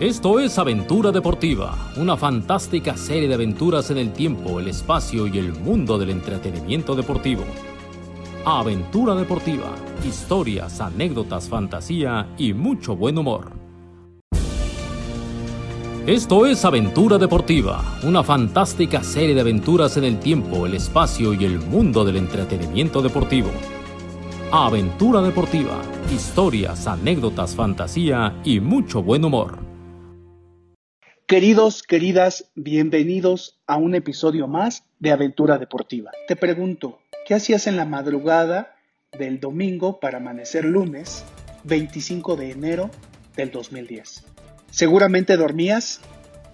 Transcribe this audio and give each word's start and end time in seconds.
Esto 0.00 0.38
es 0.38 0.56
Aventura 0.60 1.10
Deportiva, 1.10 1.90
una 1.96 2.16
fantástica 2.16 2.96
serie 2.96 3.26
de 3.26 3.34
aventuras 3.34 3.90
en 3.90 3.98
el 3.98 4.12
tiempo, 4.12 4.60
el 4.60 4.68
espacio 4.68 5.26
y 5.26 5.38
el 5.38 5.52
mundo 5.52 5.98
del 5.98 6.10
entretenimiento 6.10 6.94
deportivo. 6.94 7.42
Aventura 8.44 9.16
Deportiva, 9.16 9.74
historias, 10.06 10.80
anécdotas, 10.80 11.48
fantasía 11.48 12.28
y 12.38 12.54
mucho 12.54 12.94
buen 12.94 13.18
humor. 13.18 13.50
Esto 16.06 16.46
es 16.46 16.64
Aventura 16.64 17.18
Deportiva, 17.18 17.98
una 18.04 18.22
fantástica 18.22 19.02
serie 19.02 19.34
de 19.34 19.40
aventuras 19.40 19.96
en 19.96 20.04
el 20.04 20.20
tiempo, 20.20 20.64
el 20.64 20.74
espacio 20.74 21.34
y 21.34 21.44
el 21.44 21.58
mundo 21.58 22.04
del 22.04 22.18
entretenimiento 22.18 23.02
deportivo. 23.02 23.50
Aventura 24.52 25.20
Deportiva, 25.22 25.82
historias, 26.14 26.86
anécdotas, 26.86 27.56
fantasía 27.56 28.40
y 28.44 28.60
mucho 28.60 29.02
buen 29.02 29.24
humor. 29.24 29.67
Queridos, 31.28 31.82
queridas, 31.82 32.46
bienvenidos 32.54 33.60
a 33.66 33.76
un 33.76 33.94
episodio 33.94 34.48
más 34.48 34.84
de 34.98 35.10
Aventura 35.10 35.58
Deportiva. 35.58 36.10
Te 36.26 36.36
pregunto, 36.36 37.00
¿qué 37.26 37.34
hacías 37.34 37.66
en 37.66 37.76
la 37.76 37.84
madrugada 37.84 38.76
del 39.12 39.38
domingo 39.38 40.00
para 40.00 40.16
amanecer 40.16 40.64
lunes 40.64 41.26
25 41.64 42.36
de 42.36 42.52
enero 42.52 42.90
del 43.36 43.50
2010? 43.50 44.24
Seguramente 44.70 45.36
dormías, 45.36 46.00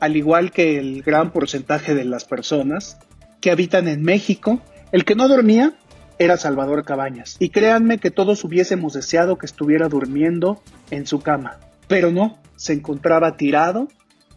al 0.00 0.16
igual 0.16 0.50
que 0.50 0.76
el 0.80 1.04
gran 1.04 1.30
porcentaje 1.30 1.94
de 1.94 2.04
las 2.04 2.24
personas 2.24 2.98
que 3.40 3.52
habitan 3.52 3.86
en 3.86 4.02
México. 4.02 4.60
El 4.90 5.04
que 5.04 5.14
no 5.14 5.28
dormía 5.28 5.74
era 6.18 6.36
Salvador 6.36 6.84
Cabañas. 6.84 7.36
Y 7.38 7.50
créanme 7.50 7.98
que 7.98 8.10
todos 8.10 8.42
hubiésemos 8.42 8.94
deseado 8.94 9.38
que 9.38 9.46
estuviera 9.46 9.88
durmiendo 9.88 10.60
en 10.90 11.06
su 11.06 11.20
cama. 11.20 11.60
Pero 11.86 12.10
no, 12.10 12.40
se 12.56 12.72
encontraba 12.72 13.36
tirado 13.36 13.86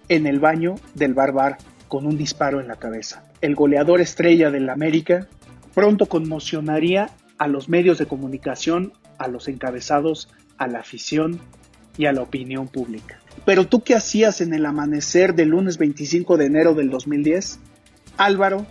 en 0.09 0.27
el 0.27 0.39
baño 0.39 0.75
del 0.93 1.13
barbar 1.13 1.57
con 1.87 2.05
un 2.05 2.17
disparo 2.17 2.59
en 2.59 2.67
la 2.67 2.75
cabeza. 2.75 3.23
El 3.41 3.55
goleador 3.55 4.01
estrella 4.01 4.51
del 4.51 4.69
América 4.69 5.27
pronto 5.73 6.07
conmocionaría 6.07 7.09
a 7.37 7.47
los 7.47 7.69
medios 7.69 7.97
de 7.97 8.07
comunicación, 8.07 8.93
a 9.17 9.27
los 9.27 9.47
encabezados, 9.47 10.29
a 10.57 10.67
la 10.67 10.79
afición 10.79 11.39
y 11.97 12.05
a 12.05 12.13
la 12.13 12.21
opinión 12.21 12.67
pública. 12.67 13.19
Pero 13.45 13.67
tú 13.67 13.81
qué 13.81 13.95
hacías 13.95 14.41
en 14.41 14.53
el 14.53 14.65
amanecer 14.65 15.35
del 15.35 15.49
lunes 15.49 15.77
25 15.77 16.37
de 16.37 16.45
enero 16.45 16.73
del 16.73 16.89
2010? 16.89 17.59
Álvaro 18.17 18.65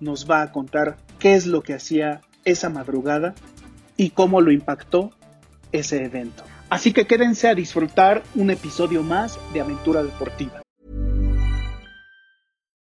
nos 0.00 0.30
va 0.30 0.42
a 0.42 0.52
contar 0.52 0.96
qué 1.18 1.34
es 1.34 1.46
lo 1.46 1.62
que 1.62 1.74
hacía 1.74 2.20
esa 2.44 2.70
madrugada 2.70 3.34
y 3.96 4.10
cómo 4.10 4.40
lo 4.40 4.52
impactó 4.52 5.10
ese 5.72 6.04
evento. 6.04 6.44
Así 6.70 6.92
que 6.92 7.06
quédense 7.06 7.48
a 7.48 7.54
disfrutar 7.54 8.22
un 8.34 8.50
episodio 8.50 9.02
más 9.02 9.38
de 9.52 9.60
Aventura 9.60 10.02
Deportiva. 10.02 10.61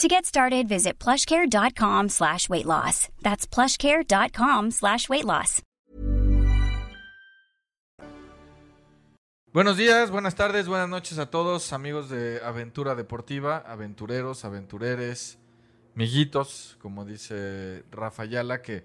To 0.00 0.08
get 0.08 0.26
started, 0.26 0.66
visit 0.66 0.98
plushcare.com 0.98 2.08
slash 2.08 2.48
weight 2.48 2.66
loss. 2.66 3.08
That's 3.22 3.46
plushcare.com 3.46 4.72
slash 4.72 5.08
weight 5.08 5.24
loss. 5.24 5.62
Buenos 9.52 9.76
días, 9.76 10.10
buenas 10.10 10.34
tardes, 10.34 10.66
buenas 10.66 10.88
noches 10.88 11.20
a 11.20 11.26
todos, 11.26 11.72
amigos 11.72 12.08
de 12.08 12.40
Aventura 12.44 12.96
Deportiva, 12.96 13.58
aventureros, 13.58 14.44
aventureres, 14.44 15.38
miguitos, 15.94 16.76
como 16.82 17.04
dice 17.04 17.84
Rafa 17.92 18.24
Ayala, 18.24 18.62
que 18.62 18.84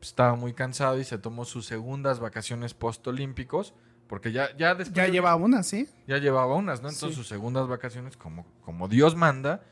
pues, 0.00 0.08
estaba 0.08 0.34
muy 0.34 0.54
cansado 0.54 0.98
y 0.98 1.04
se 1.04 1.18
tomó 1.18 1.44
sus 1.44 1.66
segundas 1.66 2.18
vacaciones 2.18 2.74
postolímpicos, 2.74 3.74
porque 4.08 4.32
ya, 4.32 4.56
ya 4.56 4.74
después... 4.74 4.96
Ya 4.96 5.06
llevaba 5.06 5.36
unas, 5.36 5.68
¿sí? 5.68 5.88
Ya 6.08 6.18
llevaba 6.18 6.56
unas, 6.56 6.82
¿no? 6.82 6.88
Entonces 6.88 7.14
sus 7.14 7.28
segundas 7.28 7.68
vacaciones, 7.68 8.16
como, 8.16 8.44
como 8.64 8.88
Dios 8.88 9.14
manda, 9.14 9.62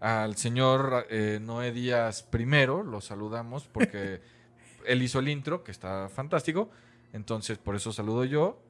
al 0.00 0.36
señor 0.36 1.06
eh, 1.10 1.38
Noé 1.42 1.72
Díaz 1.72 2.22
primero, 2.22 2.82
lo 2.82 3.00
saludamos 3.00 3.66
porque 3.66 4.20
él 4.86 5.02
hizo 5.02 5.18
el 5.18 5.28
intro, 5.28 5.64
que 5.64 5.70
está 5.72 6.08
fantástico, 6.08 6.70
entonces 7.12 7.58
por 7.58 7.76
eso 7.76 7.92
saludo 7.92 8.24
yo, 8.24 8.60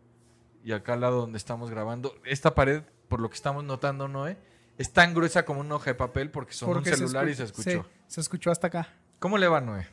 y 0.65 0.73
acá 0.73 0.95
al 0.95 1.01
lado 1.01 1.21
donde 1.21 1.39
estamos 1.39 1.71
grabando, 1.71 2.15
esta 2.25 2.55
pared, 2.55 2.83
por 3.09 3.21
lo 3.21 3.29
que 3.29 3.35
estamos 3.37 3.65
notando, 3.65 4.09
Noé, 4.09 4.37
es 4.79 4.93
tan 4.93 5.15
gruesa 5.15 5.45
como 5.45 5.61
una 5.61 5.77
hoja 5.77 5.91
de 5.91 5.95
papel 5.95 6.31
porque 6.31 6.53
son 6.53 6.69
Porque 6.69 6.91
un 6.91 6.97
celular 6.97 7.29
y 7.29 7.35
se 7.35 7.45
escuchó. 7.45 7.71
sí, 7.71 7.81
se 8.09 8.21
escuchó 8.21 8.51
hasta 8.51 8.67
acá. 8.67 8.89
¿Cómo 9.19 9.39
le 9.39 9.49
va, 9.49 9.61
Noé? 9.61 9.87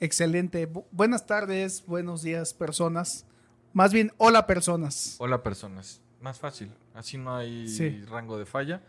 Excelente. 0.00 0.68
Bu- 0.70 0.84
buenas 0.90 1.24
tardes, 1.26 1.84
buenos 1.86 2.22
días, 2.22 2.52
personas. 2.52 3.26
Más 3.72 3.92
bien, 3.92 4.12
hola, 4.18 4.46
personas. 4.46 5.14
Hola, 5.18 5.42
personas. 5.42 6.00
Más 6.20 6.38
fácil. 6.40 6.72
Así 6.94 7.16
no 7.16 7.36
hay 7.36 7.68
Sí. 7.68 8.02
rango 8.06 8.36
de 8.38 8.44
falla. 8.46 8.82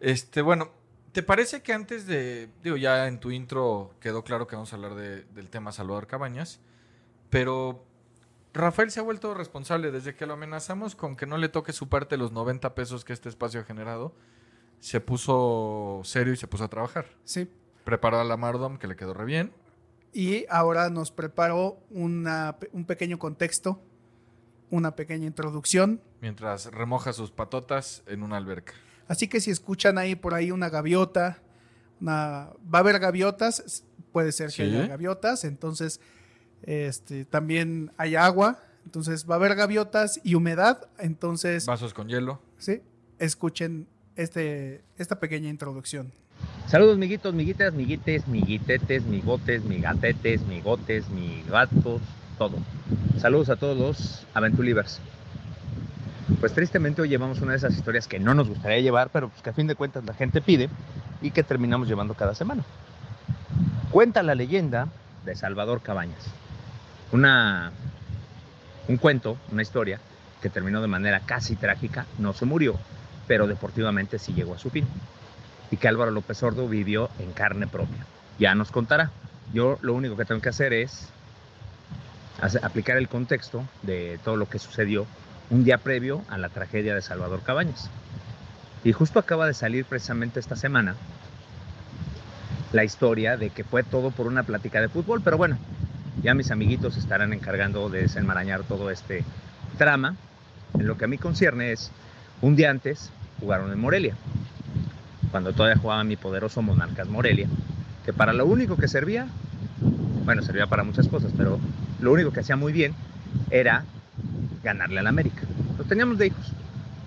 Este, 0.00 0.42
bueno, 0.42 0.70
¿te 1.12 1.22
parece 1.22 1.62
que 1.62 1.72
antes 1.72 2.06
de. 2.06 2.50
Digo, 2.62 2.76
ya 2.76 3.06
en 3.06 3.20
tu 3.20 3.30
intro 3.30 3.94
quedó 4.00 4.24
claro 4.24 4.46
que 4.46 4.56
vamos 4.56 4.72
a 4.72 4.76
hablar 4.76 4.94
de- 4.94 5.24
del 5.24 5.50
tema 5.50 5.72
Salvador 5.72 6.06
Cabañas. 6.06 6.60
Pero 7.30 7.84
Rafael 8.52 8.90
se 8.90 9.00
ha 9.00 9.02
vuelto 9.02 9.32
responsable 9.34 9.90
desde 9.90 10.14
que 10.14 10.26
lo 10.26 10.34
amenazamos 10.34 10.94
con 10.94 11.16
que 11.16 11.26
no 11.26 11.38
le 11.38 11.48
toque 11.48 11.72
su 11.72 11.88
parte 11.88 12.14
de 12.16 12.18
los 12.18 12.32
90 12.32 12.74
pesos 12.74 13.04
que 13.04 13.12
este 13.12 13.28
espacio 13.28 13.60
ha 13.60 13.64
generado. 13.64 14.14
Se 14.80 15.00
puso 15.00 16.00
serio 16.04 16.32
y 16.32 16.36
se 16.36 16.46
puso 16.48 16.64
a 16.64 16.68
trabajar. 16.68 17.06
Sí. 17.24 17.48
Preparó 17.84 18.20
a 18.20 18.24
la 18.24 18.36
Mardom, 18.36 18.78
que 18.78 18.86
le 18.86 18.96
quedó 18.96 19.14
re 19.14 19.24
bien. 19.24 19.52
Y 20.12 20.44
ahora 20.50 20.90
nos 20.90 21.10
preparó 21.10 21.78
una 21.90 22.56
un 22.72 22.84
pequeño 22.84 23.18
contexto, 23.18 23.80
una 24.70 24.94
pequeña 24.94 25.26
introducción. 25.26 26.02
Mientras 26.20 26.66
remoja 26.72 27.12
sus 27.12 27.30
patotas 27.30 28.02
en 28.06 28.22
una 28.22 28.36
alberca. 28.36 28.74
Así 29.08 29.28
que 29.28 29.40
si 29.40 29.50
escuchan 29.50 29.98
ahí 29.98 30.14
por 30.14 30.34
ahí 30.34 30.50
una 30.50 30.68
gaviota, 30.70 31.38
una, 32.00 32.48
va 32.72 32.78
a 32.78 32.78
haber 32.78 32.98
gaviotas, 32.98 33.84
puede 34.12 34.32
ser 34.32 34.48
que 34.48 34.52
Sí. 34.52 34.62
haya 34.62 34.86
gaviotas, 34.86 35.44
entonces 35.44 36.00
este, 36.62 37.24
también 37.24 37.92
hay 37.96 38.14
agua, 38.16 38.60
entonces 38.84 39.28
va 39.28 39.34
a 39.34 39.38
haber 39.38 39.54
gaviotas 39.54 40.20
y 40.24 40.34
humedad, 40.34 40.88
entonces 40.98 41.66
Vasos 41.66 41.94
con 41.94 42.08
hielo. 42.08 42.40
sí, 42.58 42.80
escuchen 43.18 43.86
este, 44.16 44.82
esta 44.98 45.18
pequeña 45.20 45.48
introducción. 45.48 46.12
Saludos, 46.66 46.98
miguitos, 46.98 47.34
miguitas, 47.34 47.72
miguites, 47.72 48.26
miguitetes, 48.26 49.04
migotes, 49.04 49.62
migatetes, 49.64 50.42
migotes, 50.42 51.08
migatos, 51.10 52.00
todo. 52.38 52.56
Saludos 53.18 53.48
a 53.50 53.56
todos 53.56 53.76
los 53.78 54.26
Aventulivers. 54.34 54.98
Pues 56.40 56.52
tristemente 56.52 57.02
hoy 57.02 57.08
llevamos 57.08 57.40
una 57.40 57.52
de 57.52 57.58
esas 57.58 57.74
historias 57.74 58.08
que 58.08 58.18
no 58.18 58.34
nos 58.34 58.48
gustaría 58.48 58.80
llevar, 58.80 59.10
pero 59.10 59.28
pues 59.28 59.42
que 59.42 59.50
a 59.50 59.52
fin 59.52 59.66
de 59.66 59.74
cuentas 59.74 60.04
la 60.04 60.14
gente 60.14 60.40
pide 60.40 60.68
y 61.20 61.30
que 61.30 61.42
terminamos 61.42 61.88
llevando 61.88 62.14
cada 62.14 62.34
semana. 62.34 62.64
Cuenta 63.90 64.22
la 64.22 64.34
leyenda 64.34 64.88
de 65.24 65.34
Salvador 65.36 65.82
Cabañas. 65.82 66.24
Una, 67.12 67.72
un 68.88 68.96
cuento, 68.96 69.36
una 69.50 69.62
historia 69.62 70.00
que 70.40 70.50
terminó 70.50 70.80
de 70.80 70.88
manera 70.88 71.20
casi 71.20 71.56
trágica, 71.56 72.06
no 72.18 72.32
se 72.32 72.44
murió, 72.44 72.74
pero 73.26 73.46
deportivamente 73.46 74.18
sí 74.18 74.32
llegó 74.32 74.54
a 74.54 74.58
su 74.58 74.70
fin 74.70 74.86
y 75.70 75.76
que 75.76 75.88
Álvaro 75.88 76.10
López 76.10 76.38
Sordo 76.38 76.68
vivió 76.68 77.08
en 77.18 77.32
carne 77.32 77.66
propia. 77.66 78.04
Ya 78.38 78.54
nos 78.54 78.70
contará. 78.70 79.10
Yo 79.52 79.78
lo 79.82 79.94
único 79.94 80.16
que 80.16 80.24
tengo 80.24 80.40
que 80.40 80.48
hacer 80.48 80.72
es 80.72 81.08
aplicar 82.62 82.96
el 82.96 83.08
contexto 83.08 83.64
de 83.82 84.18
todo 84.24 84.36
lo 84.36 84.48
que 84.48 84.58
sucedió 84.58 85.06
un 85.52 85.64
día 85.64 85.76
previo 85.76 86.22
a 86.28 86.38
la 86.38 86.48
tragedia 86.48 86.94
de 86.94 87.02
Salvador 87.02 87.42
Cabañas. 87.42 87.90
Y 88.84 88.92
justo 88.92 89.18
acaba 89.18 89.46
de 89.46 89.52
salir 89.52 89.84
precisamente 89.84 90.40
esta 90.40 90.56
semana 90.56 90.96
la 92.72 92.84
historia 92.84 93.36
de 93.36 93.50
que 93.50 93.62
fue 93.62 93.82
todo 93.82 94.10
por 94.10 94.26
una 94.26 94.44
plática 94.44 94.80
de 94.80 94.88
fútbol, 94.88 95.20
pero 95.22 95.36
bueno, 95.36 95.58
ya 96.22 96.32
mis 96.32 96.50
amiguitos 96.50 96.96
estarán 96.96 97.34
encargando 97.34 97.90
de 97.90 98.00
desenmarañar 98.00 98.62
todo 98.62 98.90
este 98.90 99.24
trama. 99.76 100.16
En 100.72 100.86
lo 100.86 100.96
que 100.96 101.04
a 101.04 101.08
mí 101.08 101.18
concierne 101.18 101.70
es, 101.70 101.90
un 102.40 102.56
día 102.56 102.70
antes 102.70 103.10
jugaron 103.38 103.70
en 103.72 103.78
Morelia 103.78 104.16
cuando 105.30 105.52
todavía 105.52 105.80
jugaba 105.80 106.02
mi 106.02 106.16
poderoso 106.16 106.62
Monarcas 106.62 107.08
Morelia, 107.08 107.48
que 108.06 108.14
para 108.14 108.32
lo 108.32 108.46
único 108.46 108.78
que 108.78 108.88
servía, 108.88 109.26
bueno, 110.24 110.40
servía 110.42 110.66
para 110.66 110.82
muchas 110.82 111.08
cosas, 111.08 111.30
pero 111.36 111.58
lo 112.00 112.12
único 112.12 112.32
que 112.32 112.40
hacía 112.40 112.56
muy 112.56 112.72
bien 112.72 112.94
era 113.50 113.84
ganarle 114.62 115.00
al 115.00 115.06
América. 115.06 115.42
Lo 115.78 115.84
teníamos 115.84 116.18
de 116.18 116.28
hijos. 116.28 116.52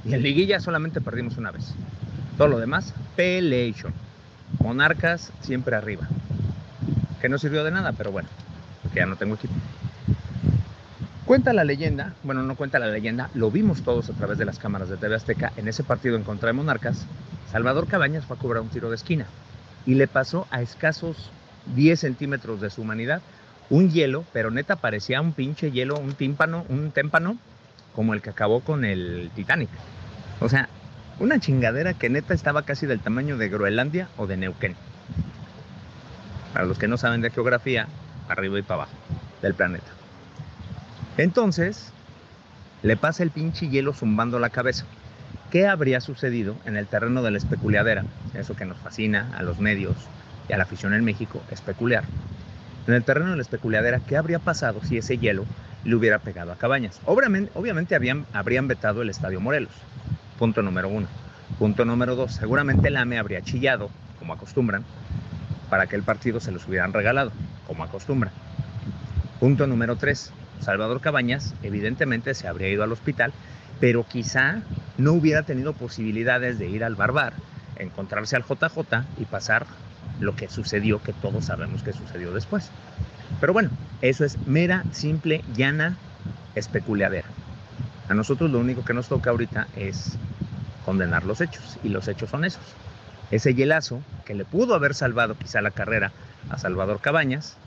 Y 0.03 0.13
en 0.13 0.21
liguilla 0.21 0.59
solamente 0.59 1.01
perdimos 1.01 1.37
una 1.37 1.51
vez. 1.51 1.73
Todo 2.37 2.47
lo 2.47 2.59
demás, 2.59 2.93
pelation. 3.15 3.93
Monarcas 4.59 5.31
siempre 5.41 5.75
arriba. 5.75 6.07
que 7.21 7.29
no 7.29 7.37
sirvió 7.39 7.63
de 7.63 7.71
nada, 7.71 7.93
pero 7.93 8.11
bueno, 8.11 8.29
porque 8.83 8.99
ya 8.99 9.05
no 9.07 9.15
tengo 9.15 9.35
equipo. 9.35 9.53
Cuenta 11.25 11.53
la 11.53 11.63
leyenda, 11.63 12.13
bueno, 12.21 12.43
no 12.43 12.55
cuenta 12.55 12.77
la 12.77 12.85
leyenda, 12.85 13.31
lo 13.33 13.49
vimos 13.49 13.81
todos 13.81 14.11
a 14.11 14.13
través 14.13 14.37
de 14.37 14.45
las 14.45 14.59
cámaras 14.59 14.89
de 14.89 14.97
TV 14.97 15.15
Azteca 15.15 15.51
en 15.57 15.67
ese 15.67 15.83
partido 15.83 16.17
en 16.17 16.23
contra 16.23 16.47
de 16.47 16.53
Monarcas. 16.53 17.07
Salvador 17.51 17.87
Cabañas 17.87 18.25
fue 18.25 18.37
a 18.37 18.39
cobrar 18.39 18.61
un 18.61 18.69
tiro 18.69 18.91
de 18.91 18.95
esquina 18.95 19.25
y 19.87 19.95
le 19.95 20.07
pasó 20.07 20.45
a 20.51 20.61
escasos 20.61 21.31
10 21.73 21.99
centímetros 21.99 22.61
de 22.61 22.69
su 22.69 22.83
humanidad 22.83 23.23
un 23.69 23.89
hielo, 23.89 24.25
pero 24.33 24.51
neta 24.51 24.75
parecía 24.75 25.21
un 25.21 25.33
pinche 25.33 25.71
hielo, 25.71 25.97
un 25.97 26.15
tímpano, 26.15 26.65
un 26.69 26.91
témpano, 26.91 27.38
como 27.94 28.13
el 28.13 28.21
que 28.21 28.29
acabó 28.29 28.62
con 28.62 28.85
el 28.85 29.31
Titanic. 29.35 29.69
O 30.39 30.50
sea, 30.50 30.69
una 31.19 31.39
chingadera 31.39 31.94
que 31.94 32.09
neta 32.09 32.33
estaba 32.33 32.63
casi 32.63 32.85
del 32.85 33.00
tamaño 33.00 33.38
de 33.38 33.50
Groenlandia 33.50 34.09
o 34.17 34.27
de 34.27 34.38
Neuquén. 34.38 34.75
Para 36.53 36.65
los 36.65 36.77
que 36.77 36.88
no 36.88 36.97
saben 36.97 37.21
de 37.21 37.31
geografía, 37.31 37.88
arriba 38.27 38.59
y 38.59 38.62
para 38.62 38.83
abajo 38.83 38.95
del 39.41 39.53
planeta. 39.53 39.91
Entonces, 41.17 41.91
le 42.83 42.97
pasa 42.97 43.23
el 43.23 43.31
pinche 43.31 43.69
hielo 43.69 43.94
zumbando 43.94 44.39
la 44.39 44.50
cabeza. 44.50 44.85
¿Qué 45.51 45.67
habría 45.67 46.01
sucedido 46.01 46.56
en 46.65 46.75
el 46.75 46.88
terreno 46.88 47.21
de 47.21 47.31
la 47.31 47.38
especuladera? 47.38 48.03
Eso 48.33 48.56
que 48.56 48.65
nos 48.65 48.77
fascina 48.77 49.31
a 49.38 49.44
los 49.44 49.59
medios 49.59 49.95
y 50.50 50.53
a 50.53 50.57
la 50.57 50.63
afición 50.63 50.94
en 50.94 51.06
México, 51.06 51.41
especular. 51.50 52.03
En 52.87 52.93
el 52.93 53.03
terreno 53.03 53.31
de 53.31 53.37
la 53.37 53.41
especuladera, 53.41 53.99
¿qué 53.99 54.15
habría 54.15 54.39
pasado 54.39 54.79
si 54.83 54.97
ese 54.97 55.17
hielo 55.17 55.45
le 55.83 55.95
hubiera 55.95 56.19
pegado 56.19 56.51
a 56.51 56.55
Cabañas? 56.55 57.01
Obviamente, 57.05 57.95
habrían 57.95 58.67
vetado 58.67 59.01
el 59.01 59.09
Estadio 59.09 59.41
Morelos. 59.41 59.73
Punto 60.37 60.61
número 60.61 60.89
uno. 60.89 61.07
Punto 61.57 61.85
número 61.85 62.15
dos, 62.15 62.33
seguramente 62.33 62.89
el 62.89 62.97
AME 62.97 63.17
habría 63.17 63.41
chillado, 63.41 63.89
como 64.19 64.33
acostumbran, 64.33 64.83
para 65.69 65.87
que 65.87 65.95
el 65.95 66.03
partido 66.03 66.39
se 66.39 66.51
los 66.51 66.67
hubieran 66.67 66.93
regalado, 66.93 67.31
como 67.65 67.83
acostumbran. 67.83 68.33
Punto 69.39 69.65
número 69.65 69.95
tres, 69.95 70.31
Salvador 70.59 71.01
Cabañas 71.01 71.53
evidentemente 71.63 72.33
se 72.33 72.47
habría 72.47 72.69
ido 72.69 72.83
al 72.83 72.91
hospital, 72.91 73.33
pero 73.79 74.05
quizá 74.07 74.61
no 74.97 75.13
hubiera 75.13 75.43
tenido 75.43 75.73
posibilidades 75.73 76.59
de 76.59 76.67
ir 76.67 76.83
al 76.83 76.95
barbar, 76.95 77.33
encontrarse 77.77 78.35
al 78.35 78.43
JJ 78.43 79.03
y 79.19 79.25
pasar 79.25 79.65
lo 80.19 80.35
que 80.35 80.50
sucedió, 80.50 81.01
que 81.01 81.13
todos 81.13 81.45
sabemos 81.45 81.83
que 81.83 81.94
sucedió 81.94 82.31
después. 82.31 82.69
Pero 83.39 83.53
bueno, 83.53 83.69
eso 84.01 84.25
es 84.25 84.38
mera, 84.47 84.83
simple, 84.91 85.44
llana 85.56 85.97
especuladera. 86.56 87.27
A 88.07 88.13
nosotros 88.13 88.51
lo 88.51 88.59
único 88.59 88.85
que 88.85 88.94
nos 88.94 89.07
toca 89.07 89.31
ahorita 89.31 89.67
es 89.75 90.17
condenar 90.85 91.25
los 91.25 91.41
hechos, 91.41 91.77
y 91.83 91.89
los 91.89 92.07
hechos 92.07 92.29
son 92.29 92.45
esos. 92.45 92.63
Ese 93.31 93.56
hielazo 93.56 94.01
que 94.25 94.35
le 94.35 94.45
pudo 94.45 94.75
haber 94.75 94.94
salvado 94.94 95.35
quizá 95.35 95.62
la 95.62 95.71
carrera 95.71 96.12
a 96.50 96.57
Salvador 96.57 97.01
Cabañas, 97.01 97.57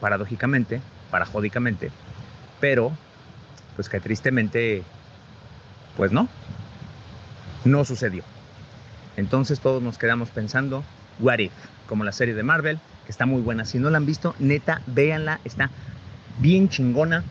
paradójicamente, 0.00 0.80
parajódicamente, 1.10 1.90
pero 2.60 2.92
pues 3.76 3.88
que 3.88 4.00
tristemente, 4.00 4.82
pues 5.96 6.12
no, 6.12 6.28
no 7.64 7.84
sucedió. 7.84 8.22
Entonces 9.20 9.60
todos 9.60 9.82
nos 9.82 9.98
quedamos 9.98 10.30
pensando, 10.30 10.82
What 11.18 11.40
If, 11.40 11.52
como 11.86 12.04
la 12.04 12.12
serie 12.12 12.34
de 12.34 12.42
Marvel, 12.42 12.78
que 13.04 13.12
está 13.12 13.26
muy 13.26 13.42
buena. 13.42 13.66
Si 13.66 13.78
no 13.78 13.90
la 13.90 13.98
han 13.98 14.06
visto, 14.06 14.34
neta, 14.38 14.80
véanla, 14.86 15.40
está 15.44 15.70
bien 16.38 16.70
chingona. 16.70 17.22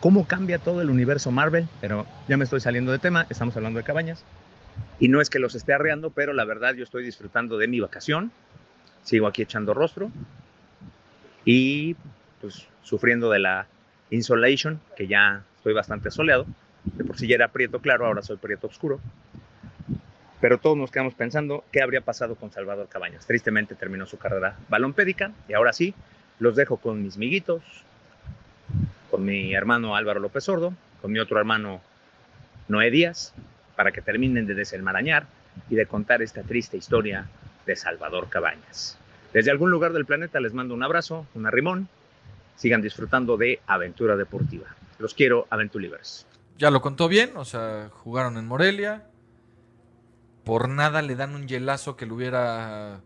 Cómo 0.00 0.26
cambia 0.26 0.58
todo 0.58 0.82
el 0.82 0.90
universo 0.90 1.30
Marvel, 1.30 1.66
pero 1.80 2.06
ya 2.28 2.36
me 2.36 2.44
estoy 2.44 2.60
saliendo 2.60 2.92
de 2.92 2.98
tema, 2.98 3.26
estamos 3.30 3.56
hablando 3.56 3.78
de 3.78 3.84
cabañas. 3.84 4.22
Y 5.00 5.08
no 5.08 5.22
es 5.22 5.30
que 5.30 5.38
los 5.38 5.54
esté 5.54 5.72
arreando, 5.72 6.10
pero 6.10 6.34
la 6.34 6.44
verdad 6.44 6.74
yo 6.74 6.84
estoy 6.84 7.02
disfrutando 7.02 7.56
de 7.56 7.68
mi 7.68 7.80
vacación. 7.80 8.30
Sigo 9.02 9.26
aquí 9.26 9.40
echando 9.40 9.72
rostro. 9.72 10.10
Y 11.46 11.96
pues 12.42 12.66
sufriendo 12.82 13.30
de 13.30 13.38
la 13.38 13.66
insolation, 14.10 14.78
que 14.94 15.06
ya 15.06 15.42
estoy 15.56 15.72
bastante 15.72 16.10
soleado. 16.10 16.44
De 16.84 17.02
por 17.02 17.16
sí 17.16 17.26
ya 17.26 17.36
era 17.36 17.48
prieto 17.48 17.80
claro, 17.80 18.06
ahora 18.06 18.20
soy 18.20 18.36
prieto 18.36 18.66
oscuro. 18.66 19.00
Pero 20.40 20.58
todos 20.58 20.76
nos 20.76 20.90
quedamos 20.90 21.14
pensando 21.14 21.64
qué 21.72 21.82
habría 21.82 22.00
pasado 22.00 22.34
con 22.34 22.50
Salvador 22.50 22.88
Cabañas. 22.88 23.26
Tristemente 23.26 23.74
terminó 23.74 24.06
su 24.06 24.18
carrera 24.18 24.56
balompédica 24.68 25.32
y 25.48 25.54
ahora 25.54 25.72
sí, 25.72 25.94
los 26.38 26.56
dejo 26.56 26.76
con 26.76 27.02
mis 27.02 27.16
miguitos, 27.16 27.62
con 29.10 29.24
mi 29.24 29.54
hermano 29.54 29.96
Álvaro 29.96 30.20
López 30.20 30.44
Sordo, 30.44 30.74
con 31.00 31.12
mi 31.12 31.18
otro 31.18 31.38
hermano 31.38 31.80
Noé 32.68 32.90
Díaz, 32.90 33.32
para 33.76 33.92
que 33.92 34.02
terminen 34.02 34.46
de 34.46 34.54
desenmarañar 34.54 35.26
y 35.70 35.76
de 35.76 35.86
contar 35.86 36.22
esta 36.22 36.42
triste 36.42 36.76
historia 36.76 37.26
de 37.66 37.76
Salvador 37.76 38.28
Cabañas. 38.28 38.98
Desde 39.32 39.50
algún 39.50 39.70
lugar 39.70 39.92
del 39.92 40.04
planeta 40.04 40.40
les 40.40 40.52
mando 40.52 40.74
un 40.74 40.82
abrazo, 40.82 41.26
un 41.34 41.46
arrimón 41.46 41.88
sigan 42.56 42.82
disfrutando 42.82 43.36
de 43.36 43.60
aventura 43.66 44.16
deportiva. 44.16 44.66
Los 44.98 45.14
quiero, 45.14 45.46
Aventulivers. 45.50 46.26
Ya 46.56 46.70
lo 46.70 46.80
contó 46.80 47.08
bien, 47.08 47.32
o 47.36 47.44
sea, 47.44 47.90
jugaron 47.90 48.36
en 48.36 48.46
Morelia. 48.46 49.02
Por 50.44 50.68
nada 50.68 51.02
le 51.02 51.16
dan 51.16 51.34
un 51.34 51.48
hielazo 51.48 51.96
que 51.96 52.06
lo 52.06 52.14
hubiera 52.14 53.00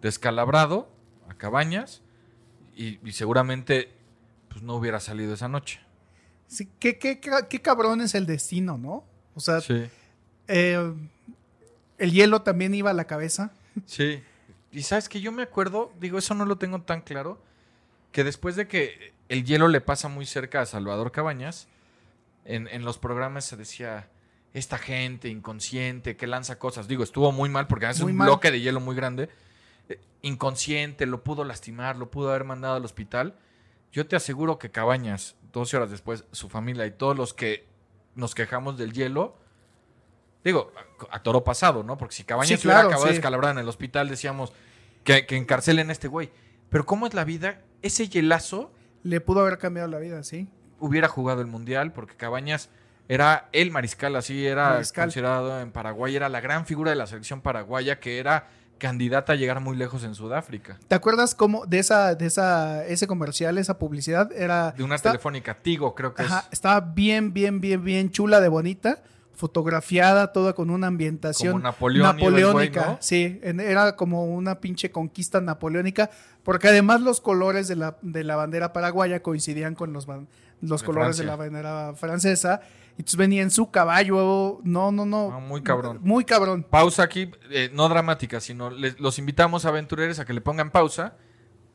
descalabrado 0.00 0.90
a 1.28 1.34
Cabañas. 1.34 2.02
Y, 2.74 2.98
seguramente 3.12 3.92
pues, 4.48 4.62
no 4.62 4.76
hubiera 4.76 5.00
salido 5.00 5.34
esa 5.34 5.48
noche. 5.48 5.80
Sí, 6.46 6.68
qué, 6.78 6.98
qué, 6.98 7.20
qué, 7.20 7.62
cabrón 7.62 8.00
es 8.00 8.14
el 8.14 8.26
destino, 8.26 8.78
¿no? 8.78 9.04
O 9.34 9.40
sea, 9.40 9.60
eh, 10.48 10.94
el 11.98 12.12
hielo 12.12 12.42
también 12.42 12.74
iba 12.74 12.90
a 12.90 12.94
la 12.94 13.06
cabeza. 13.06 13.52
Sí. 13.86 14.22
Y 14.70 14.82
sabes 14.82 15.08
que 15.08 15.20
yo 15.20 15.32
me 15.32 15.42
acuerdo, 15.42 15.92
digo, 16.00 16.18
eso 16.18 16.34
no 16.34 16.44
lo 16.44 16.56
tengo 16.56 16.82
tan 16.82 17.02
claro 17.02 17.40
que 18.10 18.24
después 18.24 18.56
de 18.56 18.68
que 18.68 19.12
el 19.28 19.44
hielo 19.44 19.68
le 19.68 19.80
pasa 19.80 20.08
muy 20.08 20.26
cerca 20.26 20.60
a 20.60 20.66
Salvador 20.66 21.12
Cabañas, 21.12 21.68
en, 22.44 22.84
los 22.84 22.98
programas 22.98 23.44
se 23.44 23.56
decía, 23.56 24.08
esta 24.54 24.78
gente 24.78 25.28
inconsciente 25.28 26.16
que 26.16 26.26
lanza 26.26 26.58
cosas, 26.58 26.88
digo, 26.88 27.02
estuvo 27.02 27.32
muy 27.32 27.48
mal 27.48 27.66
porque 27.66 27.86
hace 27.86 28.04
un 28.04 28.16
bloque 28.16 28.50
de 28.50 28.60
hielo 28.60 28.80
muy 28.80 28.94
grande, 28.94 29.30
eh, 29.88 30.00
inconsciente, 30.20 31.06
lo 31.06 31.24
pudo 31.24 31.44
lastimar, 31.44 31.96
lo 31.96 32.10
pudo 32.10 32.30
haber 32.30 32.44
mandado 32.44 32.76
al 32.76 32.84
hospital. 32.84 33.36
Yo 33.92 34.06
te 34.06 34.16
aseguro 34.16 34.58
que 34.58 34.70
Cabañas, 34.70 35.36
12 35.52 35.76
horas 35.76 35.90
después, 35.90 36.24
su 36.32 36.48
familia 36.48 36.86
y 36.86 36.90
todos 36.90 37.16
los 37.16 37.32
que 37.32 37.66
nos 38.14 38.34
quejamos 38.34 38.76
del 38.76 38.92
hielo, 38.92 39.36
digo, 40.44 40.72
a, 41.10 41.22
toro 41.22 41.44
pasado, 41.44 41.82
¿no? 41.82 41.96
Porque 41.96 42.14
si 42.14 42.24
Cabañas 42.24 42.62
hubiera 42.64 42.80
acabado 42.80 43.04
de 43.04 43.12
descalabrar 43.12 43.52
en 43.52 43.58
el 43.58 43.68
hospital, 43.68 44.08
decíamos 44.08 44.52
que, 45.04 45.26
que 45.26 45.36
encarcelen 45.36 45.88
a 45.88 45.92
este 45.92 46.08
güey. 46.08 46.30
Pero 46.68 46.84
¿cómo 46.84 47.06
es 47.06 47.14
la 47.14 47.24
vida? 47.24 47.62
Ese 47.80 48.08
hielazo... 48.08 48.72
Le 49.02 49.20
pudo 49.20 49.40
haber 49.40 49.58
cambiado 49.58 49.88
la 49.88 49.98
vida, 49.98 50.22
sí. 50.22 50.48
Hubiera 50.78 51.08
jugado 51.08 51.40
el 51.40 51.48
Mundial 51.48 51.92
porque 51.92 52.14
Cabañas 52.14 52.70
era 53.14 53.48
el 53.52 53.70
mariscal, 53.70 54.16
así 54.16 54.46
era 54.46 54.80
considerado 54.94 55.60
en 55.60 55.70
Paraguay, 55.70 56.16
era 56.16 56.30
la 56.30 56.40
gran 56.40 56.64
figura 56.64 56.92
de 56.92 56.96
la 56.96 57.06
selección 57.06 57.42
paraguaya 57.42 58.00
que 58.00 58.18
era 58.18 58.48
candidata 58.78 59.34
a 59.34 59.36
llegar 59.36 59.60
muy 59.60 59.76
lejos 59.76 60.02
en 60.04 60.14
Sudáfrica. 60.14 60.78
¿Te 60.88 60.94
acuerdas 60.94 61.34
cómo 61.34 61.66
de 61.66 61.78
esa 61.78 62.14
de 62.14 62.24
esa 62.24 62.86
ese 62.86 63.06
comercial, 63.06 63.58
esa 63.58 63.78
publicidad 63.78 64.32
era 64.32 64.72
de 64.72 64.82
una 64.82 64.96
telefónica 64.96 65.54
Tigo, 65.54 65.94
creo 65.94 66.14
que 66.14 66.22
ajá, 66.22 66.48
Estaba 66.50 66.80
bien 66.80 67.34
bien 67.34 67.60
bien 67.60 67.84
bien 67.84 68.10
chula 68.10 68.40
de 68.40 68.48
bonita 68.48 69.02
fotografiada 69.34 70.32
toda 70.32 70.54
con 70.54 70.70
una 70.70 70.86
ambientación 70.86 71.62
napoleónica. 71.62 72.96
Sí, 73.00 73.40
era 73.42 73.94
como 73.94 74.24
una 74.24 74.60
pinche 74.60 74.90
conquista 74.90 75.42
napoleónica, 75.42 76.10
porque 76.44 76.68
además 76.68 77.02
los 77.02 77.20
colores 77.20 77.68
de 77.68 77.76
la, 77.76 77.96
de 78.00 78.24
la 78.24 78.36
bandera 78.36 78.72
paraguaya 78.72 79.22
coincidían 79.22 79.74
con 79.74 79.92
los, 79.92 80.06
los 80.62 80.82
colores 80.82 81.18
de 81.18 81.24
la 81.24 81.36
bandera 81.36 81.92
francesa. 81.94 82.62
Y 82.96 83.02
entonces 83.02 83.16
venía 83.16 83.42
en 83.42 83.50
su 83.50 83.70
caballo. 83.70 84.60
No, 84.64 84.92
no, 84.92 85.06
no. 85.06 85.40
muy 85.40 85.62
cabrón. 85.62 86.00
Muy 86.02 86.24
cabrón. 86.24 86.66
Pausa 86.68 87.02
aquí, 87.02 87.30
eh, 87.50 87.70
no 87.72 87.88
dramática, 87.88 88.40
sino 88.40 88.70
los 88.70 89.18
invitamos 89.18 89.64
a 89.64 89.68
aventureros 89.68 90.18
a 90.18 90.24
que 90.24 90.32
le 90.32 90.40
pongan 90.40 90.70
pausa. 90.70 91.16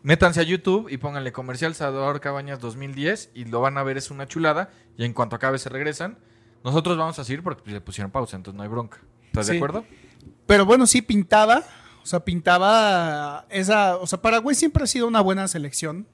Métanse 0.03 0.39
a 0.39 0.43
YouTube 0.43 0.87
y 0.89 0.97
pónganle 0.97 1.31
comercial 1.31 1.73
Salvador 1.73 2.21
Cabañas 2.21 2.59
2010 2.59 3.31
y 3.33 3.45
lo 3.45 3.61
van 3.61 3.77
a 3.77 3.83
ver, 3.83 3.97
es 3.97 4.11
una 4.11 4.27
chulada. 4.27 4.69
Y 4.95 5.05
en 5.05 5.13
cuanto 5.13 5.35
acabe 5.35 5.57
se 5.57 5.69
regresan. 5.69 6.19
Nosotros 6.63 6.97
vamos 6.97 7.17
a 7.19 7.23
seguir 7.23 7.43
porque 7.43 7.71
le 7.71 7.81
pusieron 7.81 8.11
pausa, 8.11 8.35
entonces 8.35 8.55
no 8.55 8.63
hay 8.63 8.69
bronca. 8.69 8.99
¿Estás 9.25 9.47
de 9.47 9.57
acuerdo? 9.57 9.85
Pero 10.45 10.65
bueno, 10.65 10.87
sí 10.87 11.01
pintaba. 11.01 11.63
O 12.03 12.05
sea, 12.05 12.21
pintaba 12.21 13.45
esa. 13.49 13.97
O 13.97 14.07
sea, 14.07 14.21
Paraguay 14.21 14.55
siempre 14.55 14.83
ha 14.83 14.87
sido 14.87 15.07
una 15.07 15.21
buena 15.21 15.47
selección. 15.47 16.07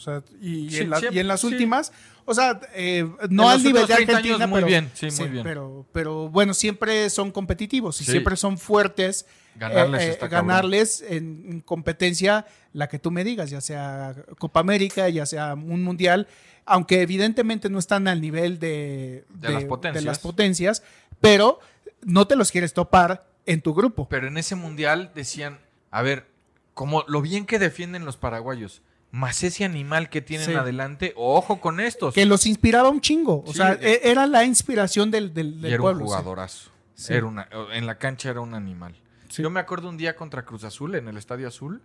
O 0.00 0.02
sea, 0.02 0.22
y, 0.40 0.76
en, 0.78 1.28
las 1.28 1.44
últimas. 1.44 1.92
O 2.24 2.34
sea, 2.34 2.60
eh, 2.74 3.06
no 3.28 3.50
al 3.50 3.62
nivel 3.62 3.86
de 3.86 3.94
Argentina. 3.94 4.46
muy 4.46 4.64
bien, 4.64 4.90
sí, 4.94 5.08
muy 5.18 5.28
bien. 5.28 5.44
Pero, 5.44 5.86
pero 5.92 6.28
bueno, 6.28 6.54
siempre 6.54 7.10
son 7.10 7.30
competitivos 7.30 8.00
y 8.00 8.04
siempre 8.04 8.36
son 8.36 8.56
fuertes. 8.56 9.26
Ganarles, 9.56 10.02
eh, 10.02 10.18
eh, 10.22 10.28
ganarles 10.28 11.04
en 11.06 11.60
competencia 11.60 12.46
la 12.72 12.88
que 12.88 12.98
tú 12.98 13.10
me 13.10 13.24
digas, 13.24 13.50
ya 13.50 13.60
sea 13.60 14.14
Copa 14.38 14.60
América, 14.60 15.08
ya 15.08 15.26
sea 15.26 15.54
un 15.54 15.82
mundial 15.82 16.28
aunque 16.70 17.02
evidentemente 17.02 17.68
no 17.68 17.80
están 17.80 18.06
al 18.06 18.20
nivel 18.20 18.60
de, 18.60 19.24
las 19.40 20.20
potencias, 20.20 20.84
pero 21.20 21.58
no 22.02 22.28
te 22.28 22.36
los 22.36 22.52
quieres 22.52 22.72
topar 22.74 23.26
en 23.44 23.60
tu 23.60 23.74
grupo. 23.74 24.08
Pero 24.08 24.28
en 24.28 24.38
ese 24.38 24.54
mundial 24.54 25.10
decían, 25.12 25.58
a 25.90 26.02
ver, 26.02 26.26
como 26.74 27.04
lo 27.08 27.22
bien 27.22 27.44
que 27.44 27.58
defienden 27.58 28.04
los 28.04 28.16
paraguayos, 28.16 28.82
más 29.10 29.42
ese 29.42 29.64
animal 29.64 30.08
que 30.08 30.20
tienen 30.20 30.56
adelante, 30.56 31.12
ojo 31.16 31.60
con 31.60 31.80
estos. 31.80 32.14
Que 32.14 32.26
los 32.26 32.46
inspiraba 32.46 32.88
un 32.88 33.00
chingo. 33.00 33.42
O 33.46 33.52
sea, 33.52 33.72
e, 33.80 34.00
era 34.04 34.26
la 34.26 34.44
inspiración 34.44 35.10
del, 35.10 35.34
del, 35.34 35.64
era 35.64 35.82
un 35.82 36.00
jugadorazo. 36.00 36.70
Era 37.08 37.26
una, 37.26 37.48
en 37.72 37.86
la 37.86 37.98
cancha 37.98 38.30
era 38.30 38.40
un 38.40 38.54
animal. 38.54 38.94
Yo 39.30 39.48
me 39.50 39.60
acuerdo 39.60 39.88
un 39.88 39.96
día 39.96 40.16
contra 40.16 40.44
Cruz 40.44 40.64
Azul, 40.64 40.94
en 40.94 41.08
el 41.08 41.16
Estadio 41.16 41.48
Azul. 41.48 41.82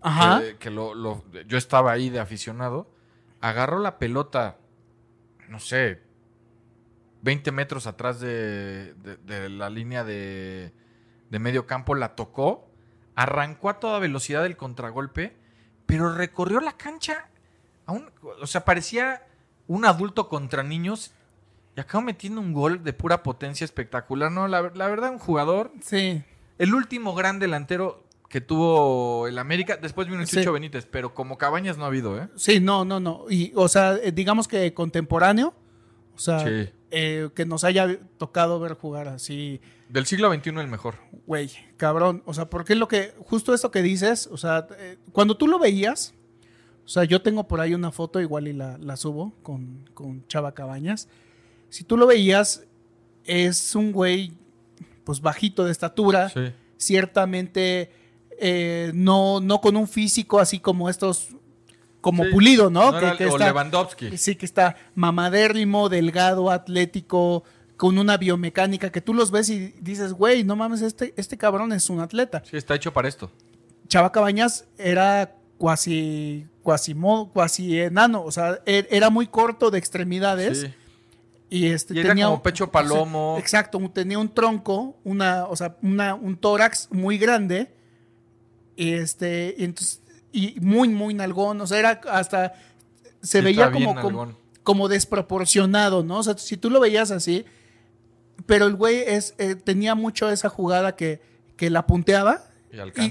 Ajá. 0.00 0.42
Que, 0.58 0.70
lo, 0.70 1.24
yo 1.46 1.58
estaba 1.58 1.92
ahí 1.92 2.08
de 2.08 2.20
aficionado. 2.20 2.90
Agarró 3.40 3.78
la 3.78 3.98
pelota, 3.98 4.56
no 5.48 5.60
sé, 5.60 6.00
20 7.22 7.52
metros 7.52 7.86
atrás 7.86 8.20
de, 8.20 8.94
la 9.50 9.70
línea 9.70 10.04
de, 10.04 10.72
de 11.30 11.38
medio 11.38 11.66
campo, 11.66 11.94
la 11.94 12.16
tocó 12.16 12.68
arrancó 13.18 13.68
a 13.68 13.80
toda 13.80 13.98
velocidad 13.98 14.46
el 14.46 14.56
contragolpe, 14.56 15.36
pero 15.88 16.14
recorrió 16.14 16.60
la 16.60 16.72
cancha. 16.76 17.28
o 17.86 18.46
sea, 18.46 18.64
parecía 18.66 19.22
un 19.66 19.86
adulto 19.86 20.28
contra 20.28 20.62
niños 20.62 21.12
y 21.74 21.80
acabó 21.80 22.02
metiendo 22.02 22.42
un 22.42 22.52
gol 22.52 22.84
de 22.84 22.92
pura 22.92 23.22
potencia 23.22 23.64
espectacular. 23.64 24.30
No, 24.30 24.48
la, 24.48 24.60
verdad, 24.60 25.10
un 25.10 25.18
jugador. 25.18 25.72
Sí. 25.80 26.22
El 26.58 26.74
último 26.74 27.14
gran 27.14 27.38
delantero 27.38 28.04
que 28.28 28.42
tuvo 28.42 29.28
el 29.28 29.38
América. 29.38 29.78
Después 29.78 30.08
vino 30.08 30.20
el 30.20 30.28
Chucho 30.28 30.52
Benítez, 30.52 30.84
pero 30.84 31.14
como 31.14 31.38
Cabañas 31.38 31.78
no 31.78 31.84
ha 31.84 31.86
habido, 31.86 32.18
¿eh? 32.18 32.28
Sí, 32.36 32.60
no, 32.60 32.84
no, 32.84 33.00
no. 33.00 33.24
Y, 33.30 33.52
o 33.54 33.66
sea, 33.68 33.94
eh, 33.94 34.12
digamos 34.12 34.46
que 34.46 34.74
contemporáneo. 34.74 35.54
O 36.14 36.18
sea, 36.18 36.44
eh, 36.90 37.28
que 37.34 37.44
nos 37.44 37.64
haya 37.64 37.98
tocado 38.18 38.60
ver 38.60 38.74
jugar 38.74 39.08
así 39.08 39.60
del 39.88 40.04
siglo 40.04 40.32
XXI 40.32 40.50
el 40.50 40.68
mejor. 40.68 40.96
Güey, 41.26 41.50
cabrón. 41.76 42.22
O 42.26 42.34
sea, 42.34 42.50
porque 42.50 42.74
es 42.74 42.78
lo 42.78 42.88
que, 42.88 43.14
justo 43.20 43.54
esto 43.54 43.70
que 43.70 43.82
dices, 43.82 44.28
o 44.30 44.36
sea, 44.36 44.66
eh, 44.78 44.98
cuando 45.12 45.36
tú 45.36 45.48
lo 45.48 45.58
veías, 45.58 46.14
o 46.84 46.88
sea, 46.88 47.04
yo 47.04 47.22
tengo 47.22 47.48
por 47.48 47.60
ahí 47.60 47.74
una 47.74 47.90
foto, 47.90 48.20
igual 48.20 48.48
y 48.48 48.52
la, 48.52 48.96
subo 48.96 49.32
con, 49.42 49.86
Chava 50.28 50.52
Cabañas. 50.52 51.08
Si 51.70 51.84
tú 51.84 51.96
lo 51.96 52.06
veías, 52.06 52.64
es 53.24 53.74
un 53.74 53.92
güey, 53.92 54.32
pues 55.04 55.20
bajito 55.20 55.64
de 55.64 55.72
estatura, 55.72 56.28
sí. 56.28 56.52
ciertamente 56.76 57.90
eh, 58.38 58.92
no, 58.94 59.40
no 59.40 59.60
con 59.60 59.76
un 59.76 59.88
físico 59.88 60.38
así 60.38 60.60
como 60.60 60.88
estos 60.88 61.30
como 62.00 62.24
pulido, 62.30 62.70
¿no? 62.70 62.92
que, 63.16 63.26
o 63.26 63.38
Lewandowski. 63.38 64.16
Sí, 64.16 64.36
que 64.36 64.46
está 64.46 64.76
mamadérrimo, 64.94 65.88
delgado, 65.88 66.50
atlético, 66.50 67.44
con 67.76 67.98
una 67.98 68.16
biomecánica 68.16 68.90
que 68.90 69.00
tú 69.00 69.14
los 69.14 69.30
ves 69.30 69.48
y 69.50 69.74
dices, 69.80 70.12
güey, 70.12 70.44
no 70.44 70.56
mames, 70.56 70.82
este, 70.82 71.14
este 71.16 71.36
cabrón 71.36 71.72
es 71.72 71.88
un 71.90 72.00
atleta. 72.00 72.42
Sí, 72.48 72.56
está 72.56 72.74
hecho 72.74 72.92
para 72.92 73.08
esto. 73.08 73.30
Chava 73.88 74.12
Cabañas 74.12 74.66
era 74.76 75.34
cuasi, 75.56 76.46
cuasi, 76.62 76.94
cuasi 77.32 77.80
enano, 77.80 78.22
o 78.22 78.30
sea, 78.30 78.60
er, 78.66 78.86
era 78.90 79.10
muy 79.10 79.26
corto 79.26 79.70
de 79.70 79.78
extremidades. 79.78 80.60
Sí. 80.60 80.74
Y, 81.50 81.66
este, 81.68 81.94
tenía 81.94 82.12
era 82.12 82.24
como 82.26 82.42
pecho 82.42 82.70
palomo. 82.70 83.36
exacto, 83.38 83.80
tenía 83.92 84.18
un 84.18 84.28
tronco, 84.28 84.96
una, 85.04 85.46
o 85.46 85.56
sea, 85.56 85.76
una, 85.82 86.14
un 86.14 86.36
tórax 86.36 86.88
muy 86.90 87.16
grande. 87.16 87.72
Y 88.76 88.92
este, 88.92 89.54
y 89.56 89.64
entonces, 89.64 90.02
y 90.32 90.56
muy, 90.60 90.88
muy 90.88 91.14
nalgón, 91.14 91.60
o 91.60 91.66
sea, 91.66 91.78
era 91.78 92.00
hasta, 92.10 92.54
se 93.22 93.40
veía 93.40 93.70
como, 93.70 93.94
como, 94.00 94.36
como, 94.62 94.88
desproporcionado, 94.88 96.04
¿no? 96.04 96.18
O 96.18 96.22
sea, 96.22 96.36
si 96.38 96.56
tú 96.56 96.70
lo 96.70 96.80
veías 96.80 97.10
así, 97.10 97.44
pero 98.46 98.66
el 98.66 98.74
güey 98.74 99.02
es, 99.06 99.34
eh, 99.38 99.54
tenía 99.54 99.94
mucho 99.94 100.30
esa 100.30 100.48
jugada 100.48 100.96
que, 100.96 101.20
que 101.56 101.70
la 101.70 101.86
punteaba 101.86 102.44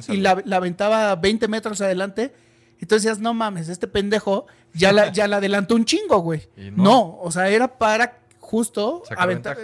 y, 0.10 0.18
la, 0.18 0.44
aventaba 0.56 1.16
20 1.16 1.48
metros 1.48 1.82
adelante. 1.82 2.34
Entonces 2.80 3.04
decías, 3.04 3.20
no 3.20 3.34
mames, 3.34 3.70
este 3.70 3.88
pendejo 3.88 4.46
ya 4.74 4.92
la, 4.92 5.12
ya 5.12 5.28
la 5.28 5.38
adelantó 5.38 5.76
un 5.76 5.86
chingo, 5.86 6.20
güey. 6.20 6.48
No. 6.76 7.18
o 7.20 7.32
sea, 7.32 7.50
era 7.50 7.78
para 7.78 8.20
justo 8.40 9.04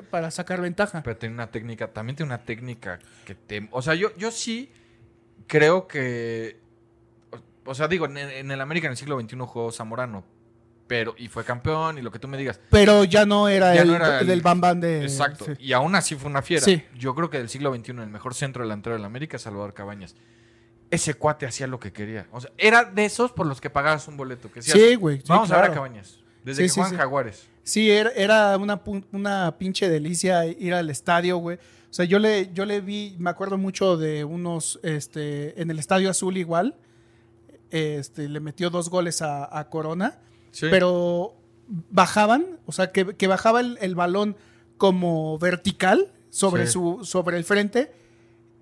para 0.09 0.31
sacar 0.31 0.59
ventaja. 0.61 1.01
Pero 1.03 1.17
tiene 1.17 1.35
una 1.35 1.51
técnica, 1.51 1.93
también 1.93 2.15
tiene 2.15 2.33
una 2.33 2.43
técnica 2.43 2.99
que 3.25 3.35
te... 3.35 3.69
O 3.71 3.81
sea, 3.81 3.95
yo, 3.95 4.15
yo 4.17 4.31
sí 4.31 4.71
creo 5.47 5.87
que... 5.87 6.59
O, 7.65 7.75
sea, 7.75 7.87
digo, 7.87 8.05
en, 8.05 8.17
en, 8.17 8.51
el 8.51 8.61
América 8.61 8.87
en 8.87 8.91
el 8.91 8.97
siglo 8.97 9.19
XXI 9.19 9.37
jugó 9.39 9.71
Zamorano, 9.71 10.23
pero 10.87 11.15
y 11.17 11.27
fue 11.27 11.43
campeón 11.43 11.97
y 11.97 12.01
lo 12.01 12.11
que 12.11 12.19
tú 12.19 12.27
me 12.27 12.37
digas. 12.37 12.59
Pero 12.69 13.03
ya 13.03 13.25
no 13.25 13.47
era, 13.47 13.75
el, 13.75 14.27
del 14.27 14.41
bambán 14.41 14.81
de... 14.81 15.03
Exacto. 15.03 15.45
Y 15.59 15.73
aún 15.73 15.95
así 15.95 16.15
fue 16.15 16.29
una 16.29 16.41
fiera. 16.41 16.63
Sí. 16.63 16.83
Yo 16.97 17.15
creo 17.15 17.29
que 17.29 17.37
del 17.37 17.49
siglo 17.49 17.73
XXI 17.73 17.91
el 17.91 18.07
mejor 18.07 18.33
centro 18.35 18.63
delantero 18.63 18.95
de 18.95 19.01
la 19.01 19.07
América 19.07 19.37
es 19.37 19.43
Salvador 19.43 19.73
Cabañas. 19.73 20.15
Ese 20.91 21.15
cuate 21.15 21.45
hacía 21.45 21.67
lo 21.67 21.79
que 21.79 21.91
quería. 21.91 22.27
O 22.31 22.41
sea, 22.41 22.51
era 22.57 22.83
de 22.83 23.05
esos 23.05 23.31
por 23.31 23.47
los 23.47 23.59
que 23.59 23.69
pagabas 23.69 24.07
un 24.07 24.17
boleto. 24.17 24.51
Que 24.51 24.61
sí, 24.61 24.95
güey. 24.95 25.21
Vamos 25.27 25.51
a 25.51 25.55
ver 25.61 25.71
a 25.71 25.73
Cabañas. 25.73 26.19
Desde 26.43 26.63
que 26.63 26.69
Juan 26.69 26.95
Jaguares. 26.95 27.47
Sí, 27.63 27.89
era, 27.89 28.11
era 28.11 28.57
una, 28.57 28.81
una 29.11 29.57
pinche 29.57 29.89
delicia 29.89 30.45
ir 30.45 30.73
al 30.73 30.89
estadio, 30.89 31.37
güey. 31.37 31.57
O 31.57 31.95
sea, 31.95 32.05
yo 32.05 32.19
le, 32.19 32.51
yo 32.53 32.65
le 32.65 32.81
vi, 32.81 33.15
me 33.19 33.29
acuerdo 33.29 33.57
mucho 33.57 33.97
de 33.97 34.23
unos, 34.23 34.79
este, 34.81 35.61
en 35.61 35.69
el 35.69 35.77
Estadio 35.77 36.09
Azul 36.09 36.37
igual, 36.37 36.75
este, 37.73 38.29
le 38.29 38.39
metió 38.39 38.69
dos 38.69 38.89
goles 38.89 39.21
a, 39.21 39.57
a 39.57 39.69
Corona 39.69 40.19
pero 40.61 41.35
bajaban, 41.67 42.59
o 42.65 42.71
sea, 42.71 42.91
que, 42.91 43.27
bajaba 43.27 43.61
el, 43.61 43.95
balón 43.95 44.37
como 44.77 45.37
vertical 45.39 46.11
sobre, 46.29 46.67
su, 46.67 47.01
sobre 47.03 47.37
el 47.37 47.43
frente 47.43 47.93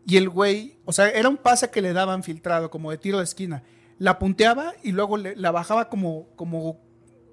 y 0.06 0.18
el 0.18 0.30
güey, 0.30 0.77
o 0.86 0.94
sea, 0.94 1.10
era 1.10 1.30
un 1.30 1.38
pase 1.38 1.70
que 1.70 1.82
le 1.82 1.94
daban 1.94 2.24
filtrado, 2.24 2.70
como 2.70 2.91
de 2.91 2.98
tiro 2.98 3.18
de 3.18 3.24
esquina. 3.24 3.63
La 3.98 4.18
punteaba 4.18 4.74
y 4.82 4.94
luego 4.94 5.18
la 5.18 5.51
bajaba 5.51 5.89
como, 5.89 6.27
como 6.36 6.80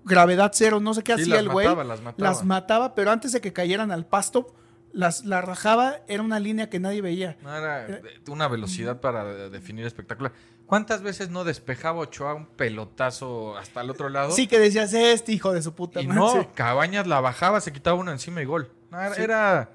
gravedad 0.04 0.50
cero, 0.54 0.80
no 0.80 0.92
sé 0.92 1.02
qué 1.02 1.14
hacía 1.14 1.38
el 1.38 1.48
güey. 1.48 1.66
Las 1.66 2.02
mataba. 2.02 2.28
las 2.30 2.44
mataba, 2.44 2.94
pero 2.94 3.10
antes 3.10 3.32
de 3.32 3.40
que 3.40 3.54
cayeran 3.54 3.90
al 3.90 4.04
pasto, 4.04 4.54
las, 4.92 5.24
la 5.24 5.40
rajaba, 5.40 6.00
era 6.08 6.22
una 6.22 6.40
línea 6.40 6.68
que 6.68 6.78
nadie 6.78 7.00
veía. 7.00 7.38
No, 7.42 7.56
era 7.56 8.00
una 8.28 8.48
velocidad 8.48 9.00
para 9.00 9.48
definir 9.48 9.86
espectacular. 9.86 10.32
¿Cuántas 10.68 11.00
veces 11.00 11.30
no 11.30 11.44
despejaba 11.44 12.00
Ochoa 12.00 12.34
un 12.34 12.44
pelotazo 12.44 13.56
hasta 13.56 13.80
el 13.80 13.88
otro 13.88 14.10
lado? 14.10 14.32
Sí, 14.32 14.46
que 14.46 14.58
decías, 14.58 14.92
este 14.92 15.32
hijo 15.32 15.54
de 15.54 15.62
su 15.62 15.72
puta 15.74 16.02
Y 16.02 16.06
no, 16.06 16.52
Cabañas 16.52 17.06
la 17.06 17.22
bajaba, 17.22 17.62
se 17.62 17.72
quitaba 17.72 17.96
uno 17.96 18.12
encima 18.12 18.42
y 18.42 18.44
gol. 18.44 18.70
era, 19.16 19.70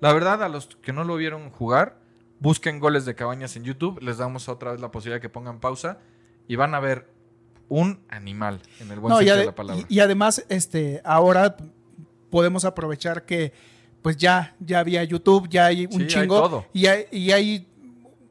la 0.00 0.12
verdad, 0.14 0.42
a 0.42 0.48
los 0.48 0.68
que 0.80 0.94
no 0.94 1.04
lo 1.04 1.16
vieron 1.16 1.50
jugar, 1.50 1.98
busquen 2.40 2.80
goles 2.80 3.04
de 3.04 3.14
Cabañas 3.14 3.56
en 3.56 3.64
YouTube, 3.64 4.00
les 4.00 4.16
damos 4.16 4.48
otra 4.48 4.72
vez 4.72 4.80
la 4.80 4.90
posibilidad 4.90 5.16
de 5.16 5.20
que 5.20 5.28
pongan 5.28 5.60
pausa 5.60 5.98
y 6.46 6.56
van 6.56 6.74
a 6.74 6.80
ver 6.80 7.10
un 7.68 8.00
animal 8.08 8.62
en 8.80 8.90
el 8.90 9.00
buen 9.00 9.16
sentido 9.16 9.36
de 9.36 9.44
la 9.44 9.54
palabra. 9.54 9.84
Y, 9.86 10.00
además, 10.00 10.46
este, 10.48 11.02
ahora 11.04 11.58
podemos 12.30 12.64
aprovechar 12.64 13.26
que 13.26 13.52
pues 14.00 14.16
ya, 14.16 14.56
ya 14.60 14.78
había 14.78 15.04
YouTube, 15.04 15.46
ya 15.50 15.66
hay 15.66 15.84
un 15.84 16.06
chingo. 16.06 16.64
Y, 16.72 16.86
y 17.10 17.32
hay 17.32 17.67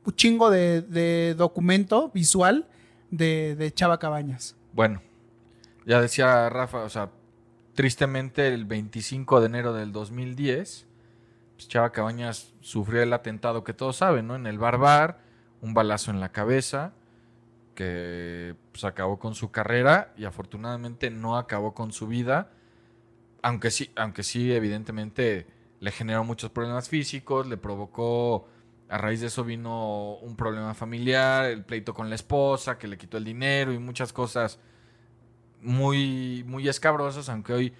un 0.07 0.15
chingo 0.15 0.49
de, 0.49 1.35
documento 1.37 2.09
visual 2.13 2.65
de, 3.11 3.71
Chava 3.75 3.99
Cabañas. 3.99 4.55
Bueno, 4.71 5.01
ya 5.85 5.99
decía 5.99 6.47
Rafa, 6.49 6.83
o 6.83 6.89
sea, 6.89 7.11
tristemente 7.73 8.47
el 8.47 8.63
25 8.63 9.41
de 9.41 9.45
enero 9.47 9.73
del 9.73 9.91
2010, 9.91 10.87
pues 11.55 11.67
Chava 11.67 11.91
Cabañas 11.91 12.53
sufrió 12.61 13.03
el 13.03 13.11
atentado 13.11 13.65
que 13.65 13.73
todos 13.73 13.97
saben, 13.97 14.27
¿no? 14.27 14.35
En 14.37 14.47
el 14.47 14.57
Barbar, 14.57 15.19
un 15.61 15.73
balazo 15.73 16.11
en 16.11 16.21
la 16.21 16.31
cabeza 16.31 16.93
que 17.75 18.55
pues, 18.71 18.85
acabó 18.85 19.19
con 19.19 19.35
su 19.35 19.51
carrera 19.51 20.13
y 20.15 20.23
afortunadamente 20.23 21.11
no 21.11 21.37
acabó 21.37 21.73
con 21.73 21.91
su 21.91 22.07
vida, 22.07 22.51
aunque 23.41 23.71
sí, 23.71 23.91
aunque 23.97 24.23
sí 24.23 24.53
evidentemente 24.53 25.47
le 25.81 25.91
generó 25.91 26.23
muchos 26.23 26.49
problemas 26.49 26.87
físicos, 26.87 27.45
le 27.45 27.57
provocó 27.57 28.47
a 28.89 28.97
raíz 28.97 29.21
de 29.21 29.27
eso 29.27 29.43
vino 29.43 30.15
un 30.15 30.35
problema 30.35 30.73
familiar, 30.73 31.45
el 31.45 31.63
pleito 31.63 31.93
con 31.93 32.09
la 32.09 32.15
esposa, 32.15 32.77
que 32.77 32.87
le 32.87 32.97
quitó 32.97 33.17
el 33.17 33.25
dinero 33.25 33.73
y 33.73 33.79
muchas 33.79 34.13
cosas 34.13 34.59
muy, 35.61 36.43
muy 36.47 36.67
escabrosas, 36.67 37.29
aunque 37.29 37.53
hoy 37.53 37.73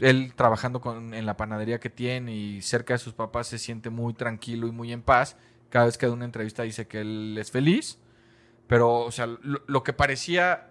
él 0.00 0.32
trabajando 0.34 0.80
en 1.12 1.26
la 1.26 1.36
panadería 1.36 1.80
que 1.80 1.90
tiene 1.90 2.34
y 2.34 2.62
cerca 2.62 2.94
de 2.94 2.98
sus 2.98 3.14
papás 3.14 3.46
se 3.48 3.58
siente 3.58 3.90
muy 3.90 4.14
tranquilo 4.14 4.66
y 4.66 4.72
muy 4.72 4.92
en 4.92 5.02
paz. 5.02 5.36
Cada 5.70 5.86
vez 5.86 5.98
que 5.98 6.06
da 6.06 6.12
una 6.12 6.24
entrevista 6.24 6.62
dice 6.62 6.86
que 6.86 7.00
él 7.00 7.36
es 7.38 7.50
feliz, 7.50 7.98
pero 8.66 9.00
o 9.00 9.10
sea, 9.10 9.26
lo, 9.26 9.82
que 9.82 9.92
parecía 9.92 10.70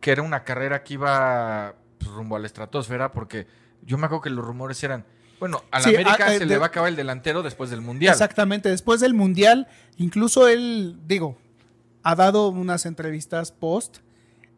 que 0.00 0.12
era 0.12 0.22
una 0.22 0.44
carrera 0.44 0.82
que 0.82 0.94
iba 0.94 1.74
pues, 1.98 2.10
rumbo 2.10 2.36
a 2.36 2.38
la 2.38 2.46
estratosfera, 2.46 3.12
porque 3.12 3.46
yo 3.82 3.98
me 3.98 4.06
acuerdo 4.06 4.22
que 4.22 4.30
los 4.30 4.44
rumores 4.44 4.82
eran 4.84 5.04
bueno, 5.40 5.64
a 5.70 5.80
la 5.80 5.88
América 5.88 6.26
ah, 6.26 6.30
se 6.30 6.44
le 6.44 6.58
va 6.58 6.66
a 6.66 6.68
acabar 6.68 6.90
el 6.90 6.96
delantero 6.96 7.42
después 7.42 7.70
del 7.70 7.80
Mundial. 7.80 8.12
Exactamente, 8.12 8.68
después 8.68 9.00
del 9.00 9.14
Mundial, 9.14 9.66
incluso 9.96 10.46
él, 10.46 10.98
digo, 11.06 11.38
ha 12.02 12.14
dado 12.14 12.48
unas 12.50 12.84
entrevistas 12.84 13.50
post 13.50 13.98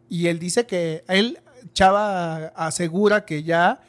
y 0.09 0.27
él 0.27 0.41
dice 0.41 0.67
que 0.67 1.05
él, 1.07 1.39
Chava, 1.73 2.49
asegura 2.49 3.25
que 3.25 3.45
ya 3.45 3.81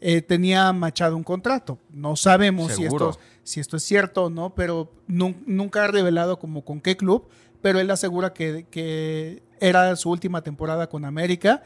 eh, 0.00 0.22
tenía 0.22 0.72
machado 0.72 1.16
un 1.16 1.22
contrato. 1.22 1.78
No 1.90 2.16
sabemos 2.16 2.72
si 2.72 2.84
esto, 2.84 3.16
si 3.44 3.60
esto, 3.60 3.76
es 3.76 3.84
cierto 3.84 4.24
o 4.24 4.30
no, 4.30 4.52
pero 4.52 4.92
nunca 5.06 5.84
ha 5.84 5.86
revelado 5.86 6.40
como 6.40 6.64
con 6.64 6.80
qué 6.80 6.96
club, 6.96 7.28
pero 7.62 7.78
él 7.78 7.88
asegura 7.92 8.32
que, 8.32 8.66
que 8.70 9.44
era 9.60 9.94
su 9.94 10.10
última 10.10 10.42
temporada 10.42 10.88
con 10.88 11.04
América 11.04 11.62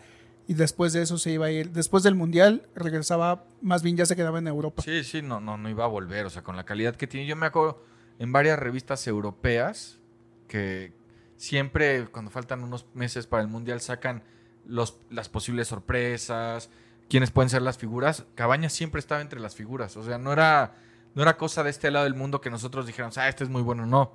y 0.47 0.55
después 0.55 0.93
de 0.93 1.03
eso 1.03 1.17
se 1.17 1.31
iba 1.31 1.47
a 1.47 1.51
ir, 1.51 1.71
después 1.71 2.03
del 2.03 2.15
Mundial 2.15 2.69
regresaba, 2.75 3.47
más 3.63 3.83
bien 3.83 3.97
ya 3.97 4.05
se 4.05 4.15
quedaba 4.15 4.39
en 4.39 4.49
Europa. 4.49 4.83
Sí, 4.83 5.03
sí, 5.05 5.23
no, 5.23 5.41
no, 5.41 5.57
no 5.57 5.71
iba 5.71 5.85
a 5.85 5.89
volver, 5.89 6.27
o 6.27 6.31
sea, 6.31 6.43
con 6.43 6.57
la 6.57 6.65
calidad 6.65 6.97
que 6.97 7.07
tiene. 7.07 7.27
Yo 7.27 7.37
me 7.37 7.47
acuerdo 7.47 7.83
en 8.19 8.33
varias 8.33 8.59
revistas 8.59 9.07
europeas 9.07 9.99
que 10.47 10.93
siempre 11.37 12.07
cuando 12.09 12.31
faltan 12.31 12.63
unos 12.63 12.87
meses 12.95 13.27
para 13.27 13.43
el 13.43 13.49
Mundial 13.49 13.81
sacan 13.81 14.23
los, 14.67 14.99
las 15.11 15.29
posibles 15.29 15.69
sorpresas, 15.69 16.69
quiénes 17.09 17.31
pueden 17.31 17.49
ser 17.49 17.63
las 17.63 17.79
figuras. 17.79 18.25
Cabañas 18.35 18.73
siempre 18.73 18.99
estaba 18.99 19.23
entre 19.23 19.41
las 19.41 19.55
figuras, 19.55 19.97
o 19.97 20.03
sea, 20.03 20.19
no 20.19 20.33
era, 20.33 20.75
no 21.15 21.23
era 21.23 21.39
cosa 21.39 21.63
de 21.63 21.71
este 21.71 21.91
lado 21.91 22.05
del 22.05 22.15
mundo 22.15 22.43
que 22.43 22.51
nosotros 22.51 22.87
dijéramos, 22.87 23.17
ah, 23.17 23.29
este 23.29 23.45
es 23.45 23.51
muy 23.51 23.63
bueno, 23.63 23.87
no. 23.87 24.13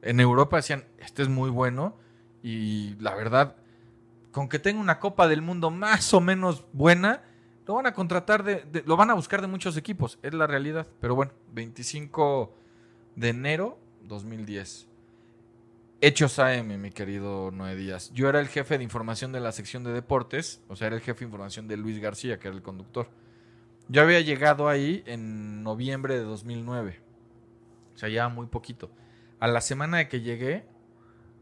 En 0.00 0.20
Europa 0.20 0.56
decían, 0.56 0.84
este 0.98 1.22
es 1.22 1.28
muy 1.28 1.50
bueno 1.50 1.96
y 2.42 2.94
la 3.00 3.14
verdad 3.14 3.56
con 4.32 4.48
que 4.48 4.58
tenga 4.58 4.80
una 4.80 4.98
Copa 4.98 5.28
del 5.28 5.42
Mundo 5.42 5.70
más 5.70 6.12
o 6.14 6.20
menos 6.20 6.64
buena, 6.72 7.22
lo 7.66 7.74
van 7.74 7.86
a 7.86 7.94
contratar, 7.94 8.42
de, 8.42 8.82
lo 8.86 8.96
van 8.96 9.10
a 9.10 9.14
buscar 9.14 9.40
de 9.40 9.46
muchos 9.46 9.76
equipos, 9.76 10.18
es 10.22 10.34
la 10.34 10.46
realidad. 10.46 10.86
Pero 11.00 11.14
bueno, 11.14 11.32
25 11.52 12.52
de 13.14 13.28
enero 13.28 13.78
2010. 14.02 14.88
Hechos 16.00 16.40
AM, 16.40 16.80
mi 16.80 16.90
querido 16.90 17.52
Noé 17.52 17.76
Díaz. 17.76 18.10
Yo 18.12 18.28
era 18.28 18.40
el 18.40 18.48
jefe 18.48 18.76
de 18.76 18.82
información 18.82 19.30
de 19.30 19.38
la 19.38 19.52
sección 19.52 19.84
de 19.84 19.92
deportes, 19.92 20.60
o 20.68 20.74
sea, 20.74 20.88
era 20.88 20.96
el 20.96 21.02
jefe 21.02 21.20
de 21.20 21.26
información 21.26 21.68
de 21.68 21.76
Luis 21.76 22.00
García, 22.00 22.40
que 22.40 22.48
era 22.48 22.56
el 22.56 22.62
conductor. 22.62 23.08
Yo 23.88 24.02
había 24.02 24.20
llegado 24.20 24.68
ahí 24.68 25.04
en 25.06 25.62
noviembre 25.62 26.14
de 26.14 26.24
2009. 26.24 27.00
O 27.94 27.98
sea, 27.98 28.08
ya 28.08 28.28
muy 28.28 28.46
poquito. 28.46 28.90
A 29.38 29.46
la 29.46 29.60
semana 29.60 29.98
de 29.98 30.08
que 30.08 30.22
llegué, 30.22 30.64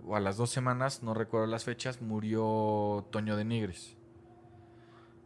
o 0.07 0.17
a 0.17 0.21
las 0.21 0.37
dos 0.37 0.51
semanas, 0.51 1.03
no 1.03 1.15
recuerdo 1.15 1.47
las 1.47 1.65
fechas, 1.65 2.01
murió 2.03 3.07
Toño 3.11 3.37
de 3.37 3.45
Nigres. 3.45 3.97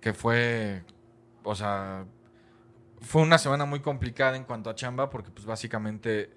Que 0.00 0.12
fue, 0.12 0.84
o 1.42 1.54
sea, 1.54 2.06
fue 3.00 3.22
una 3.22 3.38
semana 3.38 3.64
muy 3.64 3.80
complicada 3.80 4.36
en 4.36 4.44
cuanto 4.44 4.70
a 4.70 4.74
chamba, 4.74 5.10
porque 5.10 5.30
pues 5.30 5.46
básicamente 5.46 6.30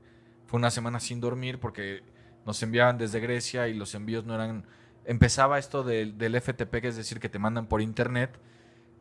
fue 0.45 0.57
una 0.57 0.71
semana 0.71 0.99
sin 0.99 1.19
dormir, 1.19 1.59
porque 1.59 2.03
nos 2.45 2.61
enviaban 2.63 2.97
desde 2.97 3.19
Grecia 3.19 3.67
y 3.67 3.73
los 3.73 3.93
envíos 3.95 4.25
no 4.25 4.35
eran... 4.35 4.65
Empezaba 5.05 5.57
esto 5.57 5.83
del, 5.83 6.17
del 6.17 6.39
FTP, 6.39 6.81
que 6.81 6.87
es 6.89 6.97
decir, 6.97 7.19
que 7.19 7.29
te 7.29 7.39
mandan 7.39 7.67
por 7.67 7.81
internet, 7.81 8.39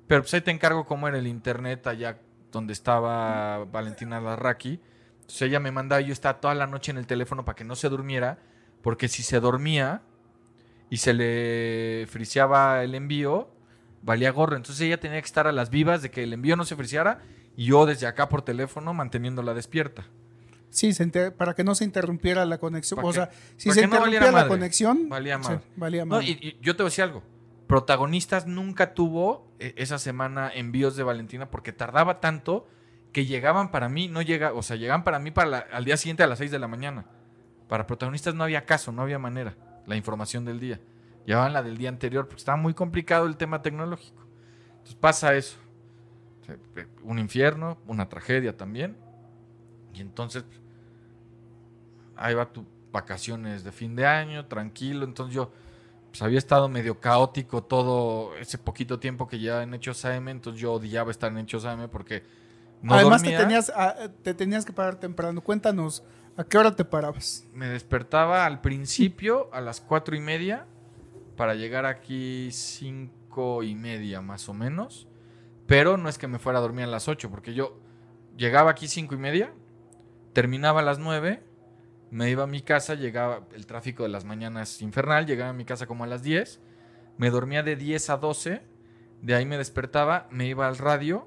pero 0.06 0.22
pues 0.22 0.34
ahí 0.34 0.40
te 0.40 0.52
encargo 0.52 0.86
cómo 0.86 1.08
era 1.08 1.18
el 1.18 1.26
internet 1.26 1.86
allá 1.86 2.20
donde 2.52 2.72
estaba 2.72 3.64
Valentina 3.64 4.20
Larraqui. 4.20 4.80
Entonces 5.14 5.42
ella 5.42 5.58
me 5.58 5.72
mandaba, 5.72 6.00
yo 6.00 6.12
estaba 6.12 6.40
toda 6.40 6.54
la 6.54 6.66
noche 6.66 6.92
en 6.92 6.98
el 6.98 7.06
teléfono 7.06 7.44
para 7.44 7.56
que 7.56 7.64
no 7.64 7.74
se 7.74 7.88
durmiera 7.88 8.38
porque 8.86 9.08
si 9.08 9.24
se 9.24 9.40
dormía 9.40 10.02
y 10.90 10.98
se 10.98 11.12
le 11.12 12.06
friseaba 12.06 12.84
el 12.84 12.94
envío, 12.94 13.50
valía 14.02 14.30
gorro. 14.30 14.54
Entonces 14.54 14.80
ella 14.82 15.00
tenía 15.00 15.20
que 15.20 15.26
estar 15.26 15.48
a 15.48 15.50
las 15.50 15.70
vivas 15.70 16.02
de 16.02 16.12
que 16.12 16.22
el 16.22 16.32
envío 16.32 16.54
no 16.54 16.64
se 16.64 16.76
friseara 16.76 17.18
y 17.56 17.64
yo 17.64 17.84
desde 17.84 18.06
acá 18.06 18.28
por 18.28 18.42
teléfono 18.42 18.94
manteniéndola 18.94 19.54
despierta. 19.54 20.06
Sí, 20.70 20.92
para 21.36 21.54
que 21.54 21.64
no 21.64 21.74
se 21.74 21.82
interrumpiera 21.82 22.44
la 22.44 22.58
conexión. 22.58 23.00
O 23.02 23.12
sea, 23.12 23.28
si 23.56 23.72
se 23.72 23.82
interrumpía 23.82 24.30
la 24.30 24.46
conexión, 24.46 25.08
valía 25.08 25.36
mal. 25.38 25.62
valía 25.74 26.04
y, 26.22 26.56
yo 26.62 26.76
te 26.76 26.84
voy 26.84 26.86
a 26.86 26.90
decir 26.90 27.02
algo. 27.02 27.24
Protagonistas 27.66 28.46
nunca 28.46 28.94
tuvo 28.94 29.52
eh, 29.58 29.74
esa 29.78 29.98
semana 29.98 30.48
envíos 30.54 30.94
de 30.94 31.02
Valentina 31.02 31.50
porque 31.50 31.72
tardaba 31.72 32.20
tanto 32.20 32.68
que 33.12 33.26
llegaban 33.26 33.72
para 33.72 33.88
mí, 33.88 34.06
no 34.06 34.22
llega, 34.22 34.52
o 34.52 34.62
sea, 34.62 34.76
llegaban 34.76 35.02
para 35.02 35.18
mí 35.18 35.32
para 35.32 35.66
al 35.72 35.84
día 35.84 35.96
siguiente 35.96 36.22
a 36.22 36.28
las 36.28 36.38
6 36.38 36.52
de 36.52 36.60
la 36.60 36.68
mañana. 36.68 37.06
Para 37.68 37.86
protagonistas 37.86 38.34
no 38.34 38.44
había 38.44 38.64
caso, 38.64 38.92
no 38.92 39.02
había 39.02 39.18
manera. 39.18 39.56
La 39.86 39.96
información 39.96 40.44
del 40.44 40.60
día. 40.60 40.80
Llevaban 41.26 41.52
la 41.52 41.62
del 41.62 41.76
día 41.76 41.88
anterior 41.88 42.26
porque 42.26 42.40
estaba 42.40 42.56
muy 42.56 42.74
complicado 42.74 43.26
el 43.26 43.36
tema 43.36 43.62
tecnológico. 43.62 44.24
Entonces 44.78 44.94
pasa 44.96 45.34
eso. 45.34 45.56
Un 47.02 47.18
infierno, 47.18 47.78
una 47.86 48.08
tragedia 48.08 48.56
también. 48.56 48.96
Y 49.92 50.00
entonces 50.00 50.44
ahí 52.16 52.34
va 52.34 52.52
tu 52.52 52.64
vacaciones 52.92 53.64
de 53.64 53.72
fin 53.72 53.96
de 53.96 54.06
año, 54.06 54.46
tranquilo. 54.46 55.04
Entonces 55.04 55.34
yo 55.34 55.50
pues, 56.10 56.22
había 56.22 56.38
estado 56.38 56.68
medio 56.68 57.00
caótico 57.00 57.62
todo 57.62 58.36
ese 58.36 58.58
poquito 58.58 58.98
tiempo 58.98 59.26
que 59.26 59.40
ya 59.40 59.62
en 59.62 59.74
Hechos 59.74 60.04
AM. 60.04 60.28
Entonces 60.28 60.60
yo 60.60 60.74
odiaba 60.74 61.10
estar 61.10 61.32
en 61.32 61.38
Hechos 61.38 61.64
AM 61.64 61.88
porque 61.90 62.22
no 62.82 62.94
Además 62.94 63.22
Te, 63.22 63.36
tenías, 63.36 63.72
ah, 63.74 63.96
te 64.22 64.32
tenías 64.32 64.64
que 64.64 64.72
parar 64.72 65.00
temprano. 65.00 65.40
Cuéntanos 65.40 66.04
¿A 66.38 66.44
qué 66.44 66.58
hora 66.58 66.76
te 66.76 66.84
parabas? 66.84 67.48
Me 67.54 67.66
despertaba 67.66 68.44
al 68.44 68.60
principio 68.60 69.48
a 69.54 69.62
las 69.62 69.80
cuatro 69.80 70.14
y 70.14 70.20
media 70.20 70.66
para 71.34 71.54
llegar 71.54 71.86
aquí 71.86 72.50
cinco 72.52 73.62
y 73.62 73.74
media 73.74 74.20
más 74.20 74.46
o 74.50 74.52
menos. 74.52 75.08
Pero 75.66 75.96
no 75.96 76.10
es 76.10 76.18
que 76.18 76.28
me 76.28 76.38
fuera 76.38 76.58
a 76.58 76.62
dormir 76.62 76.84
a 76.84 76.88
las 76.88 77.08
ocho, 77.08 77.30
porque 77.30 77.54
yo 77.54 77.80
llegaba 78.36 78.70
aquí 78.70 78.86
cinco 78.86 79.14
y 79.14 79.18
media, 79.18 79.54
terminaba 80.34 80.80
a 80.80 80.82
las 80.82 80.98
nueve, 80.98 81.42
me 82.10 82.28
iba 82.28 82.44
a 82.44 82.46
mi 82.46 82.60
casa, 82.60 82.94
llegaba 82.94 83.46
el 83.54 83.64
tráfico 83.64 84.02
de 84.02 84.10
las 84.10 84.26
mañanas 84.26 84.82
infernal, 84.82 85.24
llegaba 85.24 85.50
a 85.50 85.54
mi 85.54 85.64
casa 85.64 85.86
como 85.86 86.04
a 86.04 86.06
las 86.06 86.22
diez, 86.22 86.60
me 87.16 87.30
dormía 87.30 87.62
de 87.62 87.76
diez 87.76 88.10
a 88.10 88.18
doce, 88.18 88.60
de 89.22 89.34
ahí 89.34 89.46
me 89.46 89.56
despertaba, 89.56 90.28
me 90.30 90.46
iba 90.46 90.68
al 90.68 90.76
radio, 90.76 91.26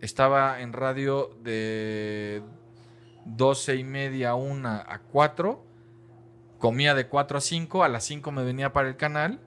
estaba 0.00 0.60
en 0.60 0.72
radio 0.72 1.30
de 1.44 2.42
12 3.24 3.76
y 3.76 3.84
media, 3.84 4.34
una 4.34 4.78
a 4.80 5.00
4. 5.00 5.64
Comía 6.58 6.94
de 6.94 7.08
4 7.08 7.38
a 7.38 7.40
5. 7.40 7.84
A 7.84 7.88
las 7.88 8.04
5 8.04 8.30
me 8.32 8.44
venía 8.44 8.72
para 8.72 8.88
el 8.88 8.96
canal. 8.96 9.40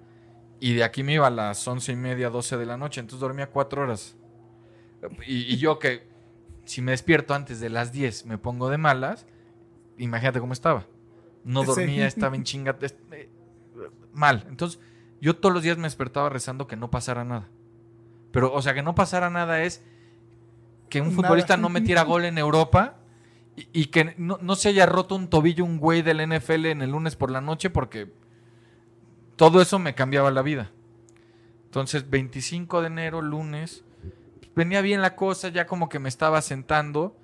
Y 0.60 0.74
de 0.74 0.84
aquí 0.84 1.04
me 1.04 1.14
iba 1.14 1.28
a 1.28 1.32
las 1.32 1.68
11 1.68 1.92
y 1.92 1.96
media, 1.96 2.30
12 2.30 2.58
de 2.58 2.66
la 2.66 2.78
noche. 2.78 3.02
Entonces 3.02 3.20
dormía 3.20 3.48
4 3.48 3.84
horas. 3.84 4.16
Y, 5.28 5.58
yo 5.58 5.78
que 5.78 6.08
si 6.64 6.82
me 6.82 6.92
despierto 6.92 7.36
antes 7.36 7.60
de 7.60 7.70
las 7.70 7.92
10 7.92 8.26
me 8.26 8.38
pongo 8.38 8.70
de 8.70 8.78
malas. 8.78 9.26
Imagínate 9.98 10.40
cómo 10.40 10.54
estaba. 10.54 10.88
No 11.44 11.64
dormía, 11.64 12.08
estaba 12.08 12.36
en 12.36 12.44
chinga. 12.44 12.78
Eh, 12.82 13.30
mal. 14.14 14.46
Entonces 14.50 14.80
yo 15.22 15.36
todos 15.36 15.54
los 15.54 15.64
días 15.64 15.78
me 15.78 15.84
despertaba 15.84 16.30
rezando 16.30 16.68
que 16.68 16.76
no 16.76 16.90
pasara 16.90 17.24
nada. 17.24 17.50
Pero, 18.32 18.54
o 18.54 18.62
sea, 18.62 18.74
que 18.74 18.84
no 18.84 18.96
pasara 18.96 19.30
nada 19.30 19.64
es 19.64 19.84
que 20.90 21.02
un 21.02 21.12
futbolista 21.12 21.58
no 21.58 21.70
metiera 21.70 22.04
gol 22.04 22.26
en 22.26 22.38
Europa 22.38 22.98
y, 23.56 23.86
que 23.86 24.16
no, 24.18 24.56
se 24.56 24.70
haya 24.70 24.86
roto 24.86 25.16
un 25.16 25.30
tobillo 25.30 25.64
un 25.64 25.80
güey 25.80 26.02
del 26.02 26.28
NFL 26.28 26.66
en 26.66 26.82
el 26.82 26.92
lunes 26.92 27.16
por 27.16 27.32
la 27.32 27.40
noche 27.40 27.70
porque 27.70 28.12
todo 29.38 29.62
eso 29.62 29.80
me 29.80 29.96
cambiaba 29.96 30.30
la 30.32 30.42
vida. 30.42 30.72
Entonces, 31.66 32.10
25 32.10 32.82
de 32.82 32.88
enero, 32.88 33.22
lunes, 33.22 33.84
venía 34.56 34.82
bien 34.82 35.02
la 35.02 35.16
cosa, 35.16 35.50
ya 35.50 35.68
como 35.68 35.88
que 35.88 36.00
me 36.00 36.10
estaba 36.10 36.42
sentando. 36.42 37.18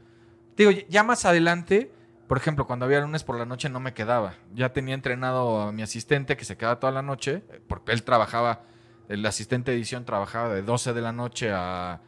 Digo, 0.55 0.71
ya 0.71 1.03
más 1.03 1.25
adelante, 1.25 1.91
por 2.27 2.37
ejemplo, 2.37 2.65
cuando 2.65 2.85
había 2.85 3.01
lunes 3.01 3.23
por 3.23 3.37
la 3.37 3.45
noche 3.45 3.69
no 3.69 3.81
me 3.81 3.93
quedaba. 3.93 4.35
Ya 4.53 4.71
tenía 4.71 4.95
entrenado 4.95 5.61
a 5.61 5.71
mi 5.71 5.81
asistente 5.81 6.37
que 6.37 6.45
se 6.45 6.55
quedaba 6.55 6.79
toda 6.79 6.93
la 6.93 7.01
noche, 7.01 7.43
porque 7.67 7.91
él 7.91 8.03
trabajaba, 8.03 8.63
el 9.09 9.25
asistente 9.25 9.71
de 9.71 9.77
edición 9.77 10.05
trabajaba 10.05 10.53
de 10.53 10.61
12 10.61 10.93
de 10.93 11.01
la 11.01 11.11
noche 11.11 11.51
a 11.51 12.01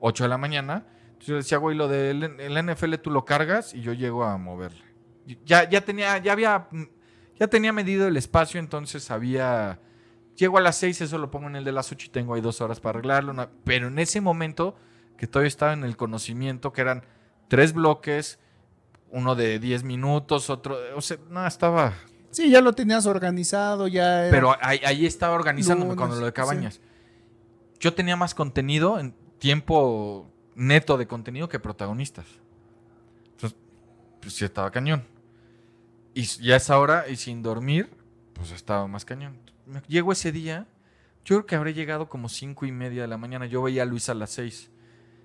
8 0.00 0.24
de 0.24 0.28
la 0.28 0.38
mañana 0.38 0.86
yo 1.26 1.36
decía, 1.36 1.58
güey, 1.58 1.76
lo 1.76 1.88
del 1.88 2.22
el 2.40 2.66
NFL 2.66 2.94
tú 2.96 3.10
lo 3.10 3.24
cargas 3.24 3.74
y 3.74 3.80
yo 3.80 3.92
llego 3.92 4.24
a 4.24 4.36
moverle. 4.38 4.82
Ya, 5.44 5.68
ya 5.68 5.84
tenía, 5.84 6.18
ya 6.18 6.32
había, 6.32 6.68
ya 7.38 7.46
tenía 7.46 7.72
medido 7.72 8.08
el 8.08 8.16
espacio, 8.16 8.58
entonces 8.58 9.10
había. 9.10 9.80
Llego 10.36 10.58
a 10.58 10.60
las 10.60 10.76
seis, 10.76 11.00
eso 11.00 11.18
lo 11.18 11.30
pongo 11.30 11.46
en 11.48 11.56
el 11.56 11.64
de 11.64 11.72
las 11.72 11.92
ocho 11.92 12.06
y 12.06 12.10
tengo 12.10 12.34
ahí 12.34 12.40
dos 12.40 12.60
horas 12.60 12.80
para 12.80 12.98
arreglarlo. 12.98 13.50
pero 13.64 13.88
en 13.88 13.98
ese 13.98 14.20
momento, 14.20 14.74
que 15.16 15.26
todavía 15.26 15.48
estaba 15.48 15.72
en 15.74 15.84
el 15.84 15.96
conocimiento, 15.96 16.72
que 16.72 16.80
eran 16.80 17.04
tres 17.48 17.72
bloques, 17.72 18.40
uno 19.10 19.34
de 19.34 19.58
diez 19.58 19.84
minutos, 19.84 20.50
otro. 20.50 20.76
O 20.96 21.00
sea, 21.00 21.18
no, 21.28 21.46
estaba. 21.46 21.92
Sí, 22.30 22.50
ya 22.50 22.62
lo 22.62 22.72
tenías 22.72 23.06
organizado, 23.06 23.86
ya. 23.86 24.26
Pero 24.30 24.56
ahí, 24.60 25.06
estaba 25.06 25.34
organizándome 25.34 25.94
con 25.94 26.08
lo 26.08 26.16
de 26.24 26.32
Cabañas. 26.32 26.80
Yo 27.78 27.92
tenía 27.94 28.16
más 28.16 28.34
contenido 28.34 28.98
en 28.98 29.14
tiempo 29.38 30.31
neto 30.54 30.96
de 30.96 31.06
contenido 31.06 31.48
que 31.48 31.58
protagonistas. 31.58 32.26
Entonces, 33.32 33.58
pues 34.20 34.34
sí 34.34 34.44
estaba 34.44 34.70
cañón. 34.70 35.04
Y 36.14 36.22
ya 36.22 36.56
es 36.56 36.68
hora, 36.70 37.08
y 37.08 37.16
sin 37.16 37.42
dormir, 37.42 37.90
pues 38.34 38.52
estaba 38.52 38.86
más 38.86 39.04
cañón. 39.04 39.38
Llego 39.88 40.12
ese 40.12 40.32
día, 40.32 40.66
yo 41.24 41.36
creo 41.36 41.46
que 41.46 41.56
habré 41.56 41.74
llegado 41.74 42.08
como 42.08 42.28
cinco 42.28 42.66
y 42.66 42.72
media 42.72 43.02
de 43.02 43.08
la 43.08 43.16
mañana. 43.16 43.46
Yo 43.46 43.62
veía 43.62 43.82
a 43.82 43.86
Luis 43.86 44.08
a 44.08 44.14
las 44.14 44.30
seis. 44.30 44.70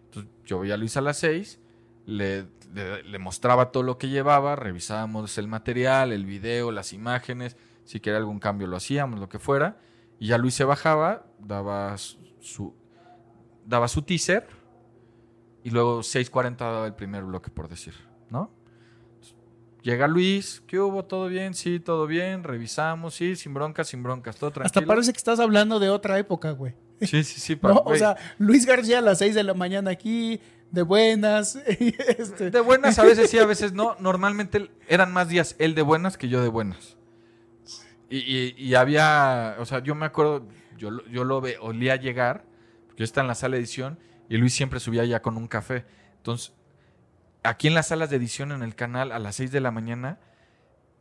Entonces, 0.06 0.32
yo 0.46 0.60
veía 0.60 0.76
a 0.76 0.78
Luis 0.78 0.96
a 0.96 1.02
las 1.02 1.18
seis, 1.18 1.60
le, 2.06 2.46
le, 2.74 3.20
mostraba 3.20 3.72
todo 3.72 3.84
lo 3.84 3.98
que 3.98 4.08
llevaba, 4.08 4.56
revisábamos 4.56 5.38
el 5.38 5.48
material, 5.48 6.13
el 6.13 6.26
video, 6.26 6.72
las 6.72 6.94
imágenes, 6.94 7.58
si 7.84 8.00
quería 8.00 8.18
algún 8.18 8.40
cambio 8.40 8.68
lo 8.68 8.78
hacíamos, 8.78 9.20
lo 9.20 9.28
que 9.28 9.40
fuera. 9.40 9.78
Y 10.20 10.28
ya 10.28 10.38
Luis 10.38 10.54
se 10.54 10.63
bajaba, 10.63 11.26
daba 11.40 11.98
su, 11.98 12.74
daba 13.66 13.88
su 13.90 14.04
teaser 14.04 14.57
y 15.67 15.69
luego 15.69 15.99
6.40 15.99 16.56
daba 16.60 16.86
el 16.86 16.93
primer 16.93 17.25
bloque, 17.25 17.51
por 17.51 17.67
decir, 17.67 17.93
¿no? 18.30 18.49
Llega 19.82 20.08
Luis, 20.08 20.63
¿qué 20.65 20.80
hubo? 20.80 21.03
¿Todo 21.03 21.27
bien? 21.27 21.53
Sí, 21.53 21.82
todo 21.82 22.08
bien. 22.08 22.45
Revisamos, 22.45 23.15
sí, 23.15 23.36
sin 23.36 23.53
broncas, 23.53 23.89
sin 23.89 24.01
broncas, 24.01 24.38
todo 24.38 24.51
tranquilo. 24.51 24.80
Hasta 24.80 24.88
parece 24.88 25.12
que 25.12 25.17
estás 25.17 25.41
hablando 25.41 25.82
de 25.82 25.89
otra 25.89 26.17
época, 26.19 26.51
güey. 26.51 26.73
Sí, 27.01 27.21
sí, 27.25 27.41
sí. 27.41 27.60
o 27.62 27.95
sea, 27.97 28.15
Luis 28.38 28.65
García 28.65 28.99
a 28.99 29.01
las 29.01 29.17
6 29.17 29.36
de 29.36 29.43
la 29.43 29.53
mañana 29.56 29.91
aquí, 29.91 30.39
de 30.71 30.84
buenas. 30.84 31.58
Este. 31.67 32.49
De 32.49 32.62
buenas 32.62 32.97
a 32.97 33.03
veces 33.03 33.30
sí, 33.30 33.38
a 33.38 33.45
veces 33.45 33.73
no. 33.73 33.97
Normalmente 33.99 34.71
eran 34.88 35.12
más 35.12 35.27
días 35.27 35.58
él 35.60 35.75
de 35.75 35.82
buenas 35.82 36.17
que 36.17 36.30
yo 36.30 36.41
de 36.41 36.47
buenas. 36.47 36.95
Y, 38.10 38.73
había, 38.75 39.58
o 39.60 39.65
sea, 39.65 39.84
yo 39.84 39.95
me 39.95 40.06
acuerdo, 40.06 40.47
yo, 40.77 41.06
yo 41.08 41.25
lo 41.25 41.41
ve, 41.41 41.58
olía 41.60 41.97
llegar, 41.97 42.45
yo 42.95 43.03
estaba 43.03 43.25
en 43.25 43.27
la 43.27 43.36
sala 43.36 43.56
de 43.56 43.60
edición 43.60 43.99
y 44.30 44.38
Luis 44.38 44.54
siempre 44.54 44.80
subía 44.80 45.06
ya 45.06 45.22
con 45.22 45.38
un 45.38 45.48
café. 45.48 45.86
Entonces, 46.18 46.54
aquí 47.44 47.68
en 47.68 47.74
las 47.74 47.88
salas 47.88 48.10
de 48.10 48.18
edición 48.18 48.52
en 48.52 48.63
el 48.63 48.76
canal 48.76 49.12
a 49.12 49.20
las 49.20 49.36
6 49.36 49.52
de 49.52 49.62
la 49.62 49.72
mañana 49.72 50.20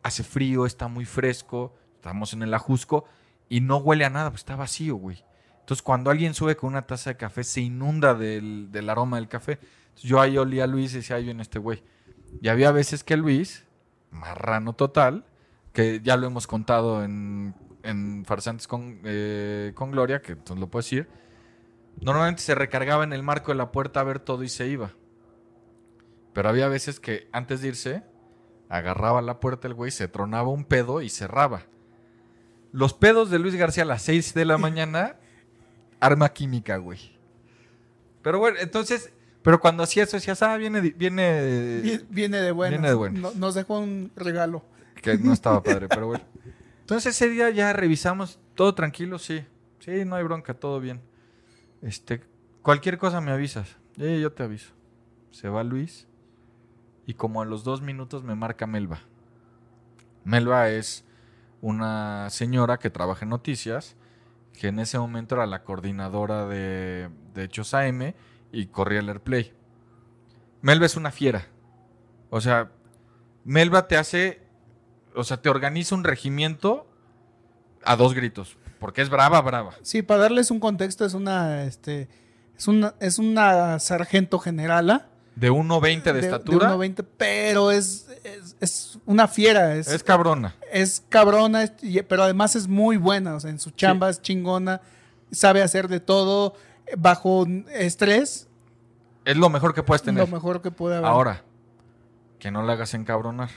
hace 0.03 0.23
frío, 0.23 0.67
está 0.67 0.89
muy 0.89 1.05
fresco, 1.05 1.75
estamos 1.97 2.33
en 2.33 2.43
el 2.43 2.55
ajusco 2.55 3.05
y 3.49 3.61
no 3.61 3.79
huele 3.79 4.05
a 4.05 4.11
nada, 4.11 4.31
pues 4.31 4.43
está 4.43 4.55
vacío, 4.57 4.97
güey. 4.97 5.25
Entonces, 5.61 5.83
cuando 5.83 6.11
alguien 6.11 6.33
sube 6.33 6.55
con 6.57 6.69
una 6.69 6.87
taza 6.87 7.11
de 7.11 7.17
café, 7.17 7.43
se 7.43 7.61
inunda 7.61 8.15
del, 8.15 8.71
aroma 8.89 9.17
del 9.17 9.27
café. 9.27 9.59
yo 9.97 10.21
ahí 10.21 10.39
olía 10.39 10.65
a 10.65 10.67
Luis 10.69 10.93
y 10.93 10.99
decía, 10.99 11.17
ahí 11.17 11.25
viene 11.25 11.43
este 11.43 11.59
güey. 11.59 11.83
Y 12.41 12.49
había 12.49 12.71
veces 12.71 13.03
que 13.03 13.17
Luis, 13.17 13.65
marrano 14.13 14.75
total, 14.75 15.25
que 15.73 16.01
ya 16.05 16.17
lo 16.17 16.29
hemos 16.29 16.47
contado 16.47 17.03
en, 17.03 17.55
Farsantes 18.27 18.69
con, 18.69 19.01
eh, 19.05 19.73
con 19.75 19.91
Gloria, 19.91 20.23
que 20.23 20.33
entonces 20.33 20.61
lo 20.61 20.69
puedo 20.69 20.83
decir, 20.83 21.09
normalmente 22.01 22.43
se 22.43 22.55
recargaba 22.55 23.05
en 23.05 23.13
el 23.13 23.23
marco 23.23 23.53
de 23.53 23.59
la 23.59 23.73
puerta 23.73 24.01
a 24.01 24.05
ver 24.05 24.21
todo 24.21 24.43
y 24.43 24.49
se 24.49 24.67
iba. 24.67 24.93
Pero 26.33 26.49
había 26.49 26.69
veces 26.69 27.01
que 27.01 27.29
antes 27.33 27.63
de 27.63 27.69
irse, 27.69 28.03
agarraba 28.69 29.23
la 29.23 29.41
puerta 29.41 29.69
el 29.69 29.75
güey, 29.75 29.91
se 29.91 30.09
tronaba 30.09 30.49
un 30.49 30.65
pedo 30.65 31.01
y 31.03 31.09
cerraba. 31.09 31.63
Los 32.73 32.93
pedos 32.93 33.31
de 33.31 33.39
Luis 33.39 33.55
García 33.55 33.85
a 33.85 33.87
las 33.87 34.03
6 34.03 34.35
de 34.35 34.45
la 34.45 34.59
mañana, 34.59 35.17
arma 36.01 36.29
química, 36.31 36.77
güey. 36.77 37.17
Pero 38.23 38.39
bueno, 38.39 38.59
entonces, 38.61 39.13
pero 39.43 39.61
cuando 39.61 39.83
hacía 39.83 40.03
eso, 40.03 40.17
decías, 40.17 40.43
ah, 40.43 40.57
viene, 40.57 40.81
viene, 40.81 42.03
viene 42.11 42.41
de 42.41 42.51
bueno. 42.51 42.73
Viene 42.73 42.89
de 42.89 42.95
bueno. 42.95 43.31
nos 43.37 43.55
dejó 43.55 43.79
un 43.79 44.11
regalo. 44.17 44.65
Que 45.01 45.17
no 45.17 45.33
estaba 45.33 45.63
padre, 45.63 45.89
pero 45.89 46.07
bueno. 46.09 46.25
Entonces 46.81 47.15
ese 47.15 47.29
día 47.29 47.51
ya 47.51 47.73
revisamos, 47.73 48.39
todo 48.55 48.75
tranquilo, 48.75 49.19
sí. 49.19 49.45
Sí, 49.79 50.05
no 50.05 50.17
hay 50.17 50.25
bronca, 50.25 50.55
todo 50.55 50.81
bien. 50.81 51.01
Este, 51.87 52.21
cualquier 52.63 52.99
cosa 52.99 53.21
me 53.21 53.31
avisas. 53.31 53.77
Sí, 53.97 54.21
yo 54.21 54.33
te 54.33 54.43
aviso. 54.43 54.73
Se 55.31 55.49
va 55.49 55.63
Luis 55.63 56.09
y 57.07 57.15
como 57.15 57.41
a 57.41 57.45
los 57.45 57.63
dos 57.63 57.81
minutos 57.81 58.25
me 58.25 58.35
marca 58.35 58.67
Melba. 58.67 58.99
Melba 60.25 60.69
es 60.71 61.05
una 61.61 62.29
señora 62.31 62.79
que 62.79 62.91
trabaja 62.91 63.25
en 63.25 63.29
noticias, 63.29 63.95
que 64.53 64.67
en 64.67 64.81
ese 64.81 64.99
momento 64.99 65.37
era 65.37 65.47
la 65.47 65.63
coordinadora 65.63 66.47
de, 66.47 67.09
de 67.35 67.45
Hechos 67.45 67.73
AM 67.73 68.15
y 68.51 68.67
corría 68.67 68.99
el 68.99 69.09
AirPlay. 69.09 69.55
Melba 70.63 70.87
es 70.87 70.97
una 70.97 71.13
fiera. 71.13 71.47
O 72.31 72.41
sea, 72.41 72.73
Melba 73.45 73.87
te 73.87 73.97
hace, 73.97 74.43
o 75.15 75.23
sea, 75.23 75.41
te 75.41 75.51
organiza 75.51 75.95
un 75.95 76.03
regimiento 76.03 76.89
a 77.85 77.95
dos 77.95 78.13
gritos, 78.13 78.59
porque 78.79 79.03
es 79.03 79.11
brava, 79.11 79.41
brava. 79.41 79.73
Sí, 79.83 80.03
para 80.03 80.23
darles 80.23 80.51
un 80.51 80.61
contexto, 80.61 81.05
es 81.05 81.15
una, 81.15 81.65
este, 81.65 82.09
es 82.57 82.69
una, 82.69 82.95
es 83.01 83.19
una 83.19 83.79
sargento 83.79 84.39
generala 84.39 85.09
de 85.37 85.53
1.20 85.53 86.13
de, 86.15 86.21
estatura. 86.21 86.71
De 86.71 86.77
1.20, 86.77 87.05
pero 87.19 87.71
es, 87.71 88.07
es, 88.59 88.99
una 89.05 89.29
fiera. 89.29 89.77
Es, 89.77 89.87
es 89.89 90.03
cabrona. 90.03 90.55
Es 90.73 91.03
cabrona, 91.11 91.71
pero 92.09 92.23
además 92.23 92.57
es 92.57 92.67
muy 92.67 92.97
buena. 92.97 93.35
O 93.35 93.41
sea, 93.41 93.51
en 93.51 93.61
su 93.61 93.71
chamba 93.71 94.09
es 94.09 94.23
chingona. 94.23 94.81
Sabe 95.31 95.63
hacer 95.63 95.89
de 95.89 96.01
todo 96.01 96.55
bajo 96.97 97.47
estrés. 97.75 98.49
Es 99.27 99.37
lo 99.37 99.51
mejor 99.51 99.75
que 99.75 99.83
puedes 99.83 100.03
tener. 100.03 100.27
Lo 100.27 100.35
mejor 100.35 100.63
que 100.63 100.71
puede 100.71 100.97
haber. 100.97 101.11
Ahora, 101.11 101.43
que 102.39 102.51
no 102.51 102.63
la 102.63 102.73
hagas 102.73 102.95
encabronar. 102.95 103.51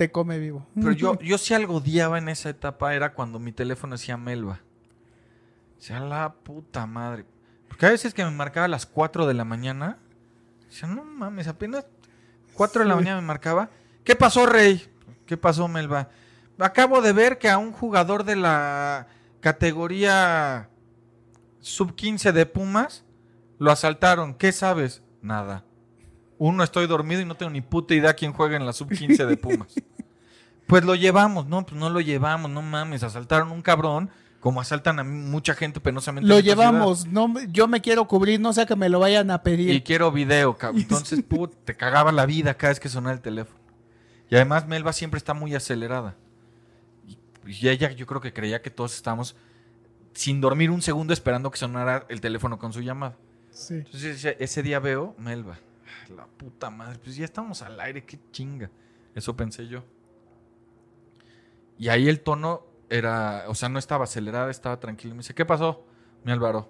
Te 0.00 0.10
come 0.10 0.38
vivo. 0.38 0.66
Pero 0.74 0.92
yo, 0.92 1.18
yo 1.18 1.36
si 1.36 1.52
algo 1.52 1.74
odiaba 1.76 2.16
en 2.16 2.30
esa 2.30 2.48
etapa 2.48 2.94
era 2.94 3.12
cuando 3.12 3.38
mi 3.38 3.52
teléfono 3.52 3.96
decía 3.96 4.16
Melba. 4.16 4.62
O 5.78 5.82
sea, 5.82 6.00
la 6.00 6.32
puta 6.32 6.86
madre. 6.86 7.26
Porque 7.68 7.84
a 7.84 7.90
veces 7.90 8.14
que 8.14 8.24
me 8.24 8.30
marcaba 8.30 8.64
a 8.64 8.68
las 8.68 8.86
4 8.86 9.26
de 9.26 9.34
la 9.34 9.44
mañana 9.44 9.98
Dice, 10.70 10.86
no 10.86 11.04
mames, 11.04 11.48
apenas 11.48 11.84
4 12.54 12.84
de 12.84 12.88
la 12.88 12.96
mañana 12.96 13.20
me 13.20 13.26
marcaba. 13.26 13.68
¿Qué 14.02 14.16
pasó, 14.16 14.46
Rey? 14.46 14.90
¿Qué 15.26 15.36
pasó, 15.36 15.68
Melba? 15.68 16.08
Acabo 16.58 17.02
de 17.02 17.12
ver 17.12 17.36
que 17.36 17.50
a 17.50 17.58
un 17.58 17.70
jugador 17.70 18.24
de 18.24 18.36
la 18.36 19.06
categoría 19.40 20.70
sub 21.58 21.94
15 21.94 22.32
de 22.32 22.46
Pumas 22.46 23.04
lo 23.58 23.70
asaltaron. 23.70 24.32
¿Qué 24.32 24.50
sabes? 24.52 25.02
Nada. 25.20 25.66
Uno, 26.38 26.64
estoy 26.64 26.86
dormido 26.86 27.20
y 27.20 27.26
no 27.26 27.34
tengo 27.34 27.52
ni 27.52 27.60
puta 27.60 27.94
idea 27.94 28.14
quién 28.14 28.32
juega 28.32 28.56
en 28.56 28.64
la 28.64 28.72
sub 28.72 28.88
15 28.88 29.26
de 29.26 29.36
Pumas. 29.36 29.74
pues 30.70 30.84
lo 30.84 30.94
llevamos. 30.94 31.46
No, 31.46 31.66
pues 31.66 31.78
no 31.78 31.90
lo 31.90 32.00
llevamos, 32.00 32.50
no 32.50 32.62
mames. 32.62 33.02
Asaltaron 33.02 33.50
un 33.50 33.60
cabrón 33.60 34.08
como 34.38 34.60
asaltan 34.60 34.98
a 34.98 35.04
mucha 35.04 35.54
gente 35.54 35.80
penosamente. 35.80 36.28
Lo 36.28 36.40
llevamos, 36.40 37.06
no, 37.06 37.34
yo 37.48 37.68
me 37.68 37.80
quiero 37.82 38.06
cubrir, 38.06 38.40
no 38.40 38.52
sé 38.52 38.64
que 38.64 38.74
me 38.76 38.88
lo 38.88 39.00
vayan 39.00 39.30
a 39.30 39.42
pedir. 39.42 39.74
Y 39.74 39.82
quiero 39.82 40.10
video, 40.10 40.56
cabrón. 40.56 40.80
Entonces, 40.82 41.22
put, 41.22 41.52
te 41.64 41.76
cagaba 41.76 42.10
la 42.12 42.24
vida 42.24 42.54
cada 42.54 42.70
vez 42.70 42.80
que 42.80 42.88
sonaba 42.88 43.14
el 43.14 43.20
teléfono. 43.20 43.60
Y 44.30 44.36
además 44.36 44.66
Melba 44.66 44.92
siempre 44.92 45.18
está 45.18 45.34
muy 45.34 45.54
acelerada. 45.54 46.16
Y, 47.46 47.68
ella 47.68 47.90
yo 47.90 48.06
creo 48.06 48.20
que 48.20 48.32
creía 48.32 48.62
que 48.62 48.70
todos 48.70 48.94
estábamos 48.94 49.34
sin 50.14 50.40
dormir 50.40 50.70
un 50.70 50.82
segundo 50.82 51.12
esperando 51.12 51.50
que 51.50 51.58
sonara 51.58 52.06
el 52.08 52.20
teléfono 52.20 52.58
con 52.58 52.72
su 52.72 52.80
llamada. 52.80 53.16
Sí. 53.50 53.74
Entonces 53.74 54.36
ese 54.38 54.62
día 54.62 54.78
veo, 54.78 55.16
Melba, 55.18 55.58
la 56.16 56.26
puta 56.26 56.70
madre, 56.70 57.00
pues 57.02 57.16
ya 57.16 57.24
estamos 57.24 57.60
al 57.62 57.78
aire, 57.80 58.04
qué 58.04 58.20
chinga. 58.30 58.70
Eso 59.14 59.36
pensé 59.36 59.66
yo. 59.66 59.82
Y 61.80 61.88
ahí 61.88 62.10
el 62.10 62.20
tono 62.20 62.66
era, 62.90 63.44
o 63.48 63.54
sea, 63.54 63.70
no 63.70 63.78
estaba 63.78 64.04
acelerada, 64.04 64.50
estaba 64.50 64.78
tranquila. 64.78 65.14
Me 65.14 65.20
dice, 65.20 65.34
¿qué 65.34 65.46
pasó, 65.46 65.86
mi 66.24 66.30
Álvaro? 66.30 66.68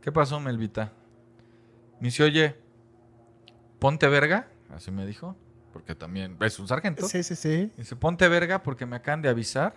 ¿Qué 0.00 0.10
pasó, 0.10 0.40
Melvita? 0.40 0.94
Me 2.00 2.06
dice, 2.06 2.22
oye, 2.24 2.56
ponte 3.78 4.08
verga, 4.08 4.48
así 4.70 4.90
me 4.90 5.04
dijo, 5.04 5.36
porque 5.70 5.94
también 5.94 6.38
es 6.40 6.58
un 6.58 6.66
sargento. 6.66 7.06
Sí, 7.06 7.22
sí, 7.22 7.36
sí. 7.36 7.70
Me 7.76 7.82
dice, 7.82 7.94
ponte 7.94 8.26
verga 8.26 8.62
porque 8.62 8.86
me 8.86 8.96
acaban 8.96 9.20
de 9.20 9.28
avisar 9.28 9.74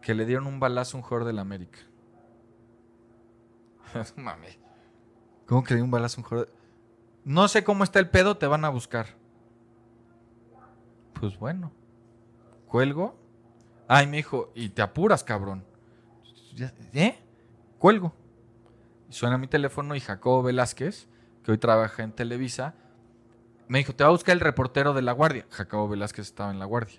que 0.00 0.14
le 0.14 0.24
dieron 0.24 0.46
un 0.46 0.60
balazo 0.60 0.96
a 0.96 1.00
un 1.00 1.02
jugador 1.02 1.26
del 1.26 1.38
América. 1.38 1.80
Mami. 4.16 4.48
¿Cómo 5.44 5.62
que 5.62 5.74
le 5.74 5.80
dio 5.80 5.84
un 5.84 5.90
balazo 5.90 6.18
a 6.18 6.20
un 6.22 6.26
jugador? 6.26 6.54
No 7.22 7.46
sé 7.48 7.64
cómo 7.64 7.84
está 7.84 7.98
el 7.98 8.08
pedo, 8.08 8.38
te 8.38 8.46
van 8.46 8.64
a 8.64 8.70
buscar. 8.70 9.08
Pues 11.20 11.38
bueno. 11.38 11.70
Cuelgo 12.66 13.27
Ay, 13.88 14.06
me 14.06 14.18
dijo, 14.18 14.52
y 14.54 14.68
te 14.68 14.82
apuras, 14.82 15.24
cabrón. 15.24 15.64
¿Eh? 16.92 17.18
Cuelgo. 17.78 18.14
Suena 19.08 19.38
mi 19.38 19.46
teléfono 19.46 19.96
y 19.96 20.00
Jacobo 20.00 20.42
Velázquez, 20.42 21.08
que 21.42 21.52
hoy 21.52 21.58
trabaja 21.58 22.02
en 22.02 22.12
Televisa, 22.12 22.74
me 23.66 23.78
dijo, 23.78 23.94
te 23.94 24.04
va 24.04 24.08
a 24.08 24.12
buscar 24.12 24.34
el 24.34 24.40
reportero 24.40 24.92
de 24.92 25.02
La 25.02 25.12
Guardia. 25.12 25.46
Jacobo 25.50 25.88
Velázquez 25.88 26.26
estaba 26.26 26.50
en 26.50 26.58
La 26.58 26.66
Guardia. 26.66 26.98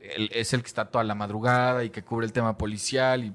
es 0.00 0.52
el 0.52 0.62
que 0.62 0.68
está 0.68 0.84
toda 0.86 1.02
la 1.02 1.14
madrugada 1.14 1.84
y 1.84 1.90
que 1.90 2.04
cubre 2.04 2.26
el 2.26 2.32
tema 2.32 2.56
policial. 2.56 3.24
Y... 3.24 3.34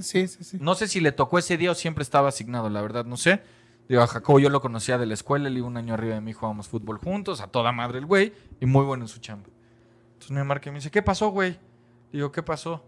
Sí, 0.00 0.26
sí, 0.26 0.42
sí. 0.42 0.58
No 0.60 0.74
sé 0.74 0.88
si 0.88 1.00
le 1.00 1.12
tocó 1.12 1.38
ese 1.38 1.56
día 1.56 1.70
o 1.70 1.74
siempre 1.74 2.02
estaba 2.02 2.28
asignado, 2.28 2.68
la 2.68 2.82
verdad, 2.82 3.04
no 3.04 3.16
sé. 3.16 3.42
Digo, 3.88 4.02
a 4.02 4.08
Jacobo 4.08 4.40
yo 4.40 4.50
lo 4.50 4.60
conocía 4.60 4.98
de 4.98 5.06
la 5.06 5.14
escuela, 5.14 5.46
él 5.48 5.58
iba 5.58 5.66
un 5.68 5.76
año 5.76 5.94
arriba 5.94 6.16
de 6.16 6.20
mí, 6.20 6.32
jugábamos 6.32 6.66
fútbol 6.66 6.98
juntos, 6.98 7.40
a 7.40 7.46
toda 7.46 7.70
madre 7.70 7.98
el 7.98 8.06
güey, 8.06 8.32
y 8.60 8.66
muy 8.66 8.84
bueno 8.84 9.04
en 9.04 9.08
su 9.08 9.20
chamba. 9.20 9.48
Entonces 10.14 10.32
me 10.32 10.42
marca 10.42 10.68
y 10.68 10.72
me 10.72 10.78
dice, 10.78 10.90
¿qué 10.90 11.02
pasó, 11.02 11.28
güey? 11.28 11.58
Digo, 12.12 12.32
¿qué 12.32 12.42
pasó? 12.42 12.84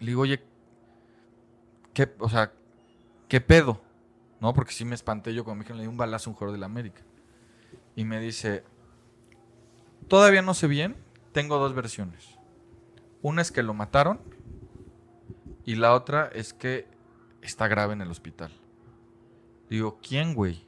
Le 0.00 0.06
digo, 0.06 0.22
oye, 0.22 0.42
¿qué, 1.94 2.12
o 2.18 2.28
sea, 2.28 2.52
¿qué 3.28 3.40
pedo? 3.40 3.80
No, 4.40 4.52
porque 4.54 4.72
sí 4.72 4.84
me 4.84 4.94
espanté 4.94 5.32
yo 5.34 5.44
cuando 5.44 5.58
me 5.58 5.64
dijeron, 5.64 5.78
le 5.78 5.84
di 5.84 5.88
un 5.88 5.96
balazo 5.96 6.28
a 6.28 6.32
un 6.32 6.34
jugador 6.34 6.52
de 6.52 6.58
la 6.60 6.66
América. 6.66 7.02
Y 7.94 8.04
me 8.04 8.18
dice, 8.18 8.64
todavía 10.08 10.42
no 10.42 10.54
sé 10.54 10.66
bien, 10.66 10.96
tengo 11.32 11.58
dos 11.58 11.74
versiones. 11.74 12.38
Una 13.22 13.42
es 13.42 13.52
que 13.52 13.62
lo 13.62 13.74
mataron 13.74 14.20
y 15.64 15.76
la 15.76 15.94
otra 15.94 16.28
es 16.32 16.52
que 16.52 16.88
está 17.40 17.68
grave 17.68 17.92
en 17.92 18.00
el 18.00 18.10
hospital. 18.10 18.50
Digo, 19.70 20.00
¿quién, 20.02 20.34
güey? 20.34 20.66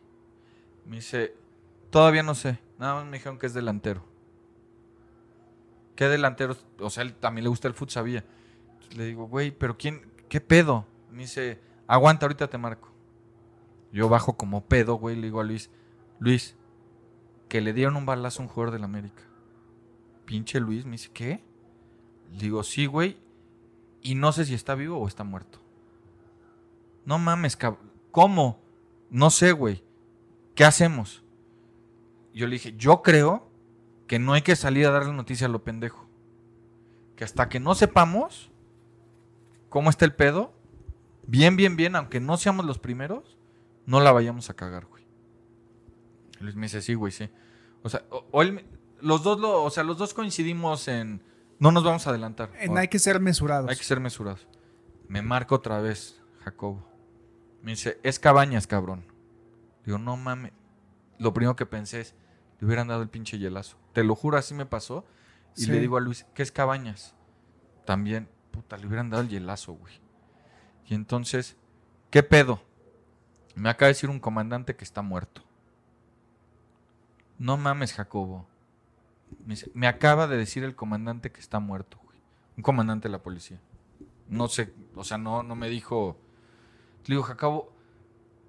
Me 0.87 0.97
dice, 0.97 1.35
todavía 1.91 2.23
no 2.23 2.35
sé, 2.35 2.61
nada 2.79 2.95
más 2.95 3.07
me 3.07 3.19
dijeron 3.19 3.39
que 3.39 3.47
es 3.47 3.55
delantero. 3.55 4.05
¿Qué 5.95 6.09
delantero? 6.09 6.57
O 6.81 6.91
sea, 6.91 7.03
él 7.03 7.15
también 7.15 7.45
le 7.45 7.49
gusta 7.49 7.69
el 7.69 7.75
fútbol, 7.75 7.91
sabía. 7.91 8.25
le 8.97 9.05
digo, 9.05 9.27
güey, 9.27 9.51
pero 9.51 9.77
¿quién? 9.77 10.03
¿Qué 10.29 10.41
pedo? 10.41 10.87
Me 11.11 11.23
dice, 11.23 11.61
aguanta, 11.87 12.27
ahorita 12.27 12.49
te 12.49 12.59
marco. 12.59 12.91
Yo 13.93 14.09
bajo 14.09 14.37
como 14.37 14.65
pedo, 14.65 14.97
güey, 14.97 15.15
le 15.17 15.23
digo 15.23 15.41
a 15.41 15.45
Luis, 15.45 15.71
Luis, 16.19 16.57
que 17.49 17.61
le 17.61 17.73
dieron 17.73 17.97
un 17.97 18.07
balazo 18.07 18.43
a 18.43 18.47
un 18.47 18.49
jugador 18.49 18.73
del 18.73 18.85
América. 18.85 19.23
Pinche 20.25 20.59
Luis 20.59 20.85
me 20.85 20.93
dice, 20.93 21.11
¿qué? 21.13 21.45
Le 22.33 22.39
digo, 22.39 22.63
sí, 22.65 22.87
güey. 22.87 23.19
Y 24.03 24.17
no 24.17 24.33
sé 24.33 24.45
si 24.45 24.55
está 24.55 24.75
vivo 24.75 24.99
o 24.99 25.07
está 25.07 25.23
muerto. 25.23 25.61
No 27.05 27.19
mames, 27.19 27.57
¿cómo? 28.11 28.61
No 29.11 29.31
sé, 29.31 29.53
güey. 29.53 29.85
¿Qué 30.55 30.65
hacemos? 30.65 31.23
Yo 32.33 32.47
le 32.47 32.55
dije, 32.55 32.75
yo 32.77 33.03
creo 33.03 33.49
que 34.15 34.21
no 34.21 34.33
hay 34.33 34.43
que 34.43 34.55
salir 34.55 34.87
a 34.87 34.93
darle 34.93 35.13
noticia 35.13 35.49
a 35.49 35.51
lo 35.51 35.65
pendejo. 35.65 36.09
Que 37.17 37.25
hasta 37.25 37.49
que 37.49 37.59
no 37.59 37.75
sepamos 37.75 38.53
cómo 39.69 39.91
está 39.91 40.05
el 40.05 40.15
pedo, 40.15 40.55
bien, 41.27 41.57
bien, 41.57 41.75
bien, 41.75 41.97
aunque 41.97 42.21
no 42.21 42.37
seamos 42.37 42.65
los 42.65 42.79
primeros, 42.79 43.37
no 43.87 43.99
la 43.99 44.13
vayamos 44.13 44.51
a 44.51 44.55
cagar, 44.55 44.87
güey. 44.87 45.05
Luis 46.39 46.55
me 46.55 46.67
dice, 46.67 46.81
sí, 46.81 46.95
güey, 46.95 47.11
sí. 47.11 47.29
O 47.83 47.89
sea, 47.89 48.05
los 49.01 49.25
dos 49.25 49.41
o 49.43 49.69
sea, 49.71 49.83
los 49.83 49.99
dos 49.99 50.15
coincidimos 50.15 50.87
en 50.87 51.21
no 51.59 51.73
nos 51.73 51.83
vamos 51.83 52.07
a 52.07 52.11
adelantar. 52.11 52.53
En 52.61 52.79
hay 52.79 52.87
que 52.87 53.01
ser 53.01 53.19
mesurados. 53.19 53.69
Hay 53.69 53.77
que 53.77 53.83
ser 53.83 53.99
mesurados. 53.99 54.47
Me 55.09 55.23
marco 55.23 55.57
otra 55.57 55.81
vez, 55.81 56.23
Jacobo. 56.45 56.87
Me 57.63 57.73
dice, 57.73 57.99
es 58.05 58.21
cabañas, 58.21 58.69
cabrón. 58.69 59.07
Digo, 59.85 59.99
no 59.99 60.17
mames. 60.17 60.53
Lo 61.19 61.35
primero 61.35 61.57
que 61.57 61.67
pensé 61.67 62.03
es, 62.03 62.15
le 62.65 62.69
hubieran 62.69 62.89
dado 62.89 63.03
el 63.03 63.11
pinche 63.11 63.39
hielazo. 63.39 63.77
Te 63.93 64.03
lo 64.05 64.15
juro, 64.15 64.39
así 64.39 64.55
me 64.55 64.65
pasó. 64.65 65.05
Y 65.55 65.67
le 65.67 65.81
digo 65.81 65.99
a 65.99 66.01
Luis, 66.01 66.25
¿qué 66.33 66.43
es 66.43 66.51
cabañas? 66.51 67.15
También, 67.85 68.27
puta, 68.53 68.79
le 68.79 68.87
hubieran 68.87 69.11
dado 69.11 69.23
el 69.23 69.29
hielazo, 69.29 69.75
güey. 69.75 70.01
Y 70.87 70.95
entonces, 70.95 71.59
¿qué 72.11 72.23
pedo? 72.23 72.63
Me 73.55 73.69
acaba 73.69 73.89
de 73.89 73.93
decir 73.93 74.09
un 74.09 74.19
comandante 74.19 74.77
que 74.77 74.85
está 74.85 75.03
muerto. 75.03 75.45
No 77.39 77.59
mames, 77.59 77.93
Jacobo. 77.93 78.49
Me, 79.75 79.87
acaba 79.87 80.27
de 80.27 80.39
decir 80.39 80.65
el 80.65 80.75
comandante 80.75 81.31
que 81.31 81.41
está 81.41 81.61
muerto, 81.61 82.01
güey. 82.03 82.19
Un 82.57 82.63
comandante 82.63 83.09
de 83.09 83.13
la 83.13 83.23
policía. 83.23 83.61
No 84.27 84.49
sé, 84.49 84.73
o 84.95 85.05
sea, 85.05 85.19
no, 85.19 85.43
no 85.43 85.55
me 85.55 85.69
dijo. 85.69 86.17
Le 87.05 87.17
digo, 87.17 87.25
Jacobo, 87.25 87.75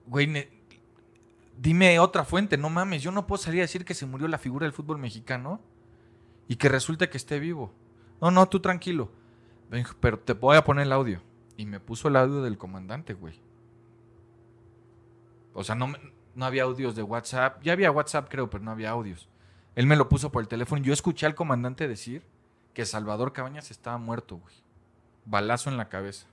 güey, 0.05 0.25
dime 1.57 1.99
otra 1.99 2.23
fuente, 2.23 2.57
no 2.57 2.69
mames. 2.69 3.01
Yo 3.01 3.11
no 3.11 3.27
puedo 3.27 3.41
salir 3.41 3.61
a 3.61 3.63
decir 3.63 3.85
que 3.85 3.93
se 3.93 4.05
murió 4.05 4.27
la 4.27 4.37
figura 4.37 4.65
del 4.65 4.73
fútbol 4.73 4.97
mexicano 4.97 5.61
y 6.47 6.55
que 6.55 6.69
resulte 6.69 7.09
que 7.09 7.17
esté 7.17 7.39
vivo. 7.39 7.73
No, 8.21 8.31
no, 8.31 8.47
tú 8.47 8.59
tranquilo. 8.59 9.11
Pero 9.99 10.19
te 10.19 10.33
voy 10.33 10.57
a 10.57 10.63
poner 10.63 10.85
el 10.85 10.91
audio. 10.91 11.21
Y 11.57 11.65
me 11.65 11.79
puso 11.79 12.07
el 12.07 12.15
audio 12.15 12.41
del 12.41 12.57
comandante, 12.57 13.13
güey. 13.13 13.39
O 15.53 15.63
sea, 15.63 15.75
no, 15.75 15.93
no 16.35 16.45
había 16.45 16.63
audios 16.63 16.95
de 16.95 17.03
WhatsApp. 17.03 17.61
Ya 17.63 17.73
había 17.73 17.91
WhatsApp, 17.91 18.27
creo, 18.29 18.49
pero 18.49 18.63
no 18.63 18.71
había 18.71 18.91
audios. 18.91 19.29
Él 19.75 19.87
me 19.87 19.95
lo 19.95 20.09
puso 20.09 20.31
por 20.31 20.41
el 20.41 20.47
teléfono. 20.47 20.81
Yo 20.81 20.93
escuché 20.93 21.25
al 21.25 21.35
comandante 21.35 21.87
decir 21.87 22.23
que 22.73 22.85
Salvador 22.85 23.33
Cabañas 23.33 23.71
estaba 23.71 23.97
muerto, 23.97 24.37
güey. 24.37 24.55
Balazo 25.25 25.69
en 25.69 25.77
la 25.77 25.89
cabeza. 25.89 26.27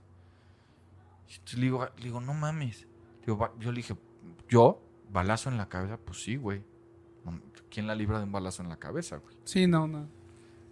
Entonces 1.29 1.59
le 1.59 1.65
digo, 1.65 1.89
le 1.97 2.05
digo 2.05 2.21
no 2.21 2.35
mames. 2.35 2.87
yo 3.27 3.73
le 3.73 3.77
dije, 3.77 3.97
¿yo? 4.49 4.81
¿Balazo 5.13 5.51
en 5.51 5.59
la 5.59 5.69
cabeza? 5.69 5.99
Pues 5.99 6.23
sí, 6.23 6.37
güey. 6.37 6.65
¿Quién 7.71 7.87
la 7.87 7.95
libra 7.95 8.19
de 8.19 8.25
un 8.25 8.33
balazo 8.33 8.63
en 8.63 8.71
la 8.71 8.79
cabeza, 8.79 9.19
güey? 9.19 9.37
Sí, 9.45 9.67
no, 9.67 9.87
no. 9.87 10.09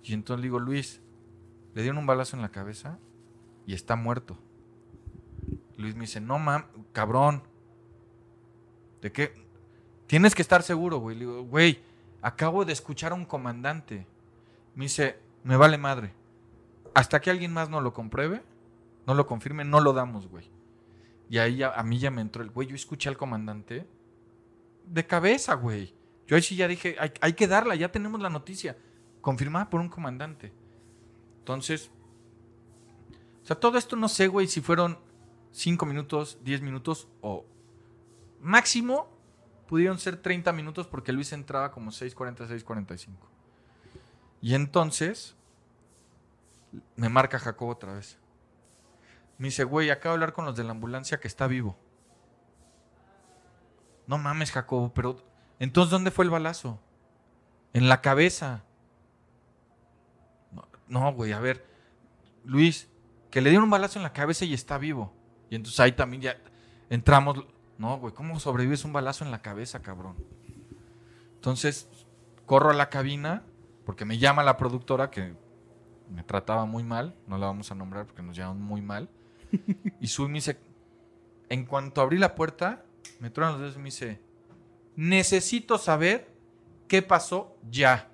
Y 0.03 0.15
entonces 0.15 0.41
le 0.41 0.47
digo, 0.47 0.59
Luis, 0.59 1.03
le 1.75 1.83
dieron 1.83 1.99
un 1.99 2.07
balazo 2.07 2.37
en 2.37 2.43
la 2.43 2.49
cabeza 2.49 2.99
y 3.67 3.75
está 3.75 3.97
muerto. 3.97 4.39
Luis 5.77 5.95
me 5.95 6.03
dice, 6.03 6.21
no 6.21 6.39
mames, 6.39 6.67
cabrón. 6.93 7.43
¿De 9.03 9.13
qué? 9.13 9.35
Tienes 10.07 10.35
que 10.35 10.43
estar 10.43 10.63
seguro, 10.63 10.99
güey. 10.99 11.17
Le 11.17 11.27
digo, 11.27 11.43
güey, 11.43 11.81
acabo 12.23 12.65
de 12.65 12.73
escuchar 12.73 13.13
a 13.13 13.17
un 13.17 13.27
comandante. 13.27 14.07
Me 14.75 14.87
dice, 14.87 15.19
me 15.45 15.57
vale 15.57 15.77
madre. 15.77 16.15
Hasta 16.95 17.21
que 17.21 17.31
alguien 17.31 17.53
más 17.53 17.69
no 17.69 17.81
lo 17.81 17.93
compruebe, 17.93 18.43
no 19.07 19.15
lo 19.15 19.27
confirme, 19.27 19.65
no 19.65 19.81
lo 19.81 19.93
damos, 19.93 20.29
güey. 20.29 20.51
Y 21.29 21.39
ahí 21.39 21.63
a 21.63 21.83
mí 21.83 21.99
ya 21.99 22.11
me 22.11 22.23
entró 22.23 22.43
el 22.43 22.51
güey. 22.51 22.69
Yo 22.69 22.75
escuché 22.75 23.09
al 23.09 23.17
comandante 23.17 23.87
de 24.91 25.07
cabeza, 25.07 25.55
güey. 25.55 25.95
Yo 26.27 26.37
ahí 26.37 26.43
sí 26.43 26.57
ya 26.57 26.69
dije, 26.69 26.97
hay, 26.99 27.13
hay 27.21 27.33
que 27.33 27.47
darla, 27.47 27.75
ya 27.75 27.91
tenemos 27.91 28.21
la 28.21 28.31
noticia. 28.31 28.77
Confirmada 29.21 29.71
por 29.71 29.81
un 29.81 29.89
comandante. 29.89 30.53
Entonces, 31.39 31.91
o 33.43 33.47
sea, 33.47 33.57
todo 33.59 33.79
esto 33.79 33.97
no 33.97 34.09
sé, 34.09 34.29
güey, 34.29 34.47
si 34.47 34.61
fueron 34.61 34.99
5 35.53 35.87
minutos, 35.87 36.39
10 36.43 36.63
minutos 36.63 37.09
o 37.21 37.47
máximo 38.41 39.09
pudieron 39.67 39.99
ser 39.99 40.17
30 40.17 40.53
minutos 40.53 40.87
porque 40.87 41.13
Luis 41.13 41.33
entraba 41.33 41.71
como 41.71 41.91
6.40, 41.91 42.49
6.45. 42.49 43.09
Y 44.43 44.55
entonces 44.55 45.37
me 46.97 47.09
marca 47.09 47.39
Jacobo 47.39 47.73
otra 47.73 47.95
vez. 47.95 48.19
Me 49.39 49.49
dice, 49.49 49.65
güey, 49.65 49.91
acabo 49.91 50.13
de 50.13 50.17
hablar 50.17 50.33
con 50.33 50.45
los 50.45 50.57
de 50.57 50.65
la 50.65 50.73
ambulancia 50.73 51.21
que 51.21 51.29
está 51.29 51.47
vivo. 51.47 51.79
No 54.11 54.19
mames, 54.19 54.51
Jacobo, 54.51 54.93
pero 54.93 55.23
entonces 55.61 55.93
¿dónde 55.93 56.11
fue 56.11 56.25
el 56.25 56.33
balazo? 56.33 56.81
En 57.73 57.89
la 57.89 58.01
cabeza. 58.01 58.65
No, 60.89 61.13
güey, 61.13 61.31
a 61.31 61.39
ver. 61.39 61.65
Luis, 62.45 62.89
que 63.31 63.41
le 63.41 63.51
dieron 63.51 63.67
un 63.67 63.71
balazo 63.71 64.01
en 64.01 64.03
la 64.03 64.13
cabeza 64.13 64.45
y 64.45 64.53
está 64.53 64.79
vivo. 64.79 65.15
Y 65.49 65.55
entonces 65.55 65.79
ahí 65.79 65.93
también 65.93 66.23
ya 66.23 66.37
entramos 66.89 67.45
no, 67.79 67.99
güey, 67.99 68.13
¿cómo 68.13 68.41
sobrevives 68.41 68.85
un 68.85 68.93
balazo 68.93 69.25
en 69.25 69.31
la 69.31 69.43
cabeza, 69.43 69.81
cabrón? 69.81 70.17
Entonces, 71.37 71.89
corro 72.47 72.71
a 72.71 72.75
la 72.75 72.91
cabina, 72.91 73.45
porque 73.87 74.05
me 74.05 74.19
llama 74.19 74.43
la 74.43 74.57
productora 74.57 75.13
que 75.13 75.37
me 76.11 76.25
trataba 76.25 76.65
muy 76.65 76.83
mal, 76.83 77.15
no 77.29 77.39
la 77.39 77.47
vamos 77.47 77.71
a 77.71 77.77
nombrar 77.77 78.07
porque 78.07 78.25
nos 78.25 78.37
llaman 78.37 78.61
muy 78.61 78.83
mal. 78.83 79.09
Y 80.01 80.09
sube 80.09 80.27
y 80.27 80.31
me 80.31 80.35
dice, 80.39 80.59
en 81.49 81.65
cuanto 81.65 82.01
abrí 82.01 82.19
la 82.19 82.35
puerta, 82.35 82.85
me 83.19 83.31
truenan 83.31 83.55
los 83.55 83.61
dedos 83.63 83.77
y 83.77 83.79
me 83.79 83.85
dice, 83.87 84.21
necesito 84.97 85.79
saber 85.79 86.31
qué 86.89 87.03
pasó 87.03 87.57
ya. 87.71 88.11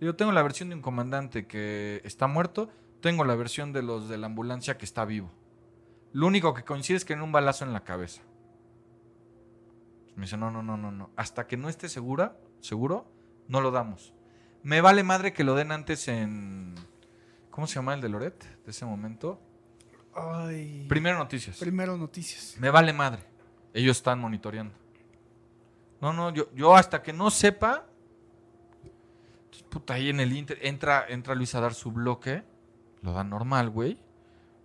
Yo 0.00 0.14
tengo 0.14 0.32
la 0.32 0.42
versión 0.42 0.68
de 0.68 0.76
un 0.76 0.82
comandante 0.82 1.46
que 1.46 2.00
está 2.04 2.26
muerto, 2.26 2.70
tengo 3.00 3.24
la 3.24 3.34
versión 3.34 3.72
de 3.72 3.82
los 3.82 4.08
de 4.08 4.18
la 4.18 4.26
ambulancia 4.26 4.78
que 4.78 4.84
está 4.84 5.04
vivo. 5.04 5.30
Lo 6.12 6.26
único 6.26 6.54
que 6.54 6.64
coincide 6.64 6.96
es 6.96 7.04
que 7.04 7.12
en 7.12 7.22
un 7.22 7.32
balazo 7.32 7.64
en 7.64 7.72
la 7.72 7.84
cabeza. 7.84 8.22
Me 10.16 10.22
dice, 10.22 10.36
no, 10.36 10.50
no, 10.50 10.62
no, 10.62 10.76
no, 10.76 10.90
no. 10.90 11.10
Hasta 11.16 11.46
que 11.46 11.56
no 11.56 11.68
esté 11.68 11.88
segura, 11.88 12.36
seguro, 12.60 13.10
no 13.46 13.60
lo 13.60 13.70
damos. 13.70 14.14
Me 14.62 14.80
vale 14.80 15.04
madre 15.04 15.32
que 15.32 15.44
lo 15.44 15.54
den 15.54 15.70
antes 15.70 16.08
en... 16.08 16.74
¿Cómo 17.50 17.66
se 17.66 17.76
llama 17.76 17.94
el 17.94 18.00
de 18.00 18.08
Loret 18.08 18.44
de 18.64 18.70
ese 18.70 18.84
momento? 18.84 19.40
Ay. 20.14 20.86
Primero 20.88 21.18
noticias. 21.18 21.58
Primero 21.58 21.96
noticias. 21.96 22.56
Me 22.58 22.70
vale 22.70 22.92
madre. 22.92 23.22
Ellos 23.78 23.98
están 23.98 24.18
monitoreando. 24.18 24.74
No, 26.00 26.12
no, 26.12 26.34
yo, 26.34 26.52
yo 26.52 26.74
hasta 26.74 27.00
que 27.00 27.12
no 27.12 27.30
sepa. 27.30 27.86
Puta, 29.68 29.94
ahí 29.94 30.08
en 30.08 30.18
el 30.18 30.32
Inter. 30.32 30.58
Entra, 30.62 31.06
entra 31.08 31.36
Luis 31.36 31.54
a 31.54 31.60
dar 31.60 31.74
su 31.74 31.92
bloque. 31.92 32.42
Lo 33.02 33.12
da 33.12 33.22
normal, 33.22 33.70
güey. 33.70 33.96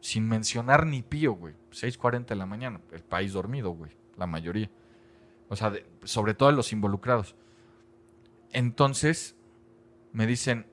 Sin 0.02 0.28
mencionar 0.28 0.88
ni 0.88 1.04
pío, 1.04 1.34
güey. 1.34 1.54
6:40 1.72 2.26
de 2.26 2.36
la 2.36 2.48
mañana. 2.48 2.82
El 2.92 3.04
país 3.04 3.34
dormido, 3.34 3.70
güey. 3.70 3.92
La 4.18 4.26
mayoría. 4.26 4.72
O 5.48 5.56
sea, 5.56 5.72
sobre 6.04 6.34
todo 6.34 6.52
los 6.52 6.74
involucrados. 6.74 7.36
Entonces, 8.52 9.36
me 10.12 10.26
dicen, 10.26 10.66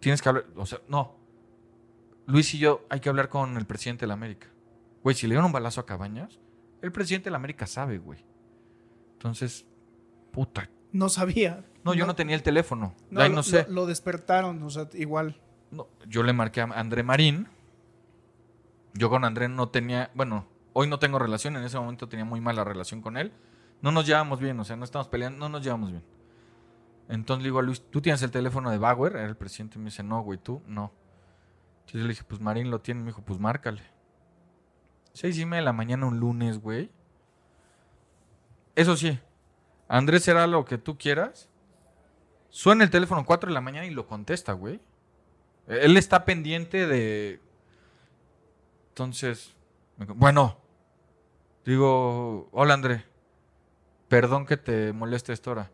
tienes 0.00 0.20
que 0.20 0.28
hablar, 0.28 0.46
o 0.56 0.66
sea, 0.66 0.80
no. 0.88 1.14
Luis 2.26 2.52
y 2.54 2.58
yo 2.58 2.84
hay 2.88 2.98
que 2.98 3.08
hablar 3.08 3.28
con 3.28 3.56
el 3.56 3.64
presidente 3.64 4.00
de 4.00 4.08
la 4.08 4.14
América. 4.14 4.51
Güey, 5.02 5.16
si 5.16 5.26
le 5.26 5.34
dieron 5.34 5.46
un 5.46 5.52
balazo 5.52 5.80
a 5.80 5.86
Cabañas, 5.86 6.40
el 6.80 6.92
presidente 6.92 7.24
de 7.24 7.32
la 7.32 7.36
América 7.36 7.66
sabe, 7.66 7.98
güey. 7.98 8.24
Entonces, 9.14 9.66
puta. 10.30 10.70
No 10.92 11.08
sabía. 11.08 11.64
No, 11.84 11.94
yo 11.94 12.06
no, 12.06 12.14
tenía 12.14 12.36
el 12.36 12.42
teléfono. 12.42 12.94
No, 13.10 13.28
no 13.28 13.42
sé. 13.42 13.66
Lo, 13.68 13.86
despertaron, 13.86 14.62
o 14.62 14.70
sea, 14.70 14.88
igual. 14.94 15.40
No, 15.70 15.88
yo 16.06 16.22
le 16.22 16.32
marqué 16.32 16.60
a 16.60 16.64
André 16.64 17.02
Marín. 17.02 17.48
Yo 18.94 19.08
con 19.08 19.24
André 19.24 19.48
no 19.48 19.70
tenía, 19.70 20.10
bueno, 20.14 20.46
Hoy 20.74 20.88
no 20.88 20.98
tengo 20.98 21.18
relación, 21.18 21.56
en 21.56 21.64
ese 21.64 21.78
momento 21.78 22.08
tenía 22.08 22.24
muy 22.24 22.40
mala 22.40 22.64
relación 22.64 23.02
con 23.02 23.16
él. 23.16 23.32
No 23.82 23.92
nos 23.92 24.06
llevamos 24.06 24.40
bien, 24.40 24.58
o 24.58 24.64
sea, 24.64 24.76
no 24.76 24.84
estamos 24.84 25.08
peleando, 25.08 25.38
no 25.38 25.48
nos 25.48 25.62
llevamos 25.62 25.90
bien. 25.90 26.04
Entonces 27.08 27.42
le 27.42 27.48
digo 27.48 27.58
a 27.58 27.62
Luis, 27.62 27.82
¿tú 27.90 28.00
tienes 28.00 28.22
el 28.22 28.30
teléfono 28.30 28.70
de 28.70 28.78
Bauer? 28.78 29.16
Era 29.16 29.26
el 29.26 29.36
presidente 29.36 29.76
y 29.76 29.80
me 29.80 29.86
dice, 29.86 30.02
no, 30.02 30.22
güey, 30.22 30.38
tú, 30.38 30.62
no. 30.66 30.92
Entonces 31.80 32.00
yo 32.00 32.06
le 32.06 32.08
dije, 32.10 32.24
pues 32.26 32.40
Marín 32.40 32.70
lo 32.70 32.80
tiene. 32.80 33.00
Me 33.00 33.08
dijo, 33.08 33.22
pues 33.22 33.38
márcale. 33.38 33.82
Seis 35.12 35.38
y 35.38 35.44
media 35.44 35.60
de 35.60 35.64
la 35.66 35.72
mañana 35.72 36.06
un 36.06 36.18
lunes, 36.18 36.58
güey. 36.58 36.90
Eso 38.74 38.96
sí, 38.96 39.18
Andrés 39.88 40.24
será 40.24 40.46
lo 40.46 40.64
que 40.64 40.78
tú 40.78 40.96
quieras. 40.96 41.48
Suena 42.48 42.84
el 42.84 42.90
teléfono 42.90 43.24
4 43.24 43.48
de 43.48 43.54
la 43.54 43.60
mañana 43.60 43.86
y 43.86 43.90
lo 43.90 44.06
contesta, 44.06 44.52
güey. 44.52 44.80
Él 45.66 45.96
está 45.96 46.24
pendiente 46.24 46.86
de... 46.86 47.40
Entonces, 48.90 49.54
bueno, 49.96 50.62
Digo, 51.64 52.48
hola 52.50 52.74
André, 52.74 53.04
perdón 54.08 54.46
que 54.46 54.56
te 54.56 54.92
moleste 54.92 55.32
esta 55.32 55.50
hora. 55.52 55.70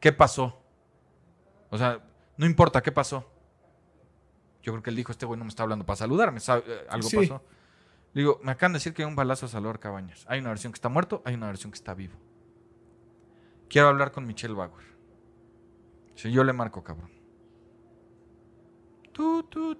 ¿Qué 0.00 0.10
pasó? 0.12 0.58
O 1.68 1.76
sea, 1.76 2.00
no 2.38 2.46
importa, 2.46 2.82
¿qué 2.82 2.92
pasó? 2.92 3.30
Yo 4.62 4.72
creo 4.72 4.82
que 4.82 4.90
él 4.90 4.96
dijo, 4.96 5.12
este 5.12 5.26
güey 5.26 5.38
no 5.38 5.44
me 5.44 5.48
está 5.48 5.62
hablando 5.62 5.86
para 5.86 5.96
saludarme, 5.96 6.38
eh, 6.38 6.86
algo 6.88 7.08
pasó. 7.08 7.42
digo, 8.12 8.40
me 8.42 8.52
acaban 8.52 8.72
de 8.72 8.76
decir 8.78 8.92
que 8.92 9.02
hay 9.02 9.08
un 9.08 9.16
balazo 9.16 9.46
a 9.46 9.48
Salvador 9.48 9.78
Cabañas. 9.78 10.24
Hay 10.28 10.40
una 10.40 10.50
versión 10.50 10.72
que 10.72 10.76
está 10.76 10.88
muerto, 10.88 11.22
hay 11.24 11.34
una 11.34 11.46
versión 11.46 11.72
que 11.72 11.76
está 11.76 11.94
vivo. 11.94 12.14
Quiero 13.68 13.88
hablar 13.88 14.12
con 14.12 14.26
Michelle 14.26 14.54
Bauer. 14.54 14.84
Si 16.14 16.30
yo 16.30 16.44
le 16.44 16.52
marco, 16.52 16.82
cabrón. 16.82 17.10
Tú, 19.12 19.42
tú, 19.44 19.74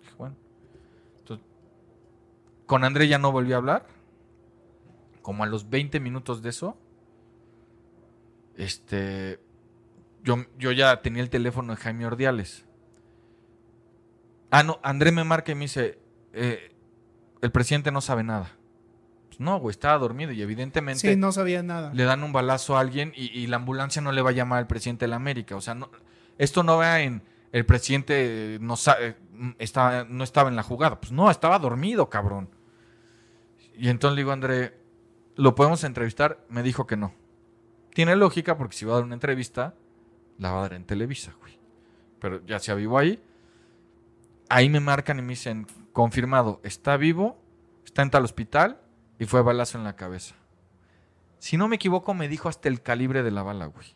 Dije, 0.00 0.14
bueno. 0.18 0.36
con 2.66 2.84
André 2.84 3.06
ya 3.06 3.18
no 3.18 3.32
volví 3.32 3.52
a 3.52 3.56
hablar. 3.56 3.86
Como 5.22 5.44
a 5.44 5.46
los 5.46 5.68
20 5.68 6.00
minutos 6.00 6.42
de 6.42 6.50
eso, 6.50 6.76
este, 8.56 9.40
yo, 10.22 10.44
yo 10.58 10.72
ya 10.72 11.02
tenía 11.02 11.22
el 11.22 11.30
teléfono 11.30 11.74
de 11.74 11.80
Jaime 11.80 12.06
Ordiales. 12.06 12.65
Ah, 14.50 14.62
no, 14.62 14.78
André 14.82 15.12
me 15.12 15.24
marca 15.24 15.52
y 15.52 15.54
me 15.54 15.62
dice, 15.62 15.98
eh, 16.32 16.74
el 17.42 17.50
presidente 17.52 17.90
no 17.90 18.00
sabe 18.00 18.22
nada. 18.22 18.56
Pues 19.28 19.40
no, 19.40 19.58
güey, 19.58 19.72
estaba 19.72 19.98
dormido 19.98 20.32
y 20.32 20.42
evidentemente... 20.42 21.00
Sí, 21.00 21.16
no 21.16 21.32
sabía 21.32 21.62
nada. 21.62 21.92
Le 21.92 22.04
dan 22.04 22.22
un 22.22 22.32
balazo 22.32 22.76
a 22.76 22.80
alguien 22.80 23.12
y, 23.14 23.46
la 23.48 23.56
ambulancia 23.56 24.00
no 24.00 24.12
le 24.12 24.22
va 24.22 24.30
a 24.30 24.32
llamar 24.32 24.58
al 24.58 24.66
presidente 24.66 25.04
de 25.04 25.08
la 25.08 25.16
América. 25.16 25.56
O 25.56 25.60
sea, 25.60 25.74
no, 25.74 25.90
esto 26.38 26.62
no 26.62 26.78
va 26.78 27.00
en 27.00 27.22
el 27.52 27.64
presidente 27.64 28.58
no, 28.60 28.76
sabe, 28.76 29.16
estaba, 29.58 30.04
no 30.04 30.24
estaba 30.24 30.50
en 30.50 30.56
la 30.56 30.62
jugada. 30.62 31.00
Pues 31.00 31.12
no, 31.12 31.30
estaba 31.30 31.58
dormido, 31.58 32.10
cabrón. 32.10 32.50
Y 33.78 33.88
entonces 33.88 34.16
le 34.16 34.20
digo, 34.20 34.32
André, 34.32 34.78
¿lo 35.36 35.54
podemos 35.54 35.84
entrevistar? 35.84 36.44
Me 36.48 36.62
dijo 36.62 36.86
que 36.86 36.96
no. 36.96 37.14
Tiene 37.94 38.14
lógica 38.16 38.58
porque 38.58 38.76
si 38.76 38.84
va 38.84 38.92
a 38.92 38.96
dar 38.96 39.04
una 39.04 39.14
entrevista, 39.14 39.74
la 40.38 40.52
va 40.52 40.58
a 40.58 40.62
dar 40.62 40.74
en 40.74 40.84
Televisa, 40.84 41.34
güey. 41.40 41.58
Pero 42.20 42.44
ya 42.44 42.58
se 42.58 42.72
avivó 42.72 42.98
ahí. 42.98 43.22
Ahí 44.48 44.68
me 44.68 44.80
marcan 44.80 45.18
y 45.18 45.22
me 45.22 45.30
dicen, 45.30 45.66
confirmado, 45.92 46.60
está 46.62 46.96
vivo, 46.96 47.36
está 47.84 48.02
en 48.02 48.10
tal 48.10 48.24
hospital 48.24 48.80
y 49.18 49.24
fue 49.24 49.42
balazo 49.42 49.78
en 49.78 49.84
la 49.84 49.96
cabeza. 49.96 50.34
Si 51.38 51.56
no 51.56 51.68
me 51.68 51.76
equivoco, 51.76 52.14
me 52.14 52.28
dijo 52.28 52.48
hasta 52.48 52.68
el 52.68 52.80
calibre 52.80 53.22
de 53.22 53.30
la 53.30 53.42
bala, 53.42 53.66
güey. 53.66 53.94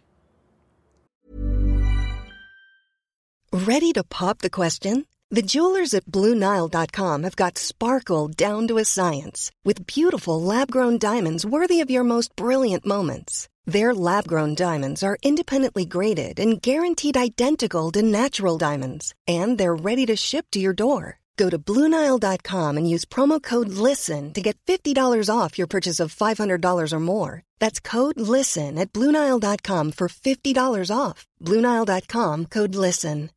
Ready 3.52 3.92
to 3.92 4.04
pop 4.04 4.38
the 4.38 4.50
question? 4.50 5.06
The 5.30 5.42
jewelers 5.42 5.94
at 5.94 6.06
BlueNile.com 6.06 7.22
have 7.22 7.36
got 7.36 7.58
sparkle 7.58 8.28
down 8.28 8.66
to 8.68 8.78
a 8.78 8.84
science 8.84 9.50
with 9.64 9.86
beautiful 9.86 10.40
lab-grown 10.40 10.98
diamonds 10.98 11.44
worthy 11.44 11.80
of 11.80 11.90
your 11.90 12.04
most 12.04 12.34
brilliant 12.36 12.84
moments. 12.84 13.48
Their 13.70 13.94
lab 13.94 14.26
grown 14.26 14.56
diamonds 14.56 15.00
are 15.04 15.16
independently 15.22 15.84
graded 15.84 16.40
and 16.40 16.60
guaranteed 16.60 17.16
identical 17.16 17.92
to 17.92 18.02
natural 18.02 18.58
diamonds, 18.58 19.14
and 19.28 19.58
they're 19.58 19.76
ready 19.76 20.06
to 20.06 20.16
ship 20.16 20.46
to 20.50 20.58
your 20.58 20.74
door. 20.74 21.20
Go 21.36 21.48
to 21.48 21.56
Bluenile.com 21.56 22.76
and 22.76 22.90
use 22.90 23.04
promo 23.04 23.40
code 23.40 23.68
LISTEN 23.68 24.32
to 24.34 24.42
get 24.42 24.58
$50 24.66 25.30
off 25.32 25.56
your 25.56 25.68
purchase 25.68 26.00
of 26.00 26.12
$500 26.12 26.92
or 26.92 27.00
more. 27.00 27.42
That's 27.60 27.78
code 27.78 28.20
LISTEN 28.20 28.76
at 28.76 28.92
Bluenile.com 28.92 29.92
for 29.92 30.08
$50 30.08 30.90
off. 30.92 31.28
Bluenile.com 31.40 32.46
code 32.46 32.74
LISTEN. 32.74 33.30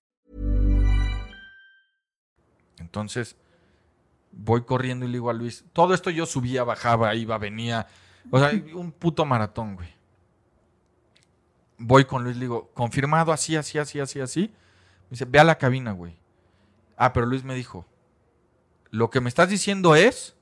Entonces, 2.80 3.36
voy 4.32 4.63
corriendo 4.63 5.06
y 5.06 5.10
le 5.10 5.19
digo 5.19 5.30
a 5.30 5.34
Luis: 5.34 5.63
todo 5.74 5.93
esto 5.93 6.10
yo 6.10 6.26
subía, 6.26 6.63
bajaba, 6.63 7.13
iba, 7.13 7.38
venía. 7.38 7.86
O 8.32 8.39
sea, 8.39 8.52
un 8.74 8.91
puto 8.91 9.26
maratón, 9.26 9.76
güey. 9.76 9.92
Voy 11.77 12.05
con 12.05 12.23
Luis, 12.23 12.36
le 12.36 12.41
digo, 12.41 12.71
confirmado 12.73 13.31
así, 13.31 13.55
así, 13.55 13.77
así, 13.77 13.99
así, 13.99 14.19
así. 14.19 14.41
Me 14.41 15.12
dice, 15.12 15.25
ve 15.25 15.39
a 15.39 15.43
la 15.43 15.57
cabina, 15.57 15.91
güey. 15.91 16.17
Ah, 16.97 17.13
pero 17.13 17.25
Luis 17.25 17.43
me 17.43 17.55
dijo, 17.55 17.86
lo 18.91 19.09
que 19.09 19.21
me 19.21 19.29
estás 19.29 19.49
diciendo 19.49 19.95
es, 19.95 20.36